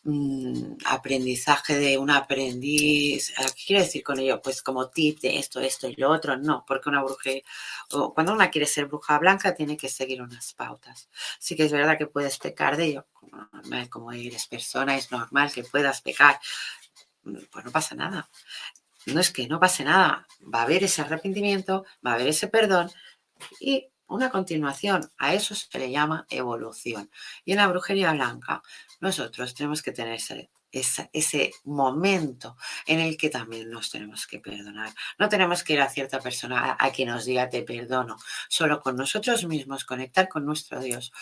mm, 0.04 0.74
aprendizaje 0.86 1.76
de 1.78 1.98
un 1.98 2.10
aprendiz. 2.10 3.32
¿Qué 3.56 3.64
quiere 3.66 3.82
decir 3.84 4.02
con 4.02 4.18
ello? 4.18 4.40
Pues 4.42 4.62
como 4.62 4.88
tip 4.90 5.20
de 5.20 5.38
esto, 5.38 5.60
esto 5.60 5.88
y 5.88 5.94
lo 5.96 6.10
otro. 6.10 6.36
No, 6.36 6.64
porque 6.66 6.88
una 6.88 7.02
bruja, 7.02 7.30
cuando 8.14 8.32
una 8.32 8.50
quiere 8.50 8.66
ser 8.66 8.86
bruja 8.86 9.18
blanca, 9.18 9.54
tiene 9.54 9.76
que 9.76 9.88
seguir 9.88 10.22
unas 10.22 10.54
pautas. 10.54 11.08
Sí 11.38 11.56
que 11.56 11.64
es 11.64 11.72
verdad 11.72 11.98
que 11.98 12.06
puedes 12.06 12.38
pecar 12.38 12.76
de 12.76 12.84
ello. 12.86 13.06
Como 13.90 14.12
eres 14.12 14.46
persona, 14.46 14.96
es 14.96 15.10
normal 15.12 15.52
que 15.52 15.64
puedas 15.64 16.00
pecar. 16.02 16.40
Mm, 17.24 17.38
pues 17.50 17.64
no 17.64 17.70
pasa 17.70 17.94
nada. 17.94 18.28
No 19.06 19.20
es 19.20 19.30
que 19.30 19.48
no 19.48 19.60
pase 19.60 19.84
nada. 19.84 20.26
Va 20.42 20.60
a 20.60 20.62
haber 20.62 20.84
ese 20.84 21.02
arrepentimiento, 21.02 21.84
va 22.04 22.12
a 22.12 22.14
haber 22.14 22.28
ese 22.28 22.48
perdón 22.48 22.90
y 23.60 23.88
una 24.06 24.30
continuación. 24.30 25.10
A 25.18 25.34
eso 25.34 25.54
se 25.54 25.78
le 25.78 25.90
llama 25.90 26.26
evolución. 26.30 27.10
Y 27.44 27.52
en 27.52 27.58
la 27.58 27.68
brujería 27.68 28.12
blanca, 28.12 28.62
nosotros 29.00 29.54
tenemos 29.54 29.82
que 29.82 29.92
tener 29.92 30.14
ese, 30.14 30.50
ese, 31.12 31.52
momento 31.64 32.56
en 32.86 33.00
el 33.00 33.16
que 33.16 33.30
también 33.30 33.70
nos 33.70 33.90
tenemos 33.90 34.26
que 34.26 34.38
perdonar. 34.38 34.92
No 35.18 35.28
tenemos 35.28 35.64
que 35.64 35.74
ir 35.74 35.80
a 35.80 35.88
cierta 35.88 36.20
persona 36.20 36.76
a, 36.78 36.86
a 36.86 36.92
quien 36.92 37.08
nos 37.08 37.24
diga 37.24 37.48
te 37.48 37.62
perdono. 37.62 38.16
Solo 38.48 38.80
con 38.80 38.96
nosotros 38.96 39.44
mismos, 39.44 39.84
conectar 39.84 40.28
con 40.28 40.44
nuestro 40.44 40.80
Dios, 40.80 41.12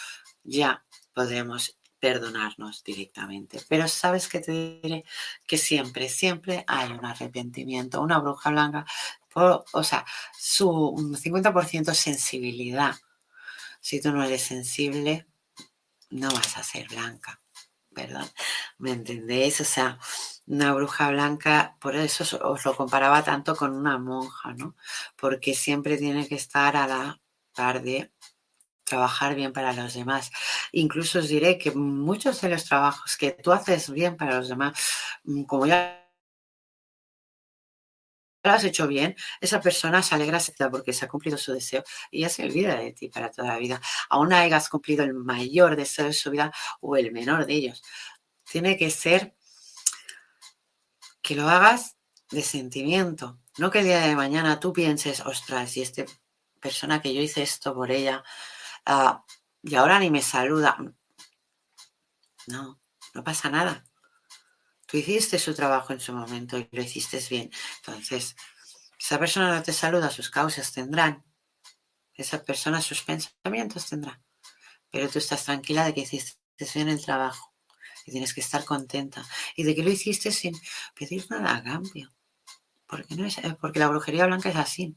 ya 0.42 0.84
podemos 1.14 1.79
perdonarnos 2.00 2.82
directamente. 2.82 3.60
Pero 3.68 3.86
sabes 3.86 4.26
que 4.28 4.40
te 4.40 4.80
diré 4.82 5.04
que 5.46 5.58
siempre, 5.58 6.08
siempre 6.08 6.64
hay 6.66 6.90
un 6.90 7.04
arrepentimiento. 7.04 8.00
Una 8.00 8.18
bruja 8.18 8.50
blanca 8.50 8.86
o 9.34 9.84
sea, 9.84 10.04
su 10.38 10.66
50% 10.66 11.94
sensibilidad. 11.94 12.94
Si 13.80 14.00
tú 14.00 14.12
no 14.12 14.22
eres 14.24 14.42
sensible, 14.42 15.26
no 16.10 16.30
vas 16.30 16.56
a 16.56 16.62
ser 16.62 16.88
blanca, 16.88 17.40
perdón. 17.94 18.28
¿Me 18.78 18.92
entendéis? 18.92 19.60
O 19.60 19.64
sea, 19.64 19.98
una 20.46 20.74
bruja 20.74 21.10
blanca, 21.10 21.76
por 21.80 21.96
eso 21.96 22.24
os 22.42 22.64
lo 22.64 22.76
comparaba 22.76 23.22
tanto 23.22 23.54
con 23.56 23.74
una 23.74 23.98
monja, 23.98 24.52
¿no? 24.54 24.76
Porque 25.16 25.54
siempre 25.54 25.96
tiene 25.96 26.26
que 26.26 26.34
estar 26.34 26.76
a 26.76 26.86
la 26.86 27.20
par 27.54 27.82
de 27.82 28.12
trabajar 28.90 29.34
bien 29.34 29.52
para 29.52 29.72
los 29.72 29.94
demás. 29.94 30.30
Incluso 30.72 31.20
os 31.20 31.28
diré 31.28 31.56
que 31.58 31.70
muchos 31.70 32.40
de 32.42 32.50
los 32.50 32.64
trabajos 32.64 33.16
que 33.16 33.30
tú 33.32 33.52
haces 33.52 33.90
bien 33.90 34.16
para 34.16 34.36
los 34.36 34.48
demás, 34.48 34.72
mm, 35.24 35.44
como 35.44 35.66
ya 35.66 35.96
lo 38.42 38.50
has 38.52 38.64
hecho 38.64 38.86
bien, 38.88 39.14
esa 39.40 39.60
persona 39.60 40.02
se 40.02 40.14
alegra 40.14 40.40
porque 40.70 40.92
se 40.92 41.04
ha 41.04 41.08
cumplido 41.08 41.36
su 41.38 41.52
deseo 41.52 41.84
y 42.10 42.22
ya 42.22 42.28
se 42.28 42.44
olvida 42.44 42.74
de 42.76 42.92
ti 42.92 43.08
para 43.08 43.30
toda 43.30 43.48
la 43.48 43.58
vida. 43.58 43.80
Aún 44.08 44.32
hayas 44.32 44.68
cumplido 44.68 45.04
el 45.04 45.14
mayor 45.14 45.76
deseo 45.76 46.06
de 46.06 46.12
su 46.14 46.30
vida 46.30 46.52
o 46.80 46.96
el 46.96 47.12
menor 47.12 47.46
de 47.46 47.54
ellos. 47.54 47.82
Tiene 48.50 48.76
que 48.76 48.90
ser 48.90 49.34
que 51.22 51.34
lo 51.36 51.48
hagas 51.48 51.96
de 52.30 52.42
sentimiento, 52.42 53.38
no 53.58 53.70
que 53.70 53.80
el 53.80 53.84
día 53.86 54.00
de 54.00 54.16
mañana 54.16 54.58
tú 54.58 54.72
pienses, 54.72 55.20
ostras, 55.20 55.76
y 55.76 55.82
esta 55.82 56.04
persona 56.60 57.00
que 57.02 57.12
yo 57.14 57.20
hice 57.20 57.42
esto 57.42 57.74
por 57.74 57.90
ella 57.90 58.24
ah, 58.86 59.24
y 59.62 59.74
ahora 59.74 59.98
ni 59.98 60.10
me 60.10 60.22
saluda. 60.22 60.76
No, 62.46 62.80
no 63.14 63.24
pasa 63.24 63.50
nada. 63.50 63.84
Tú 64.86 64.96
hiciste 64.96 65.38
su 65.38 65.54
trabajo 65.54 65.92
en 65.92 66.00
su 66.00 66.12
momento 66.12 66.58
y 66.58 66.68
lo 66.72 66.82
hiciste 66.82 67.24
bien. 67.30 67.50
Entonces, 67.76 68.34
esa 68.98 69.18
persona 69.18 69.54
no 69.54 69.62
te 69.62 69.72
saluda, 69.72 70.10
sus 70.10 70.30
causas 70.30 70.72
tendrán. 70.72 71.24
Esa 72.14 72.42
persona 72.42 72.82
sus 72.82 73.02
pensamientos 73.02 73.86
tendrá. 73.86 74.20
Pero 74.90 75.08
tú 75.08 75.18
estás 75.18 75.44
tranquila 75.44 75.84
de 75.84 75.94
que 75.94 76.00
hiciste 76.00 76.38
bien 76.74 76.88
el 76.88 77.02
trabajo. 77.02 77.54
Y 78.04 78.12
tienes 78.12 78.34
que 78.34 78.40
estar 78.40 78.64
contenta. 78.64 79.24
Y 79.56 79.62
de 79.62 79.74
que 79.74 79.82
lo 79.82 79.90
hiciste 79.90 80.32
sin 80.32 80.54
pedir 80.94 81.26
nada 81.30 81.54
a 81.56 81.62
cambio. 81.62 82.10
Porque, 82.86 83.14
no 83.14 83.24
es, 83.24 83.38
eh, 83.38 83.56
porque 83.60 83.78
la 83.78 83.88
brujería 83.88 84.26
blanca 84.26 84.48
es 84.48 84.56
así. 84.56 84.96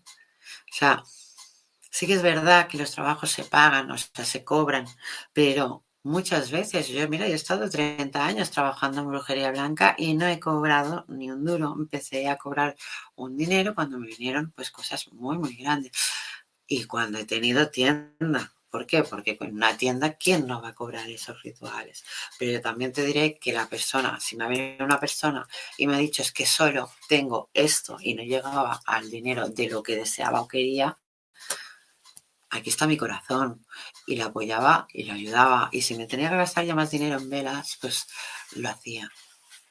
O 0.72 0.76
sea, 0.76 1.04
sí 1.94 2.08
que 2.08 2.16
es 2.16 2.24
verdad 2.24 2.68
que 2.68 2.78
los 2.80 2.92
trabajos 2.92 3.32
se 3.32 3.46
pagan, 3.46 3.92
o 3.92 3.98
sea, 3.98 4.26
se 4.26 4.44
cobran, 4.44 4.86
pero 5.34 5.86
Muchas 6.06 6.52
veces. 6.52 6.90
Yo, 6.90 7.08
mira, 7.08 7.28
yo 7.28 7.34
he 7.34 7.36
estado 7.36 7.70
30 7.70 8.26
años 8.26 8.52
trabajando 8.52 9.02
en 9.02 9.08
brujería 9.08 9.52
blanca 9.52 9.96
y 9.98 10.14
no 10.16 10.28
he 10.28 10.38
cobrado 10.38 11.06
ni 11.08 11.32
un 11.32 11.46
duro. 11.46 11.74
Empecé 11.78 12.28
a 12.28 12.38
cobrar 12.38 12.76
un 13.16 13.38
dinero 13.38 13.74
cuando 13.74 13.98
me 13.98 14.08
vinieron 14.08 14.52
pues 14.52 14.70
cosas 14.70 15.08
muy, 15.14 15.38
muy 15.38 15.56
grandes. 15.56 15.94
Y 16.68 16.86
cuando 16.86 17.20
he 17.20 17.26
tenido 17.26 17.70
tienda. 17.70 18.54
¿Por 18.70 18.86
qué? 18.88 19.04
Porque 19.04 19.38
con 19.38 19.54
una 19.54 19.78
tienda, 19.78 20.16
¿quién 20.16 20.48
no 20.48 20.62
va 20.62 20.70
a 20.70 20.74
cobrar 20.76 21.08
esos 21.10 21.42
rituales? 21.44 22.04
Pero 22.40 22.52
yo 22.54 22.62
también 22.62 22.92
te 22.92 23.06
diré 23.06 23.38
que 23.40 23.54
la 23.54 23.70
persona, 23.70 24.20
si 24.20 24.36
me 24.36 24.46
ha 24.46 24.48
venido 24.48 24.84
una 24.84 25.00
persona 25.00 25.48
y 25.78 25.88
me 25.88 25.96
ha 25.96 26.00
dicho 26.00 26.24
es 26.24 26.32
que 26.34 26.46
solo 26.46 26.92
tengo 27.08 27.50
esto 27.54 27.98
y 28.02 28.16
no 28.16 28.24
llegaba 28.24 28.82
al 28.86 29.10
dinero 29.12 29.48
de 29.50 29.70
lo 29.70 29.84
que 29.84 29.96
deseaba 29.96 30.42
o 30.42 30.48
quería, 30.48 30.98
aquí 32.54 32.70
está 32.70 32.88
mi 32.88 32.98
corazón. 32.98 33.66
Y 34.08 34.16
le 34.16 34.24
apoyaba 34.24 34.88
y 34.94 35.04
le 35.04 35.14
ayudaba. 35.14 35.70
Y 35.72 35.82
si 35.82 35.96
me 35.96 36.08
tenía 36.08 36.30
que 36.30 36.38
gastar 36.38 36.66
ya 36.66 36.76
más 36.76 36.92
dinero 36.92 37.18
en 37.20 37.30
velas, 37.30 37.78
pues 37.82 38.08
lo 38.56 38.70
hacía. 38.70 39.10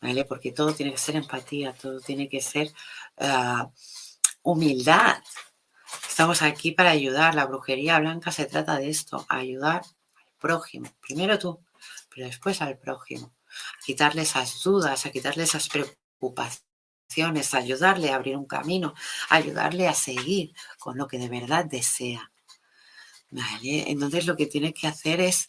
¿Vale? 0.01 0.25
Porque 0.25 0.53
todo 0.53 0.75
tiene 0.75 0.93
que 0.93 0.99
ser 0.99 1.17
empatía, 1.17 1.73
todo 1.75 2.01
tiene 2.01 2.29
que 2.29 2.41
ser 2.41 2.73
ah, 3.19 3.71
humildad. 4.43 5.23
Estamos 6.09 6.43
aquí 6.43 6.73
para 6.73 6.91
ayudar. 6.91 7.35
La 7.35 7.47
brujería 7.47 8.01
blanca 8.01 8.33
se 8.33 8.47
trata 8.47 8.77
de 8.77 8.91
esto, 8.91 9.25
ayudar 9.29 9.83
al 10.17 10.25
prójimo. 10.41 10.91
Primero 11.01 11.39
tú, 11.39 11.65
pero 12.13 12.27
después 12.27 12.61
al 12.63 12.79
prójimo. 12.79 13.33
A 13.47 13.85
quitarle 13.85 14.23
esas 14.23 14.63
dudas, 14.63 15.07
a 15.07 15.11
quitarle 15.11 15.45
esas 15.45 15.69
preocupaciones, 15.69 17.55
ayudarle 17.55 18.11
a 18.11 18.17
abrir 18.17 18.37
un 18.37 18.47
camino, 18.47 18.95
ayudarle 19.29 19.87
a 19.87 19.95
seguir 19.95 20.53
con 20.79 20.97
lo 20.99 21.07
que 21.07 21.19
de 21.19 21.29
verdad 21.29 21.65
desea. 21.67 22.32
¿Vale? 23.33 23.91
Entonces 23.91 24.27
lo 24.27 24.37
que 24.37 24.47
tiene 24.47 24.75
que 24.75 24.87
hacer 24.87 25.21
es, 25.21 25.49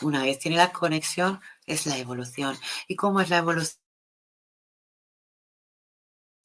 una 0.00 0.24
vez 0.24 0.40
tiene 0.40 0.56
la 0.56 0.72
conexión, 0.72 1.40
es 1.66 1.86
la 1.86 1.96
evolución. 1.98 2.58
¿Y 2.88 2.96
cómo 2.96 3.20
es 3.20 3.30
la 3.30 3.38
evolución 3.38 3.78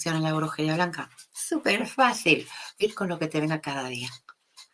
en 0.06 0.24
la 0.24 0.34
brujería 0.34 0.76
blanca? 0.76 1.10
Súper 1.34 1.88
fácil. 1.88 2.48
Ir 2.78 2.93
con 2.93 3.10
lo 3.10 3.18
que 3.18 3.28
te 3.28 3.41
venga 3.41 3.60
cada 3.60 3.88
día. 3.89 4.10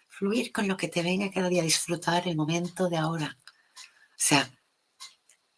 Fluir 0.09 0.51
con 0.51 0.67
lo 0.67 0.75
que 0.75 0.89
te 0.89 1.01
venga 1.01 1.31
cada 1.31 1.47
día. 1.47 1.63
Disfrutar 1.63 2.27
el 2.27 2.35
momento 2.35 2.89
de 2.89 2.97
ahora. 2.97 3.37
O 3.45 4.17
sea, 4.17 4.51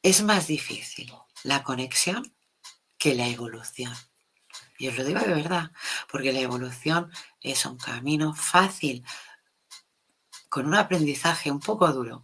es 0.04 0.22
más 0.22 0.46
difícil 0.46 1.12
la 1.44 1.64
conexión 1.64 2.36
que 3.00 3.16
la 3.16 3.28
evolución. 3.28 3.96
Y 4.78 4.90
os 4.90 4.98
lo 4.98 5.04
digo 5.04 5.22
de 5.22 5.34
verdad, 5.34 5.72
porque 6.12 6.32
la 6.32 6.42
evolución 6.42 7.12
es 7.42 7.66
un 7.66 7.78
camino 7.78 8.36
fácil, 8.36 9.04
con 10.50 10.68
un 10.68 10.76
aprendizaje 10.76 11.52
un 11.52 11.60
poco 11.60 11.92
duro, 11.92 12.24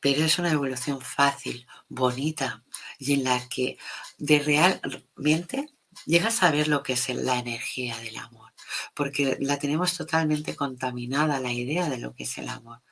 pero 0.00 0.24
es 0.24 0.38
una 0.40 0.50
evolución 0.50 1.00
fácil, 1.00 1.66
bonita 1.88 2.64
y 2.98 3.14
en 3.14 3.24
la 3.24 3.48
que 3.48 3.78
de 4.18 4.40
realmente 4.40 5.72
llegas 6.06 6.42
a 6.42 6.50
ver 6.50 6.66
lo 6.68 6.82
que 6.82 6.94
es 6.94 7.08
la 7.10 7.38
energía 7.38 7.96
del 7.98 8.16
amor, 8.16 8.52
porque 8.94 9.36
la 9.40 9.58
tenemos 9.60 9.96
totalmente 9.96 10.56
contaminada 10.56 11.38
la 11.38 11.52
idea 11.52 11.88
de 11.88 11.98
lo 11.98 12.14
que 12.14 12.24
es 12.24 12.36
el 12.38 12.48
amor. 12.48 12.82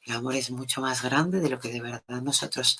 El 0.00 0.14
amor 0.14 0.36
es 0.36 0.50
mucho 0.50 0.80
más 0.80 1.02
grande 1.02 1.40
de 1.40 1.50
lo 1.50 1.60
que 1.60 1.68
de 1.68 1.82
verdad 1.82 2.22
nosotros 2.22 2.78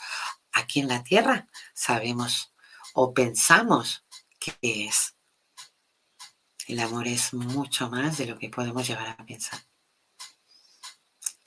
aquí 0.52 0.80
en 0.80 0.88
la 0.88 1.02
tierra 1.02 1.48
sabemos 1.74 2.54
o 2.94 3.12
pensamos 3.12 4.04
que 4.38 4.56
es. 4.62 5.16
El 6.66 6.80
amor 6.80 7.06
es 7.08 7.34
mucho 7.34 7.90
más 7.90 8.16
de 8.16 8.26
lo 8.26 8.38
que 8.38 8.48
podemos 8.48 8.88
llegar 8.88 9.08
a 9.08 9.26
pensar 9.26 9.60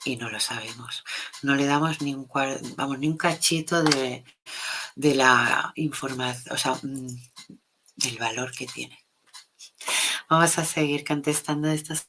y 0.04 0.16
no 0.16 0.30
lo 0.30 0.40
sabemos. 0.40 1.04
No 1.42 1.54
le 1.54 1.66
damos 1.66 2.00
ni 2.00 2.14
un, 2.14 2.28
vamos, 2.76 2.98
ni 2.98 3.08
un 3.08 3.16
cachito 3.16 3.82
de, 3.82 4.24
de 4.94 5.14
la 5.14 5.72
información, 5.76 6.54
o 6.54 6.58
sea, 6.58 6.74
mm, 6.82 7.08
del 7.96 8.18
valor 8.18 8.52
que 8.52 8.66
tiene. 8.66 8.98
Vamos 10.28 10.58
a 10.58 10.64
seguir 10.64 11.04
contestando 11.04 11.68
estos 11.68 12.08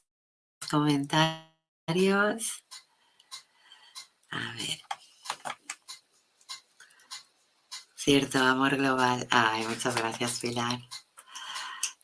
comentarios. 0.70 2.64
A 4.30 4.52
ver. 4.54 4.80
Cierto, 7.96 8.38
amor 8.38 8.76
global. 8.76 9.26
Ay, 9.30 9.66
muchas 9.66 9.94
gracias, 9.94 10.40
Pilar. 10.40 10.80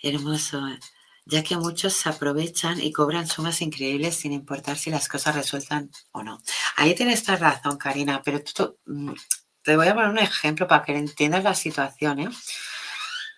Hermoso. 0.00 0.60
Ya 1.30 1.42
que 1.42 1.58
muchos 1.58 1.92
se 1.92 2.08
aprovechan 2.08 2.80
y 2.80 2.90
cobran 2.90 3.26
sumas 3.26 3.60
increíbles 3.60 4.16
sin 4.16 4.32
importar 4.32 4.78
si 4.78 4.90
las 4.90 5.08
cosas 5.08 5.34
resultan 5.34 5.90
o 6.12 6.22
no. 6.22 6.40
Ahí 6.76 6.94
tienes 6.94 7.26
razón, 7.26 7.76
Karina, 7.76 8.22
pero 8.24 8.42
tú, 8.42 8.78
mm, 8.86 9.12
te 9.62 9.76
voy 9.76 9.88
a 9.88 9.94
poner 9.94 10.08
un 10.08 10.18
ejemplo 10.18 10.66
para 10.66 10.82
que 10.82 10.96
entiendas 10.96 11.44
la 11.44 11.54
situación. 11.54 12.20
¿eh? 12.20 12.30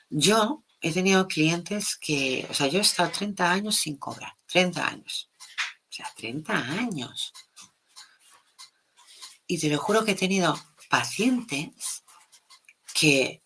Yo 0.09 0.62
he 0.80 0.93
tenido 0.93 1.26
clientes 1.26 1.97
que, 1.97 2.47
o 2.49 2.55
sea, 2.55 2.68
yo 2.68 2.78
he 2.78 2.82
estado 2.82 3.11
30 3.11 3.51
años 3.51 3.74
sin 3.74 3.97
cobrar, 3.97 4.36
30 4.47 4.86
años. 4.86 5.28
O 5.88 5.93
sea, 5.93 6.07
30 6.16 6.57
años. 6.57 7.32
Y 9.49 9.59
te 9.59 9.68
lo 9.68 9.78
juro 9.78 10.05
que 10.05 10.12
he 10.12 10.16
tenido 10.16 10.57
pacientes 10.88 12.05
que 12.95 13.39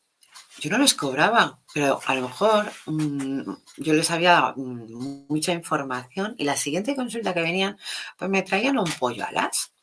yo 0.65 0.71
no 0.71 0.79
les 0.79 0.95
cobraba, 0.95 1.61
pero 1.75 2.01
a 2.07 2.15
lo 2.15 2.23
mejor 2.23 2.73
mm, 2.87 3.43
yo 3.77 3.93
les 3.93 4.11
había 4.11 4.33
dado 4.33 4.55
mm, 4.57 5.27
mucha 5.29 5.53
información 5.53 6.35
y 6.39 6.45
la 6.45 6.57
siguiente 6.57 6.97
consulta 6.97 7.35
que 7.35 7.43
venían, 7.43 7.79
pues 8.19 8.31
me 8.31 8.43
traían 8.43 8.79
un 8.79 8.91
pollo 8.99 9.27
alas. 9.27 9.75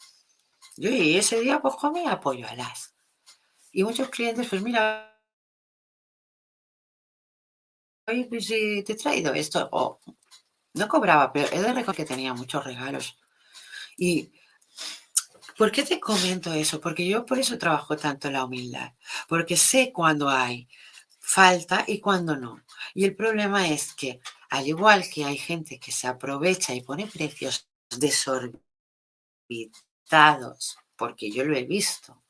Yo 0.77 0.89
y 0.89 1.17
ese 1.17 1.39
día 1.41 1.61
pues 1.61 1.75
comía 1.75 2.19
pollo 2.19 2.47
alas. 2.49 2.95
Y 3.71 3.83
muchos 3.83 4.09
clientes, 4.09 4.47
pues 4.49 4.61
mira, 4.63 5.19
oye, 8.07 8.25
pues 8.29 8.47
te 8.47 8.79
he 8.79 8.95
traído 8.95 9.33
esto. 9.33 9.69
O 9.71 9.99
no 10.73 10.87
cobraba, 10.87 11.31
pero 11.33 11.47
he 11.51 11.61
de 11.61 11.73
recordar 11.73 11.95
que 11.95 12.05
tenía 12.05 12.33
muchos 12.33 12.63
regalos. 12.63 13.17
Y 13.97 14.31
¿Por 15.61 15.71
qué 15.71 15.83
te 15.83 15.99
comento 15.99 16.51
eso? 16.53 16.81
Porque 16.81 17.07
yo 17.07 17.23
por 17.23 17.37
eso 17.37 17.55
trabajo 17.55 17.95
tanto 17.95 18.31
la 18.31 18.45
humildad, 18.45 18.93
porque 19.27 19.55
sé 19.55 19.91
cuándo 19.93 20.27
hay 20.27 20.67
falta 21.19 21.85
y 21.87 21.99
cuándo 21.99 22.35
no. 22.35 22.63
Y 22.95 23.05
el 23.05 23.15
problema 23.15 23.67
es 23.67 23.93
que, 23.93 24.21
al 24.49 24.65
igual 24.65 25.07
que 25.07 25.23
hay 25.23 25.37
gente 25.37 25.79
que 25.79 25.91
se 25.91 26.07
aprovecha 26.07 26.73
y 26.73 26.81
pone 26.81 27.05
precios 27.05 27.67
desorbitados, 27.95 30.79
porque 30.95 31.29
yo 31.29 31.45
lo 31.45 31.55
he 31.55 31.65
visto, 31.65 32.23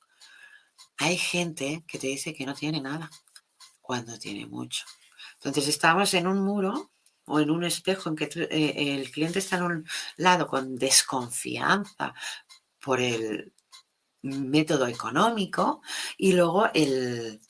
hay 0.98 1.18
gente 1.18 1.86
que 1.88 2.00
te 2.00 2.08
dice 2.08 2.34
que 2.34 2.46
no 2.46 2.54
tiene 2.54 2.82
nada 2.82 3.10
cuando 3.80 4.20
tiene 4.20 4.46
mucho. 4.46 4.84
Entonces 5.36 5.70
estamos 5.70 6.14
en 6.16 6.28
un 6.28 6.44
muro 6.44 6.92
o 7.28 7.40
en 7.40 7.50
un 7.50 7.64
espejo 7.64 8.10
en 8.10 8.18
que 8.18 8.26
eh, 8.26 8.96
el 9.00 9.10
cliente 9.10 9.40
está 9.40 9.56
en 9.56 9.64
un 9.64 9.88
lado 10.18 10.48
con 10.48 10.76
desconfianza 10.76 12.14
por 12.84 13.02
el 13.02 13.54
método 14.24 14.88
económico 14.88 15.82
y 16.18 16.34
luego 16.34 16.70
el 16.74 17.42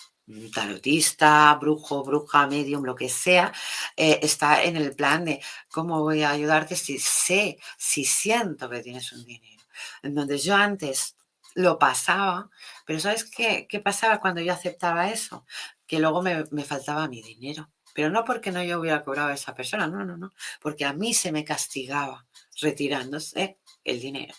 tarotista, 0.54 1.54
brujo, 1.56 2.04
bruja, 2.04 2.48
medium, 2.48 2.84
lo 2.84 2.96
que 2.96 3.10
sea, 3.10 3.52
eh, 3.98 4.20
está 4.22 4.64
en 4.64 4.78
el 4.78 4.96
plan 4.96 5.26
de 5.26 5.42
cómo 5.70 6.02
voy 6.02 6.24
a 6.24 6.32
ayudarte 6.32 6.76
si 6.76 7.00
sé, 7.00 7.58
si 7.78 8.06
siento 8.06 8.70
que 8.70 8.82
tienes 8.82 9.12
un 9.12 9.26
dinero. 9.26 9.64
Entonces 10.04 10.44
yo 10.44 10.56
antes 10.56 11.16
lo 11.56 11.78
pasaba, 11.80 12.50
pero 12.86 13.00
¿sabes 13.00 13.26
qué, 13.26 13.68
qué 13.70 13.80
pasaba 13.80 14.22
cuando 14.22 14.42
yo 14.42 14.54
aceptaba 14.54 15.10
eso? 15.10 15.46
Que 15.86 16.00
luego 16.00 16.22
me, 16.22 16.46
me 16.52 16.64
faltaba 16.64 17.08
mi 17.08 17.22
dinero. 17.22 17.70
Pero 17.94 18.10
no 18.10 18.24
porque 18.24 18.52
no 18.52 18.64
yo 18.64 18.80
hubiera 18.80 19.04
cobrado 19.04 19.30
a 19.30 19.34
esa 19.34 19.54
persona, 19.54 19.86
no, 19.86 20.06
no, 20.06 20.16
no, 20.16 20.32
porque 20.62 20.86
a 20.86 20.94
mí 20.94 21.14
se 21.14 21.34
me 21.34 21.44
castigaba 21.44 22.26
retirándose 22.62 23.60
el 23.84 24.00
dinero. 24.00 24.34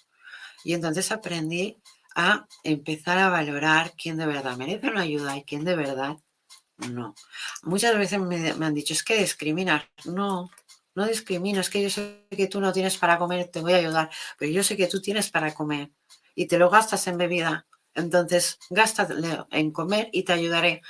Y 0.65 0.75
entonces 0.75 1.11
aprendí 1.13 1.79
a 2.15 2.47
empezar 2.63 3.19
a 3.19 3.31
valorar 3.31 3.95
quién 3.97 4.17
de 4.17 4.27
verdad 4.27 4.57
merece 4.57 4.89
una 4.89 5.03
ayuda 5.03 5.37
y 5.37 5.45
quién 5.45 5.65
de 5.65 5.77
verdad 5.77 6.17
no. 6.91 7.15
Muchas 7.63 7.97
veces 7.97 8.21
me, 8.21 8.51
han 8.51 8.75
dicho, 8.75 8.93
es 8.93 9.03
que 9.03 9.19
discriminas. 9.19 9.85
No, 10.05 10.51
no 10.95 11.07
discrimino, 11.07 11.61
es 11.61 11.71
que 11.71 11.83
yo 11.83 11.91
sé 11.91 12.27
que 12.31 12.49
tú 12.49 12.61
no 12.61 12.73
tienes 12.73 12.99
para 12.99 13.19
comer, 13.19 13.49
te 13.49 13.61
voy 13.61 13.73
a 13.73 13.77
ayudar, 13.77 14.11
pero 14.39 14.51
yo 14.51 14.63
sé 14.63 14.77
que 14.77 14.89
tú 14.89 15.01
tienes 15.01 15.31
para 15.31 15.55
comer 15.55 15.91
y 16.35 16.47
te 16.47 16.59
lo 16.59 16.71
gastas 16.71 17.07
en 17.07 17.19
bebida. 17.19 17.67
Entonces, 17.95 18.59
gástalo 18.71 19.49
en 19.51 19.71
comer 19.71 20.09
y 20.13 20.25
te 20.25 20.33
ayudaré. 20.33 20.83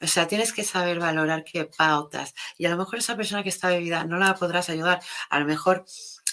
O 0.00 0.06
sea, 0.06 0.28
tienes 0.28 0.52
que 0.52 0.62
saber 0.62 1.00
valorar 1.00 1.42
qué 1.42 1.64
pautas. 1.64 2.32
Y 2.56 2.66
a 2.66 2.70
lo 2.70 2.76
mejor 2.76 2.98
esa 2.98 3.16
persona 3.16 3.42
que 3.42 3.48
está 3.48 3.68
bebida 3.68 4.04
no 4.04 4.16
la 4.16 4.36
podrás 4.36 4.70
ayudar. 4.70 5.00
A 5.28 5.40
lo 5.40 5.46
mejor 5.46 5.84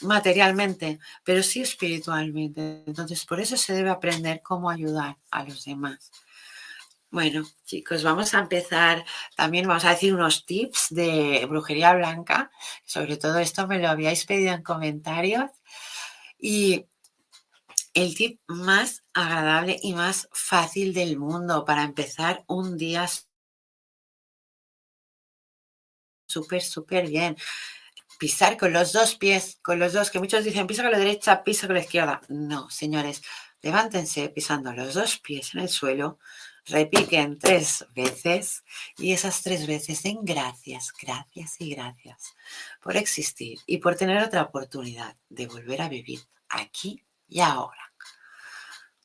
materialmente, 0.04 1.00
pero 1.24 1.44
sí 1.44 1.62
espiritualmente. 1.62 2.84
Entonces, 2.86 3.26
por 3.26 3.40
eso 3.40 3.58
se 3.58 3.74
debe 3.74 3.90
aprender 3.90 4.42
cómo 4.42 4.70
ayudar 4.70 5.18
a 5.32 5.44
los 5.44 5.66
demás. 5.66 6.12
Bueno, 7.12 7.46
chicos, 7.66 8.04
vamos 8.04 8.34
a 8.34 8.40
empezar. 8.40 9.06
También 9.36 9.68
vamos 9.68 9.86
a 9.86 9.92
decir 9.92 10.14
unos 10.14 10.46
tips 10.46 10.88
de 10.90 11.46
brujería 11.48 11.94
blanca. 11.94 12.52
Sobre 12.84 13.18
todo 13.18 13.40
esto 13.40 13.68
me 13.68 13.80
lo 13.80 13.88
habíais 13.88 14.26
pedido 14.26 14.54
en 14.54 14.64
comentarios. 14.64 15.50
Y 16.38 16.86
el 17.94 18.16
tip 18.16 18.42
más 18.48 19.04
agradable 19.14 19.80
y 19.82 19.94
más 19.94 20.28
fácil 20.34 20.94
del 20.94 21.18
mundo 21.18 21.64
para 21.64 21.84
empezar 21.84 22.44
un 22.48 22.78
día 22.78 23.08
súper, 26.28 26.62
súper 26.62 27.08
bien 27.08 27.38
pisar 28.18 28.58
con 28.58 28.74
los 28.74 28.94
dos 28.94 29.16
pies, 29.16 29.58
con 29.62 29.80
los 29.80 29.94
dos, 29.94 30.10
que 30.10 30.20
muchos 30.20 30.44
dicen 30.44 30.68
pisa 30.68 30.84
con 30.84 30.92
la 30.92 31.00
derecha, 31.00 31.44
pisa 31.44 31.68
con 31.68 31.76
la 31.76 31.82
izquierda. 31.82 32.22
No, 32.30 32.70
señores, 32.70 33.22
levántense 33.62 34.30
pisando 34.30 34.74
los 34.74 34.94
dos 34.94 35.20
pies 35.20 35.54
en 35.54 35.62
el 35.62 35.70
suelo, 35.70 36.20
repiquen 36.66 37.38
tres 37.40 37.86
veces 37.96 38.64
y 38.98 39.14
esas 39.14 39.42
tres 39.42 39.68
veces 39.68 40.02
den 40.04 40.20
gracias, 40.24 40.94
gracias 41.00 41.56
y 41.60 41.76
gracias 41.76 42.36
por 42.82 42.98
existir 42.98 43.60
y 43.66 43.78
por 43.78 43.96
tener 43.96 44.24
otra 44.24 44.44
oportunidad 44.44 45.16
de 45.30 45.48
volver 45.48 45.82
a 45.82 45.90
vivir 45.90 46.22
aquí 46.50 47.04
y 47.28 47.42
ahora. 47.42 47.94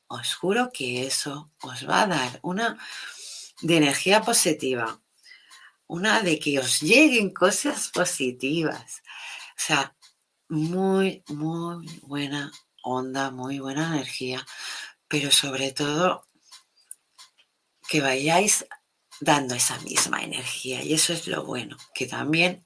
Os 0.07 0.35
juro 0.35 0.71
que 0.73 1.05
eso 1.05 1.51
os 1.61 1.87
va 1.87 2.01
a 2.01 2.07
dar 2.07 2.39
una 2.41 2.77
de 3.61 3.77
energía 3.77 4.21
positiva, 4.21 4.99
una 5.91 6.21
de 6.21 6.39
que 6.39 6.57
os 6.57 6.79
lleguen 6.79 7.33
cosas 7.33 7.89
positivas. 7.89 9.03
O 9.49 9.57
sea, 9.57 9.93
muy, 10.47 11.21
muy 11.27 11.85
buena 12.03 12.49
onda, 12.81 13.29
muy 13.29 13.59
buena 13.59 13.87
energía, 13.87 14.45
pero 15.09 15.31
sobre 15.31 15.73
todo 15.73 16.25
que 17.89 17.99
vayáis 17.99 18.65
dando 19.19 19.53
esa 19.53 19.77
misma 19.79 20.23
energía. 20.23 20.81
Y 20.81 20.93
eso 20.93 21.11
es 21.11 21.27
lo 21.27 21.43
bueno, 21.43 21.75
que 21.93 22.05
también 22.05 22.65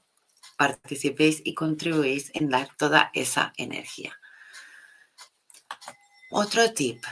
participéis 0.56 1.42
y 1.44 1.52
contribuís 1.52 2.30
en 2.32 2.48
dar 2.48 2.76
toda 2.78 3.10
esa 3.12 3.52
energía. 3.56 4.16
Otro 6.30 6.72
tip. 6.72 7.04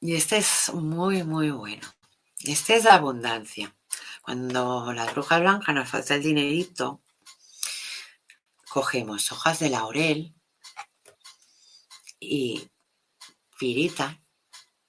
Y 0.00 0.14
este 0.14 0.36
es 0.36 0.72
muy, 0.72 1.24
muy 1.24 1.50
bueno. 1.50 1.88
Este 2.44 2.76
es 2.76 2.84
la 2.84 2.94
abundancia. 2.94 3.74
Cuando 4.28 4.92
la 4.92 5.06
bruja 5.06 5.38
blanca 5.38 5.72
nos 5.72 5.88
falta 5.88 6.14
el 6.16 6.22
dinerito, 6.22 7.02
cogemos 8.68 9.32
hojas 9.32 9.58
de 9.58 9.70
laurel 9.70 10.34
y 12.20 12.68
pirita. 13.58 14.22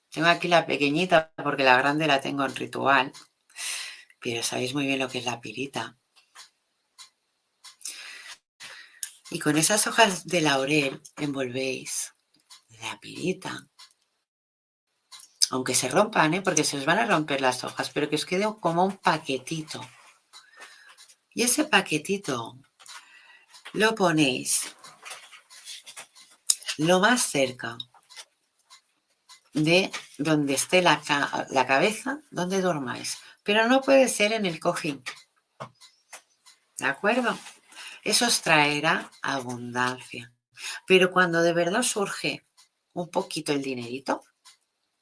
Tengo 0.09 0.27
aquí 0.27 0.49
la 0.49 0.65
pequeñita 0.65 1.31
porque 1.41 1.63
la 1.63 1.77
grande 1.77 2.05
la 2.05 2.19
tengo 2.19 2.43
en 2.43 2.53
ritual, 2.53 3.13
pero 4.19 4.43
sabéis 4.43 4.73
muy 4.73 4.85
bien 4.85 4.99
lo 4.99 5.07
que 5.07 5.19
es 5.19 5.25
la 5.25 5.39
pirita. 5.39 5.97
Y 9.29 9.39
con 9.39 9.57
esas 9.57 9.87
hojas 9.87 10.25
de 10.25 10.41
laurel 10.41 11.01
envolvéis 11.15 12.13
la 12.81 12.99
pirita 12.99 13.69
aunque 15.51 15.75
se 15.75 15.89
rompan, 15.89 16.33
¿eh? 16.33 16.41
porque 16.41 16.63
se 16.63 16.77
os 16.77 16.85
van 16.85 16.99
a 16.99 17.05
romper 17.05 17.41
las 17.41 17.63
hojas, 17.63 17.89
pero 17.89 18.09
que 18.09 18.15
os 18.15 18.25
quede 18.25 18.45
como 18.59 18.85
un 18.85 18.97
paquetito. 18.97 19.81
Y 21.33 21.43
ese 21.43 21.65
paquetito 21.65 22.57
lo 23.73 23.95
ponéis 23.95 24.75
lo 26.77 26.99
más 26.99 27.23
cerca 27.23 27.77
de 29.53 29.91
donde 30.17 30.53
esté 30.53 30.81
la, 30.81 31.01
la 31.49 31.67
cabeza, 31.67 32.21
donde 32.31 32.61
dormáis. 32.61 33.17
Pero 33.43 33.67
no 33.67 33.81
puede 33.81 34.07
ser 34.07 34.33
en 34.33 34.45
el 34.45 34.59
cojín. 34.59 35.03
¿De 36.77 36.85
acuerdo? 36.85 37.37
Eso 38.03 38.27
os 38.27 38.41
traerá 38.41 39.11
abundancia. 39.21 40.31
Pero 40.87 41.11
cuando 41.11 41.41
de 41.41 41.53
verdad 41.53 41.83
surge 41.83 42.45
un 42.93 43.09
poquito 43.09 43.51
el 43.51 43.61
dinerito, 43.61 44.23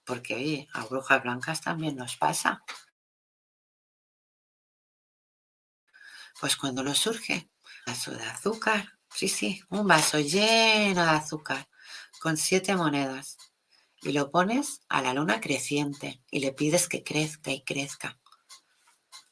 porque 0.07 0.35
oye, 0.35 0.67
a 0.73 0.85
brujas 0.85 1.21
blancas 1.21 1.61
también 1.61 1.97
nos 1.97 2.15
pasa. 2.15 2.63
Pues 6.39 6.55
cuando 6.55 6.81
lo 6.81 6.95
surge, 6.95 7.49
vaso 7.85 8.11
de 8.11 8.23
azúcar, 8.23 8.93
sí, 9.13 9.27
sí, 9.27 9.61
un 9.69 9.85
vaso 9.85 10.19
lleno 10.19 11.03
de 11.03 11.09
azúcar 11.09 11.67
con 12.21 12.37
siete 12.37 12.75
monedas 12.75 13.37
y 14.01 14.13
lo 14.13 14.31
pones 14.31 14.79
a 14.87 15.01
la 15.01 15.13
luna 15.13 15.41
creciente 15.41 16.23
y 16.31 16.39
le 16.39 16.53
pides 16.53 16.87
que 16.87 17.03
crezca 17.03 17.51
y 17.51 17.63
crezca. 17.63 18.17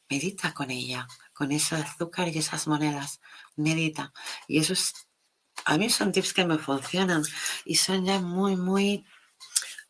Medita 0.09 0.53
con 0.53 0.71
ella, 0.71 1.07
con 1.33 1.51
ese 1.53 1.75
azúcar 1.75 2.27
y 2.27 2.37
esas 2.37 2.67
monedas. 2.67 3.21
Medita. 3.55 4.11
Y 4.47 4.59
eso 4.59 4.73
es, 4.73 4.93
a 5.63 5.77
mí 5.77 5.89
son 5.89 6.11
tips 6.11 6.33
que 6.33 6.45
me 6.45 6.57
funcionan 6.57 7.23
y 7.63 7.75
son 7.75 8.05
ya 8.05 8.19
muy, 8.19 8.57
muy, 8.57 9.05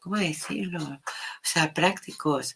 ¿cómo 0.06 0.18
decirlo? 0.18 0.84
O 0.84 1.02
sea, 1.42 1.74
prácticos. 1.74 2.56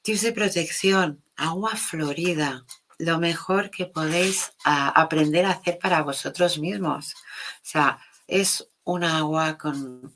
Tips 0.00 0.22
de 0.22 0.32
protección, 0.32 1.24
agua 1.36 1.74
florida, 1.74 2.64
lo 2.98 3.18
mejor 3.18 3.68
que 3.70 3.86
podéis 3.86 4.52
aprender 4.64 5.44
a 5.44 5.50
hacer 5.50 5.76
para 5.80 6.02
vosotros 6.02 6.56
mismos. 6.58 7.14
O 7.14 7.64
sea, 7.64 7.98
es 8.28 8.68
un 8.84 9.02
agua 9.02 9.58
con 9.58 10.14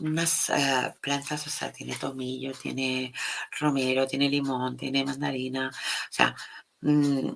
unas 0.00 0.50
eh, 0.50 0.92
plantas, 1.00 1.46
o 1.46 1.50
sea, 1.50 1.70
tiene 1.70 1.94
tomillo, 1.94 2.52
tiene 2.54 3.14
romero, 3.60 4.08
tiene 4.08 4.28
limón, 4.28 4.76
tiene 4.76 5.04
mandarina, 5.04 5.68
o 5.68 6.12
sea, 6.12 6.34
mm, 6.80 7.30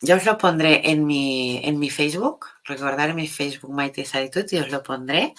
yo 0.00 0.16
os 0.16 0.24
lo 0.26 0.36
pondré 0.36 0.90
en 0.90 1.06
mi, 1.06 1.60
en 1.64 1.78
mi 1.78 1.88
Facebook, 1.88 2.46
recordar 2.64 3.14
mi 3.14 3.28
Facebook 3.28 3.72
Maite 3.72 4.04
Salitud 4.04 4.44
y 4.50 4.58
os 4.58 4.70
lo 4.70 4.82
pondré 4.82 5.34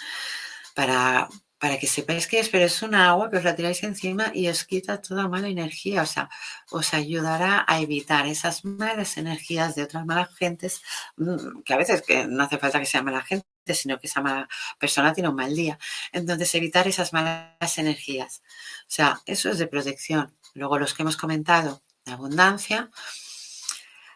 para, 0.74 1.28
para 1.64 1.80
que 1.80 1.88
sepáis 1.88 2.28
que 2.28 2.42
es, 2.42 2.50
pero 2.50 2.66
es 2.66 2.82
una 2.82 3.08
agua 3.08 3.30
que 3.30 3.38
os 3.38 3.46
la 3.46 3.56
tiráis 3.56 3.82
encima 3.84 4.26
y 4.34 4.50
os 4.50 4.66
quita 4.66 5.02
toda 5.02 5.30
mala 5.30 5.48
energía, 5.48 6.02
o 6.02 6.06
sea, 6.06 6.30
os 6.70 6.94
ayudará 6.94 7.64
a 7.66 7.80
evitar 7.80 8.28
esas 8.28 8.66
malas 8.66 9.16
energías 9.16 9.74
de 9.74 9.84
otras 9.84 10.06
malas 10.06 10.36
gentes, 10.36 10.82
mm, 11.16 11.62
que 11.64 11.74
a 11.74 11.78
veces 11.78 12.02
que 12.02 12.28
no 12.28 12.44
hace 12.44 12.58
falta 12.58 12.82
que 12.82 12.86
sea 12.86 13.02
mala 13.02 13.22
gente, 13.22 13.46
sino 13.74 13.98
que 13.98 14.08
esa 14.08 14.20
mala 14.22 14.50
persona 14.78 15.14
tiene 15.14 15.30
un 15.30 15.36
mal 15.36 15.56
día. 15.56 15.80
Entonces, 16.12 16.54
evitar 16.54 16.86
esas 16.86 17.14
malas 17.14 17.78
energías. 17.78 18.42
O 18.82 18.92
sea, 18.92 19.22
eso 19.26 19.50
es 19.50 19.58
de 19.58 19.68
protección. 19.68 20.36
Luego 20.56 20.78
los 20.78 20.94
que 20.94 21.04
hemos 21.04 21.16
comentado, 21.16 21.82
de 22.04 22.12
abundancia. 22.12 22.92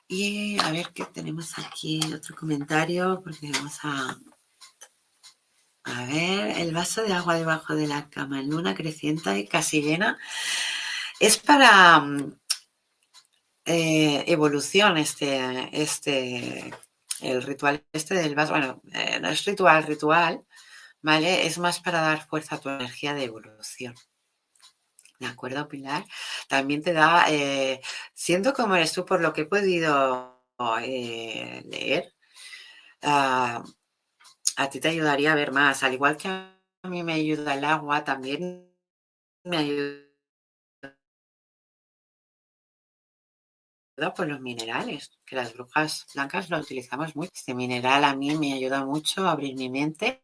Y 0.09 0.59
a 0.59 0.69
ver 0.71 0.91
qué 0.93 1.05
tenemos 1.05 1.57
aquí, 1.59 2.01
otro 2.13 2.35
comentario, 2.35 3.21
porque 3.23 3.49
vamos 3.53 3.79
a 3.83 4.17
a 5.87 6.05
ver, 6.05 6.57
el 6.59 6.73
vaso 6.73 7.03
de 7.03 7.13
agua 7.13 7.35
debajo 7.35 7.75
de 7.75 7.87
la 7.87 8.09
cama 8.09 8.41
en 8.41 8.49
luna 8.49 8.75
creciente 8.75 9.37
y 9.39 9.47
casi 9.47 9.81
llena. 9.81 10.17
Es 11.19 11.37
para 11.37 11.99
mm, 11.99 12.39
eh, 13.65 14.23
evolución 14.27 14.97
este, 14.97 15.69
este, 15.71 16.73
el 17.21 17.41
ritual 17.43 17.85
este 17.93 18.15
del 18.15 18.35
vaso. 18.35 18.51
Bueno, 18.51 18.81
eh, 18.93 19.19
no 19.21 19.29
es 19.29 19.45
ritual, 19.45 19.83
ritual, 19.83 20.45
¿vale? 21.01 21.47
Es 21.47 21.57
más 21.57 21.79
para 21.79 22.01
dar 22.01 22.27
fuerza 22.27 22.55
a 22.55 22.59
tu 22.59 22.69
energía 22.69 23.13
de 23.13 23.23
evolución. 23.25 23.95
¿De 25.19 25.27
acuerdo, 25.27 25.67
Pilar? 25.69 26.05
También 26.49 26.83
te 26.83 26.93
da, 26.93 27.25
eh, 27.29 27.81
siendo 28.13 28.53
como 28.53 28.75
eres 28.75 28.93
tú, 28.93 29.05
por 29.05 29.21
lo 29.21 29.33
que 29.33 29.41
he 29.41 29.45
podido 29.45 30.43
leer, 30.81 32.13
ah, 33.03 33.63
a 34.57 34.69
ti 34.69 34.79
te 34.81 34.89
ayudaría 34.89 35.31
a 35.31 35.35
ver 35.35 35.51
más. 35.53 35.83
Al 35.83 35.93
igual 35.93 36.17
que 36.17 36.27
a 36.27 36.53
mí 36.83 37.03
me 37.03 37.13
ayuda 37.13 37.53
el 37.55 37.63
agua, 37.65 38.03
también 38.03 38.69
me 39.45 39.57
ayuda 39.57 40.05
por 44.15 44.27
los 44.27 44.39
minerales, 44.39 45.11
que 45.25 45.35
las 45.35 45.53
brujas 45.53 46.07
blancas 46.13 46.49
lo 46.49 46.57
utilizamos 46.57 47.15
mucho. 47.17 47.31
Este 47.33 47.53
mineral 47.53 48.05
a 48.05 48.15
mí 48.15 48.33
me 48.37 48.53
ayuda 48.53 48.85
mucho 48.85 49.27
a 49.27 49.31
abrir 49.31 49.55
mi 49.55 49.69
mente. 49.69 50.23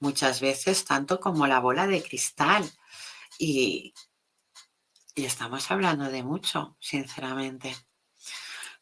Muchas 0.00 0.40
veces, 0.40 0.84
tanto 0.84 1.20
como 1.20 1.46
la 1.46 1.60
bola 1.60 1.86
de 1.86 2.02
cristal. 2.02 2.68
Y, 3.38 3.94
y 5.14 5.24
estamos 5.24 5.70
hablando 5.70 6.10
de 6.10 6.24
mucho, 6.24 6.76
sinceramente. 6.80 7.76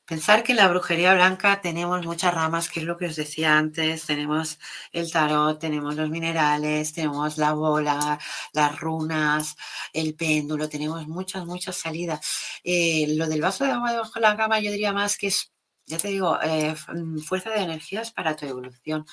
Pensar 0.09 0.43
que 0.43 0.53
en 0.53 0.57
la 0.57 0.69
brujería 0.69 1.13
blanca 1.13 1.61
tenemos 1.61 2.05
muchas 2.07 2.33
ramas, 2.33 2.71
que 2.71 2.81
es 2.81 2.87
lo 2.87 2.97
que 2.97 3.05
os 3.07 3.17
decía 3.17 3.59
antes, 3.59 4.07
tenemos 4.07 4.59
el 4.91 5.13
tarot, 5.13 5.59
tenemos 5.59 5.97
los 5.97 6.09
minerales, 6.09 6.95
tenemos 6.95 7.37
la 7.37 7.53
bola, 7.53 8.19
las 8.55 8.81
runas, 8.81 9.55
el 9.93 10.15
péndulo, 10.15 10.67
tenemos 10.71 11.07
muchas, 11.07 11.45
muchas 11.45 11.77
salidas. 11.77 12.27
Eh, 12.65 13.07
lo 13.19 13.27
del 13.29 13.43
vaso 13.43 13.65
de 13.65 13.73
agua 13.73 13.93
debajo 13.93 14.15
de 14.15 14.21
la 14.23 14.35
cama 14.37 14.61
yo 14.61 14.71
diría 14.71 14.95
más 14.95 15.19
que 15.19 15.27
es, 15.27 15.53
ya 15.85 15.99
te 15.99 16.09
digo, 16.09 16.39
eh, 16.43 16.75
mm, 16.95 17.19
fuerza 17.19 17.51
de 17.51 17.63
energías 17.65 18.11
para 18.11 18.35
tu 18.35 18.47
evolución. 18.47 19.05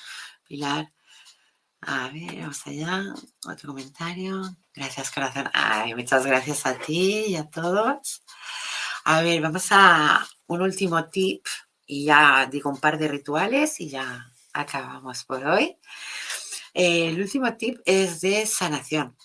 Pilar, 0.44 0.92
a 1.82 2.08
ver, 2.08 2.36
vamos 2.40 2.66
allá, 2.66 3.04
otro 3.46 3.68
comentario. 3.68 4.42
Gracias, 4.74 5.10
corazón. 5.10 5.50
Ay, 5.52 5.94
muchas 5.94 6.26
gracias 6.26 6.66
a 6.66 6.78
ti 6.78 7.26
y 7.28 7.36
a 7.36 7.44
todos. 7.50 8.22
A 9.04 9.22
ver, 9.22 9.40
vamos 9.42 9.66
a 9.70 10.26
un 10.46 10.62
último 10.62 11.08
tip 11.08 11.44
y 11.86 12.04
ya 12.06 12.48
digo 12.50 12.70
un 12.70 12.80
par 12.80 12.98
de 12.98 13.08
rituales 13.08 13.80
y 13.80 13.88
ya 13.88 14.32
acabamos 14.52 15.24
por 15.24 15.44
hoy. 15.44 15.76
El 16.74 17.20
último 17.20 17.56
tip 17.56 17.80
es 17.84 18.20
de 18.20 18.44
sanación. 18.46 19.16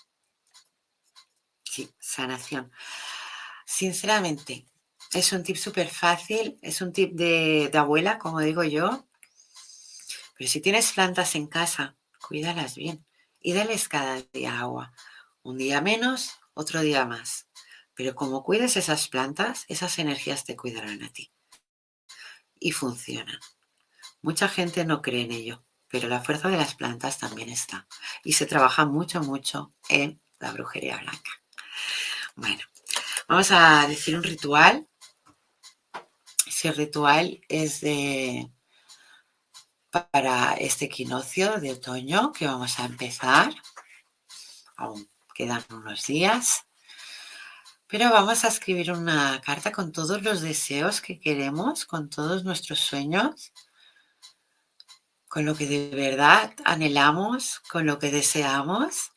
Sí, 1.64 1.90
sanación. 1.98 2.70
Sinceramente, 3.66 4.66
es 5.12 5.32
un 5.32 5.42
tip 5.42 5.56
súper 5.56 5.88
fácil, 5.88 6.58
es 6.62 6.80
un 6.80 6.92
tip 6.92 7.12
de, 7.14 7.68
de, 7.70 7.78
abuela, 7.78 8.18
como 8.18 8.40
digo 8.40 8.64
yo. 8.64 9.06
Pero 10.38 10.50
si 10.50 10.60
tienes 10.60 10.92
plantas 10.92 11.34
en 11.34 11.46
casa, 11.46 11.96
cuídalas 12.26 12.74
bien 12.74 13.04
y 13.40 13.52
dales 13.52 13.88
cada 13.88 14.22
día 14.32 14.58
agua. 14.58 14.92
Un 15.42 15.58
día 15.58 15.80
menos, 15.80 16.30
otro 16.54 16.80
día 16.80 17.04
más. 17.04 17.46
Pero 17.94 18.14
como 18.14 18.42
cuides 18.42 18.76
esas 18.76 19.08
plantas, 19.08 19.64
esas 19.68 19.98
energías 19.98 20.44
te 20.44 20.56
cuidarán 20.56 21.02
a 21.02 21.12
ti. 21.12 21.32
Y 22.58 22.72
funcionan. 22.72 23.38
Mucha 24.22 24.48
gente 24.48 24.84
no 24.84 25.02
cree 25.02 25.22
en 25.22 25.32
ello, 25.32 25.64
pero 25.88 26.08
la 26.08 26.22
fuerza 26.22 26.48
de 26.48 26.56
las 26.56 26.74
plantas 26.74 27.18
también 27.18 27.48
está. 27.48 27.86
Y 28.24 28.34
se 28.34 28.46
trabaja 28.46 28.86
mucho, 28.86 29.20
mucho 29.20 29.74
en 29.88 30.22
la 30.38 30.52
brujería 30.52 30.96
blanca. 30.98 31.30
Bueno, 32.34 32.62
vamos 33.28 33.50
a 33.50 33.86
decir 33.86 34.16
un 34.16 34.22
ritual. 34.22 34.88
Ese 36.46 36.72
ritual 36.72 37.40
es 37.48 37.80
de 37.80 38.50
para 39.90 40.54
este 40.54 40.86
equinoccio 40.86 41.60
de 41.60 41.72
otoño 41.72 42.32
que 42.32 42.46
vamos 42.46 42.78
a 42.78 42.86
empezar. 42.86 43.54
Aún 44.76 45.06
quedan 45.34 45.62
unos 45.70 46.06
días. 46.06 46.64
Pero 47.92 48.10
vamos 48.10 48.42
a 48.42 48.48
escribir 48.48 48.90
una 48.90 49.38
carta 49.42 49.70
con 49.70 49.92
todos 49.92 50.22
los 50.22 50.40
deseos 50.40 51.02
que 51.02 51.20
queremos, 51.20 51.84
con 51.84 52.08
todos 52.08 52.42
nuestros 52.42 52.80
sueños, 52.80 53.52
con 55.28 55.44
lo 55.44 55.54
que 55.54 55.66
de 55.66 55.90
verdad 55.94 56.54
anhelamos, 56.64 57.60
con 57.60 57.84
lo 57.84 57.98
que 57.98 58.10
deseamos. 58.10 59.12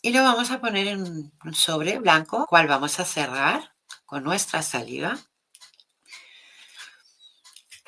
Y 0.00 0.14
lo 0.14 0.22
vamos 0.22 0.50
a 0.50 0.62
poner 0.62 0.86
en 0.86 1.30
un 1.44 1.54
sobre 1.54 1.98
blanco, 1.98 2.46
cual 2.46 2.68
vamos 2.68 3.00
a 3.00 3.04
cerrar 3.04 3.76
con 4.06 4.24
nuestra 4.24 4.62
saliva. 4.62 5.18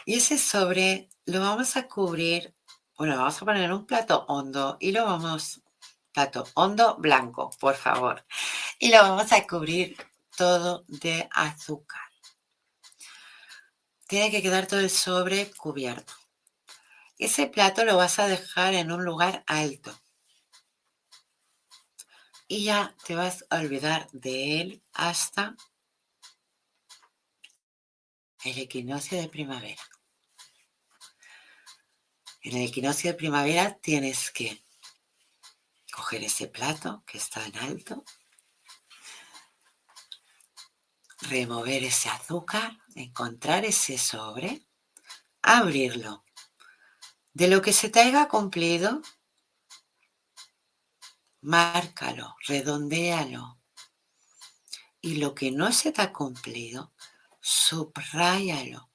Y 0.05 0.16
ese 0.16 0.37
sobre 0.37 1.09
lo 1.24 1.41
vamos 1.41 1.78
a 1.78 1.89
cubrir 1.89 2.55
bueno, 2.97 3.16
vamos 3.16 3.40
a 3.40 3.45
poner 3.45 3.72
un 3.72 3.86
plato 3.86 4.24
hondo 4.28 4.76
y 4.80 4.93
lo 4.93 5.05
vamos, 5.05 5.62
plato 6.12 6.45
hondo 6.55 6.97
blanco, 6.97 7.51
por 7.59 7.74
favor. 7.74 8.24
Y 8.78 8.90
lo 8.90 8.99
vamos 8.99 9.32
a 9.32 9.47
cubrir 9.47 9.97
todo 10.36 10.84
de 10.88 11.28
azúcar. 11.32 12.03
Tiene 14.07 14.30
que 14.30 14.43
quedar 14.43 14.66
todo 14.66 14.80
el 14.80 14.90
sobre 14.90 15.51
cubierto. 15.53 16.12
Ese 17.18 17.47
plato 17.47 17.84
lo 17.84 17.97
vas 17.97 18.18
a 18.18 18.26
dejar 18.26 18.74
en 18.74 18.93
un 18.93 19.05
lugar 19.05 19.43
alto. 19.47 19.97
Y 22.47 22.64
ya 22.64 22.95
te 23.07 23.14
vas 23.14 23.47
a 23.49 23.59
olvidar 23.61 24.11
de 24.12 24.61
él 24.61 24.82
hasta 24.93 25.57
el 28.45 28.59
equinoccio 28.59 29.18
de 29.18 29.28
primavera. 29.28 29.91
En 32.43 32.57
el 32.57 32.68
equinoccio 32.68 33.11
de 33.11 33.16
primavera 33.16 33.78
tienes 33.78 34.32
que 34.32 34.64
coger 35.93 36.24
ese 36.24 36.49
plato 36.49 37.05
que 37.07 37.18
está 37.18 37.47
en 37.47 37.57
alto, 37.57 38.05
remover 41.20 41.84
ese 41.84 42.09
azúcar, 42.09 42.76
encontrar 42.97 43.64
ese 43.64 43.97
sobre, 43.97 44.66
abrirlo 45.40 46.24
De 47.32 47.49
lo 47.49 47.62
que 47.62 47.72
se 47.72 47.88
te 47.88 48.01
haya 48.01 48.28
cumplido, 48.28 49.01
márcalo, 51.40 52.36
redondéalo. 52.47 53.59
Y 55.01 55.16
lo 55.16 55.34
que 55.34 55.51
no 55.51 55.72
se 55.72 55.93
te 55.93 56.03
ha 56.03 56.12
cumplido, 56.12 56.93
subráyalo. 57.40 58.91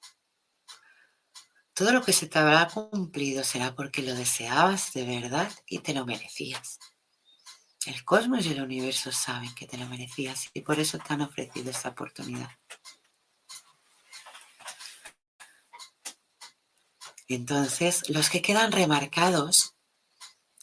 Todo 1.77 1.91
lo 1.91 2.03
que 2.03 2.11
se 2.11 2.25
te 2.25 2.39
habrá 2.39 2.67
cumplido 2.67 3.43
será 3.43 3.75
porque 3.75 4.01
lo 4.01 4.15
deseabas 4.15 4.93
de 4.93 5.05
verdad 5.05 5.51
y 5.67 5.77
te 5.77 5.93
lo 5.93 6.07
merecías. 6.07 6.79
El 7.85 8.03
cosmos 8.03 8.47
y 8.47 8.53
el 8.53 8.63
universo 8.63 9.11
saben 9.11 9.53
que 9.53 9.67
te 9.67 9.77
lo 9.77 9.85
merecías 9.85 10.49
y 10.55 10.61
por 10.61 10.79
eso 10.79 10.97
te 10.97 11.13
han 11.13 11.21
ofrecido 11.21 11.69
esta 11.69 11.89
oportunidad. 11.89 12.49
Entonces, 17.27 18.09
los 18.09 18.31
que 18.31 18.41
quedan 18.41 18.71
remarcados, 18.71 19.75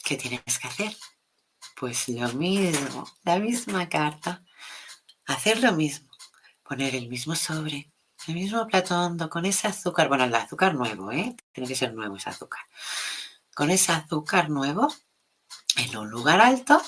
¿qué 0.03 0.17
tienes 0.17 0.59
que 0.59 0.67
hacer? 0.67 0.97
Pues 1.77 2.09
lo 2.09 2.27
mismo, 2.33 3.09
la 3.23 3.39
misma 3.39 3.87
carta, 3.87 4.43
hacer 5.27 5.61
lo 5.61 5.71
mismo, 5.71 6.09
poner 6.61 6.93
el 6.93 7.07
mismo 7.07 7.35
sobre, 7.35 7.94
el 8.27 8.35
mismo 8.35 8.67
plato 8.67 9.15
con 9.29 9.45
ese 9.45 9.67
azúcar, 9.67 10.07
bueno, 10.07 10.23
el 10.23 10.35
azúcar 10.35 10.75
nuevo, 10.75 11.11
¿eh? 11.11 11.35
Tiene 11.51 11.67
que 11.67 11.75
ser 11.75 11.93
nuevo 11.93 12.17
ese 12.17 12.29
azúcar. 12.29 12.61
Con 13.53 13.71
ese 13.71 13.91
azúcar 13.91 14.49
nuevo 14.49 14.93
en 15.77 15.97
un 15.97 16.09
lugar 16.09 16.41
alto 16.41 16.81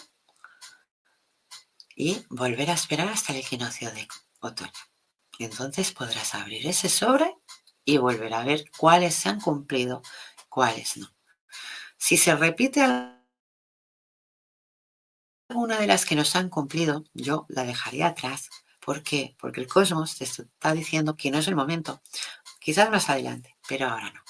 y 1.95 2.23
volver 2.29 2.69
a 2.69 2.73
esperar 2.73 3.07
hasta 3.07 3.33
el 3.33 3.39
equinoccio 3.39 3.91
de 3.91 4.07
otoño. 4.39 4.71
entonces 5.39 5.91
podrás 5.91 6.35
abrir 6.35 6.65
ese 6.67 6.89
sobre 6.89 7.35
y 7.85 7.97
volver 7.97 8.33
a 8.33 8.43
ver 8.43 8.65
cuáles 8.77 9.15
se 9.15 9.29
han 9.29 9.39
cumplido, 9.39 10.01
cuáles 10.49 10.97
no. 10.97 11.13
Si 11.97 12.17
se 12.17 12.35
repite 12.35 12.81
alguna 15.49 15.79
de 15.79 15.87
las 15.87 16.05
que 16.05 16.15
nos 16.15 16.35
han 16.35 16.49
cumplido, 16.49 17.03
yo 17.13 17.45
la 17.49 17.63
dejaría 17.63 18.07
atrás. 18.07 18.49
¿Por 18.87 19.03
qué? 19.03 19.35
Porque 19.37 19.59
el 19.59 19.67
cosmos 19.67 20.17
te 20.17 20.23
está 20.23 20.71
diciendo 20.71 21.17
que 21.17 21.29
no 21.29 21.39
es 21.39 21.47
el 21.49 21.57
momento. 21.57 22.01
Quizás 22.57 22.89
más 22.89 23.09
adelante, 23.09 23.57
pero 23.67 23.89
ahora 23.89 24.11
no. 24.11 24.21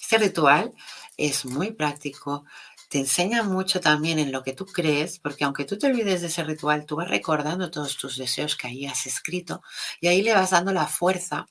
Este 0.00 0.16
ritual 0.16 0.72
es 1.16 1.44
muy 1.44 1.72
práctico, 1.72 2.44
te 2.88 3.00
enseña 3.00 3.42
mucho 3.42 3.80
también 3.80 4.20
en 4.20 4.30
lo 4.30 4.44
que 4.44 4.52
tú 4.52 4.64
crees, 4.64 5.18
porque 5.18 5.42
aunque 5.42 5.64
tú 5.64 5.76
te 5.76 5.88
olvides 5.88 6.20
de 6.20 6.28
ese 6.28 6.44
ritual, 6.44 6.86
tú 6.86 6.94
vas 6.94 7.08
recordando 7.08 7.68
todos 7.68 7.96
tus 7.96 8.16
deseos 8.16 8.54
que 8.54 8.68
ahí 8.68 8.86
has 8.86 9.06
escrito 9.06 9.60
y 10.00 10.06
ahí 10.06 10.22
le 10.22 10.34
vas 10.34 10.50
dando 10.50 10.72
la 10.72 10.86
fuerza 10.86 11.48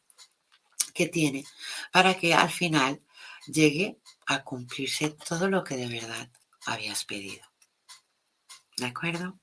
que 0.94 1.08
tiene 1.08 1.44
para 1.92 2.14
que 2.14 2.34
al 2.34 2.50
final 2.50 3.02
llegue 3.48 3.98
a 4.28 4.46
cumplirse 4.46 5.10
todo 5.10 5.50
lo 5.50 5.66
que 5.66 5.76
de 5.76 5.88
verdad 5.88 6.30
habías 6.68 7.04
pedido. 7.04 7.44
¿De 8.78 8.86
acuerdo? 8.86 9.38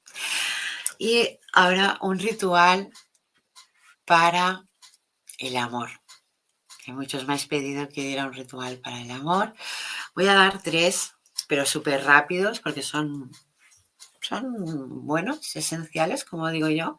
Y 1.02 1.40
ahora 1.54 1.96
un 2.02 2.18
ritual 2.18 2.90
para 4.04 4.66
el 5.38 5.56
amor. 5.56 5.88
Que 6.84 6.92
muchos 6.92 7.26
me 7.26 7.32
habéis 7.32 7.48
pedido 7.48 7.88
que 7.88 8.02
diera 8.02 8.26
un 8.26 8.34
ritual 8.34 8.76
para 8.80 9.00
el 9.00 9.10
amor. 9.10 9.54
Voy 10.14 10.28
a 10.28 10.34
dar 10.34 10.62
tres, 10.62 11.14
pero 11.48 11.64
súper 11.64 12.04
rápidos 12.04 12.60
porque 12.60 12.82
son, 12.82 13.30
son 14.20 15.06
buenos, 15.06 15.56
esenciales, 15.56 16.26
como 16.26 16.50
digo 16.50 16.68
yo. 16.68 16.98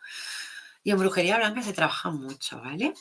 Y 0.82 0.89
en 0.89 0.97
brujería 0.97 1.38
blanca 1.38 1.62
se 1.62 1.72
trabaja 1.72 2.10
mucho, 2.10 2.60
¿vale? 2.60 2.95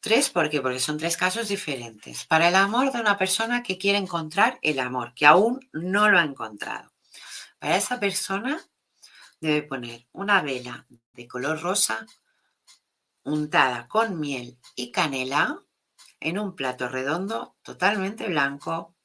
Tres, 0.00 0.28
¿por 0.30 0.50
qué? 0.50 0.60
Porque 0.60 0.80
son 0.80 0.98
tres 0.98 1.16
casos 1.16 1.46
diferentes. 1.46 2.24
Para 2.24 2.48
el 2.48 2.56
amor 2.56 2.90
de 2.90 3.00
una 3.00 3.16
persona 3.16 3.62
que 3.62 3.78
quiere 3.78 3.98
encontrar 3.98 4.58
el 4.60 4.80
amor, 4.80 5.14
que 5.14 5.24
aún 5.24 5.60
no 5.72 6.08
lo 6.08 6.18
ha 6.18 6.24
encontrado. 6.24 6.90
Para 7.60 7.76
esa 7.76 8.00
persona 8.00 8.60
debe 9.42 9.62
poner 9.62 10.06
una 10.12 10.40
vela 10.40 10.86
de 11.12 11.28
color 11.28 11.60
rosa 11.60 12.06
untada 13.24 13.86
con 13.88 14.18
miel 14.18 14.58
y 14.74 14.90
canela 14.90 15.62
en 16.18 16.38
un 16.38 16.56
plato 16.56 16.88
redondo 16.88 17.56
totalmente 17.62 18.26
blanco 18.28 18.96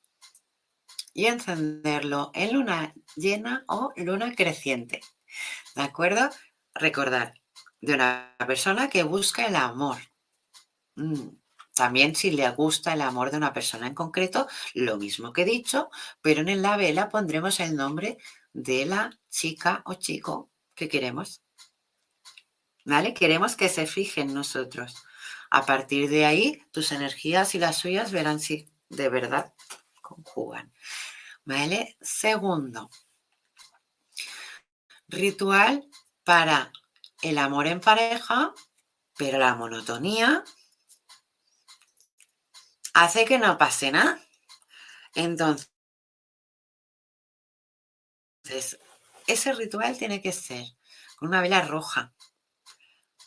y 1.13 1.25
encenderlo 1.25 2.31
en 2.33 2.53
luna 2.53 2.93
llena 3.15 3.65
o 3.67 3.91
luna 3.97 4.33
creciente. 4.33 5.01
¿De 5.75 5.81
acuerdo? 5.81 6.29
Recordar, 6.73 7.33
de 7.81 7.95
una 7.95 8.35
persona 8.47 8.89
que 8.89 9.03
busca 9.03 9.47
el 9.47 9.55
amor, 9.55 9.97
Mm, 10.97 11.29
también 11.75 12.15
si 12.15 12.31
le 12.31 12.49
gusta 12.51 12.93
el 12.93 13.01
amor 13.01 13.29
de 13.29 13.37
una 13.37 13.53
persona 13.53 13.85
en 13.87 13.93
concreto, 13.93 14.47
lo 14.73 14.97
mismo 14.97 15.31
que 15.31 15.43
he 15.43 15.45
dicho, 15.45 15.89
pero 16.21 16.41
en 16.41 16.61
la 16.63 16.75
vela 16.75 17.07
pondremos 17.07 17.59
el 17.59 17.75
nombre 17.75 18.17
de 18.57 18.87
la 18.87 19.11
chica 19.29 19.83
o 19.85 19.93
chico 19.93 20.49
que 20.73 20.89
queremos. 20.89 21.43
¿Vale? 22.85 23.13
Queremos 23.13 23.55
que 23.55 23.69
se 23.69 23.85
fije 23.85 24.21
en 24.21 24.33
nosotros. 24.33 24.95
A 25.51 25.65
partir 25.65 26.09
de 26.09 26.25
ahí, 26.25 26.65
tus 26.71 26.91
energías 26.91 27.53
y 27.53 27.59
las 27.59 27.77
suyas 27.77 28.11
verán 28.11 28.39
si 28.39 28.67
de 28.89 29.09
verdad 29.09 29.53
conjugan. 30.01 30.73
¿Vale? 31.45 31.97
Segundo, 32.01 32.89
ritual 35.07 35.87
para 36.23 36.71
el 37.21 37.37
amor 37.37 37.67
en 37.67 37.79
pareja, 37.79 38.55
pero 39.17 39.37
la 39.37 39.53
monotonía 39.53 40.43
hace 42.95 43.23
que 43.25 43.37
no 43.37 43.55
pase 43.59 43.91
nada. 43.91 44.19
Entonces, 45.13 45.76
ese 48.49 49.53
ritual 49.53 49.97
tiene 49.97 50.21
que 50.21 50.31
ser 50.31 50.65
con 51.17 51.29
una 51.29 51.41
vela 51.41 51.61
roja, 51.61 52.13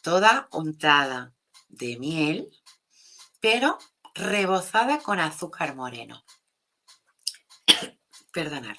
toda 0.03 0.49
untada 0.53 1.35
de 1.69 1.99
miel, 1.99 2.49
pero 3.41 3.79
rebozada 4.15 4.99
con 4.99 5.19
azúcar 5.19 5.75
moreno. 5.75 6.25
Perdonar. 8.33 8.77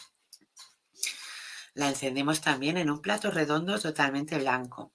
La 1.74 1.90
encendemos 1.90 2.42
también 2.42 2.78
en 2.78 2.90
un 2.90 3.02
plato 3.02 3.32
redondo 3.32 3.80
totalmente 3.80 4.38
blanco, 4.38 4.94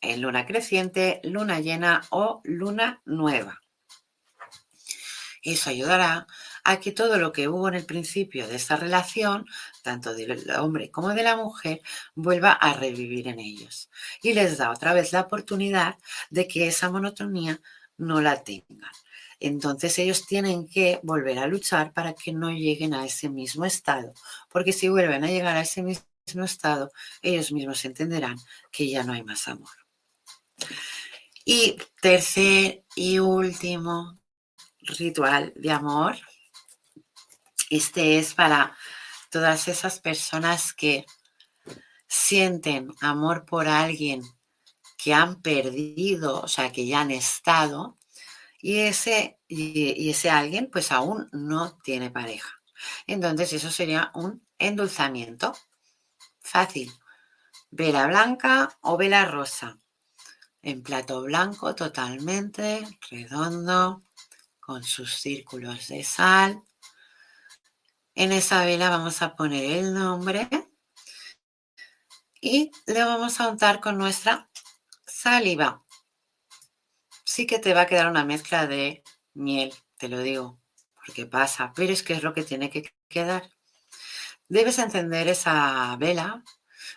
en 0.00 0.20
luna 0.20 0.46
creciente, 0.46 1.20
luna 1.24 1.60
llena 1.60 2.02
o 2.10 2.40
luna 2.44 3.02
nueva. 3.04 3.60
Eso 5.42 5.70
ayudará 5.70 6.26
a 6.68 6.80
que 6.80 6.92
todo 6.92 7.16
lo 7.16 7.32
que 7.32 7.48
hubo 7.48 7.66
en 7.68 7.74
el 7.76 7.86
principio 7.86 8.46
de 8.46 8.56
esta 8.56 8.76
relación, 8.76 9.46
tanto 9.82 10.14
del 10.14 10.50
hombre 10.60 10.90
como 10.90 11.14
de 11.14 11.22
la 11.22 11.34
mujer, 11.34 11.80
vuelva 12.14 12.52
a 12.52 12.74
revivir 12.74 13.26
en 13.28 13.38
ellos. 13.38 13.88
Y 14.22 14.34
les 14.34 14.58
da 14.58 14.70
otra 14.70 14.92
vez 14.92 15.12
la 15.14 15.22
oportunidad 15.22 15.96
de 16.28 16.46
que 16.46 16.68
esa 16.68 16.90
monotonía 16.90 17.58
no 17.96 18.20
la 18.20 18.44
tengan. 18.44 18.92
Entonces 19.40 19.98
ellos 19.98 20.26
tienen 20.26 20.68
que 20.68 21.00
volver 21.02 21.38
a 21.38 21.46
luchar 21.46 21.94
para 21.94 22.12
que 22.12 22.32
no 22.32 22.50
lleguen 22.50 22.92
a 22.92 23.06
ese 23.06 23.30
mismo 23.30 23.64
estado, 23.64 24.12
porque 24.50 24.74
si 24.74 24.90
vuelven 24.90 25.24
a 25.24 25.28
llegar 25.28 25.56
a 25.56 25.62
ese 25.62 25.82
mismo 25.82 26.44
estado, 26.44 26.92
ellos 27.22 27.50
mismos 27.50 27.82
entenderán 27.86 28.36
que 28.70 28.90
ya 28.90 29.04
no 29.04 29.14
hay 29.14 29.22
más 29.22 29.48
amor. 29.48 29.70
Y 31.46 31.78
tercer 32.02 32.84
y 32.94 33.20
último 33.20 34.18
ritual 34.82 35.54
de 35.56 35.70
amor. 35.70 36.16
Este 37.70 38.18
es 38.18 38.34
para 38.34 38.76
todas 39.30 39.68
esas 39.68 40.00
personas 40.00 40.72
que 40.72 41.04
sienten 42.06 42.94
amor 43.00 43.44
por 43.44 43.68
alguien 43.68 44.22
que 44.96 45.14
han 45.14 45.40
perdido, 45.42 46.40
o 46.40 46.48
sea, 46.48 46.72
que 46.72 46.86
ya 46.86 47.00
han 47.02 47.10
estado, 47.10 47.98
y 48.60 48.78
ese, 48.78 49.38
y, 49.46 50.10
ese 50.10 50.30
alguien 50.30 50.68
pues 50.70 50.90
aún 50.90 51.28
no 51.32 51.78
tiene 51.78 52.10
pareja. 52.10 52.60
Entonces 53.06 53.52
eso 53.52 53.70
sería 53.70 54.10
un 54.14 54.44
endulzamiento. 54.58 55.56
Fácil. 56.40 56.92
Vela 57.70 58.06
blanca 58.06 58.76
o 58.80 58.96
vela 58.96 59.24
rosa. 59.26 59.78
En 60.62 60.82
plato 60.82 61.22
blanco 61.22 61.74
totalmente, 61.74 62.86
redondo 63.10 64.02
con 64.58 64.82
sus 64.82 65.14
círculos 65.14 65.88
de 65.88 66.02
sal. 66.02 66.62
En 68.20 68.32
esa 68.32 68.64
vela 68.64 68.90
vamos 68.90 69.22
a 69.22 69.36
poner 69.36 69.62
el 69.78 69.94
nombre 69.94 70.48
y 72.40 72.72
le 72.88 73.04
vamos 73.04 73.38
a 73.38 73.46
untar 73.46 73.78
con 73.78 73.96
nuestra 73.96 74.50
saliva. 75.06 75.84
Sí 77.24 77.46
que 77.46 77.60
te 77.60 77.74
va 77.74 77.82
a 77.82 77.86
quedar 77.86 78.10
una 78.10 78.24
mezcla 78.24 78.66
de 78.66 79.04
miel, 79.34 79.72
te 79.98 80.08
lo 80.08 80.18
digo, 80.18 80.60
porque 80.96 81.26
pasa, 81.26 81.72
pero 81.76 81.92
es 81.92 82.02
que 82.02 82.14
es 82.14 82.24
lo 82.24 82.34
que 82.34 82.42
tiene 82.42 82.70
que 82.70 82.92
quedar. 83.08 83.50
Debes 84.48 84.80
encender 84.80 85.28
esa 85.28 85.94
vela 86.00 86.42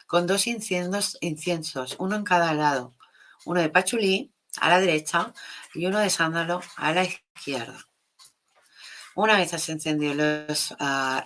con 0.08 0.26
dos 0.26 0.48
inciensos, 0.48 1.20
inciensos, 1.22 1.98
uno 2.00 2.16
en 2.16 2.24
cada 2.24 2.52
lado, 2.56 2.96
uno 3.46 3.62
de 3.62 3.70
pachulí 3.70 4.34
a 4.58 4.70
la 4.70 4.80
derecha 4.80 5.36
y 5.76 5.86
uno 5.86 6.00
de 6.00 6.10
sándalo 6.10 6.62
a 6.78 6.94
la 6.94 7.04
izquierda. 7.04 7.91
Una 9.16 9.38
vez 9.38 9.54
has 9.54 9.68
encendido 9.70 10.14
los 10.14 10.72
uh, 10.72 11.22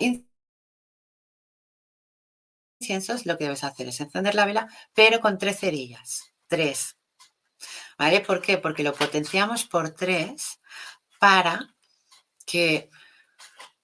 inciensos, 2.80 3.26
lo 3.26 3.38
que 3.38 3.44
debes 3.44 3.64
hacer 3.64 3.88
es 3.88 4.00
encender 4.00 4.34
la 4.34 4.46
vela, 4.46 4.68
pero 4.94 5.20
con 5.20 5.38
tres 5.38 5.60
cerillas. 5.60 6.32
Tres. 6.46 6.96
¿Vale? 7.98 8.20
¿Por 8.20 8.42
qué? 8.42 8.58
Porque 8.58 8.82
lo 8.82 8.92
potenciamos 8.92 9.64
por 9.64 9.90
tres 9.90 10.60
para 11.18 11.74
que 12.44 12.90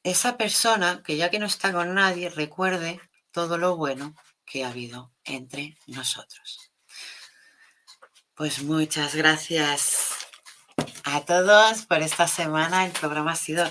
esa 0.02 0.36
persona, 0.36 1.02
que 1.02 1.16
ya 1.16 1.30
que 1.30 1.38
no 1.38 1.46
está 1.46 1.72
con 1.72 1.94
nadie, 1.94 2.28
recuerde 2.28 3.00
todo 3.30 3.56
lo 3.58 3.76
bueno 3.76 4.14
que 4.44 4.64
ha 4.64 4.70
habido 4.70 5.12
entre 5.24 5.78
nosotros. 5.86 6.72
Pues 8.34 8.62
muchas 8.62 9.14
gracias 9.14 10.08
a 11.04 11.20
todos 11.24 11.86
por 11.86 12.02
esta 12.02 12.26
semana. 12.26 12.84
El 12.84 12.92
programa 12.92 13.32
ha 13.32 13.36
sido, 13.36 13.70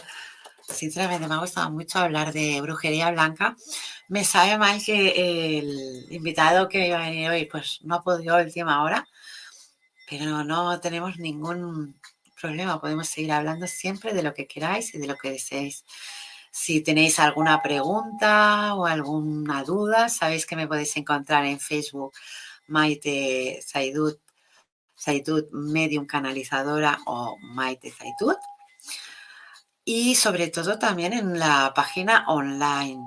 sinceramente, 0.74 1.28
me 1.28 1.36
ha 1.36 1.40
gustado 1.40 1.70
mucho 1.72 2.00
hablar 2.00 2.34
de 2.34 2.62
brujería 2.62 3.12
blanca. 3.12 3.56
Me 4.10 4.24
sabe 4.24 4.58
mal 4.58 4.84
que 4.84 5.60
el 5.60 6.08
invitado 6.10 6.68
que 6.70 6.88
iba 6.88 6.98
a 7.04 7.10
venir 7.10 7.30
hoy, 7.30 7.46
pues 7.46 7.80
no 7.84 7.96
ha 7.96 8.04
podido 8.04 8.36
a 8.36 8.42
última 8.42 8.84
hora, 8.84 9.08
pero 10.10 10.44
no 10.44 10.80
tenemos 10.80 11.18
ningún 11.18 12.00
problema. 12.40 12.82
Podemos 12.82 13.08
seguir 13.08 13.32
hablando 13.32 13.68
siempre 13.68 14.14
de 14.14 14.24
lo 14.24 14.34
que 14.34 14.48
queráis 14.48 14.94
y 14.94 15.00
de 15.00 15.08
lo 15.08 15.16
que 15.16 15.32
deseéis. 15.32 15.86
Si 16.52 16.82
tenéis 16.82 17.20
alguna 17.20 17.62
pregunta 17.62 18.76
o 18.76 18.86
alguna 18.86 19.64
duda, 19.64 20.10
sabéis 20.10 20.46
que 20.46 20.56
me 20.58 20.68
podéis 20.68 20.98
encontrar 20.98 21.46
en 21.46 21.60
Facebook 21.60 22.14
Maite 22.68 23.62
Zaidut, 23.64 24.20
Zaidut 25.00 25.50
Medium 25.52 26.06
Canalizadora 26.06 27.00
o 27.06 27.38
Maite 27.42 27.92
Zaidut. 27.92 28.38
Y 29.84 30.16
sobre 30.16 30.48
todo 30.50 30.78
también 30.78 31.14
en 31.14 31.40
la 31.40 31.74
página 31.74 32.26
online 32.28 33.04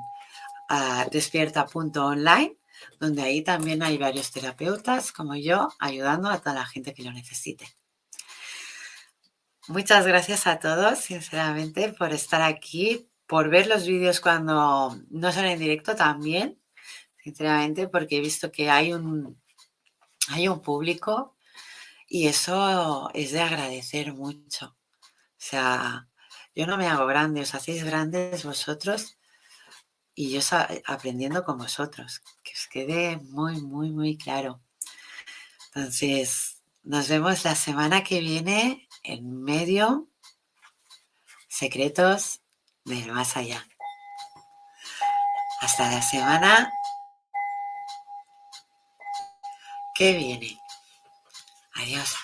uh, 0.70 1.08
despierta.online, 1.10 2.56
donde 2.98 3.22
ahí 3.22 3.42
también 3.42 3.82
hay 3.82 3.96
varios 3.96 4.30
terapeutas 4.30 5.12
como 5.12 5.36
yo 5.36 5.68
ayudando 5.78 6.28
a 6.28 6.38
toda 6.38 6.54
la 6.54 6.66
gente 6.66 6.94
que 6.94 7.04
lo 7.04 7.12
necesite. 7.12 7.66
Muchas 9.68 10.06
gracias 10.06 10.46
a 10.46 10.58
todos, 10.58 10.98
sinceramente, 10.98 11.88
por 11.92 12.12
estar 12.12 12.42
aquí, 12.42 13.08
por 13.26 13.48
ver 13.48 13.66
los 13.66 13.86
vídeos 13.86 14.20
cuando 14.20 14.98
no 15.08 15.32
son 15.32 15.46
en 15.46 15.58
directo 15.58 15.96
también, 15.96 16.60
sinceramente, 17.22 17.88
porque 17.88 18.18
he 18.18 18.20
visto 18.20 18.52
que 18.52 18.68
hay 18.68 18.92
un, 18.92 19.40
hay 20.28 20.48
un 20.48 20.60
público 20.60 21.34
y 22.08 22.26
eso 22.26 23.10
es 23.14 23.32
de 23.32 23.40
agradecer 23.40 24.12
mucho. 24.12 24.76
O 25.06 25.46
sea, 25.46 26.08
yo 26.54 26.66
no 26.66 26.76
me 26.76 26.86
hago 26.86 27.06
grande, 27.06 27.40
os 27.40 27.54
hacéis 27.54 27.84
grandes 27.84 28.44
vosotros 28.44 29.16
y 30.14 30.30
yo 30.30 30.40
aprendiendo 30.86 31.44
con 31.44 31.58
vosotros, 31.58 32.22
que 32.42 32.52
os 32.52 32.66
quede 32.68 33.16
muy, 33.16 33.60
muy, 33.60 33.90
muy 33.90 34.16
claro. 34.16 34.60
Entonces, 35.74 36.62
nos 36.84 37.08
vemos 37.08 37.44
la 37.44 37.56
semana 37.56 38.04
que 38.04 38.20
viene 38.20 38.88
en 39.02 39.42
medio 39.42 40.08
secretos 41.48 42.42
del 42.84 43.10
más 43.10 43.36
allá. 43.36 43.66
Hasta 45.60 45.90
la 45.90 46.02
semana 46.02 46.72
que 49.94 50.12
viene. 50.12 50.60
Adiós. 51.74 52.23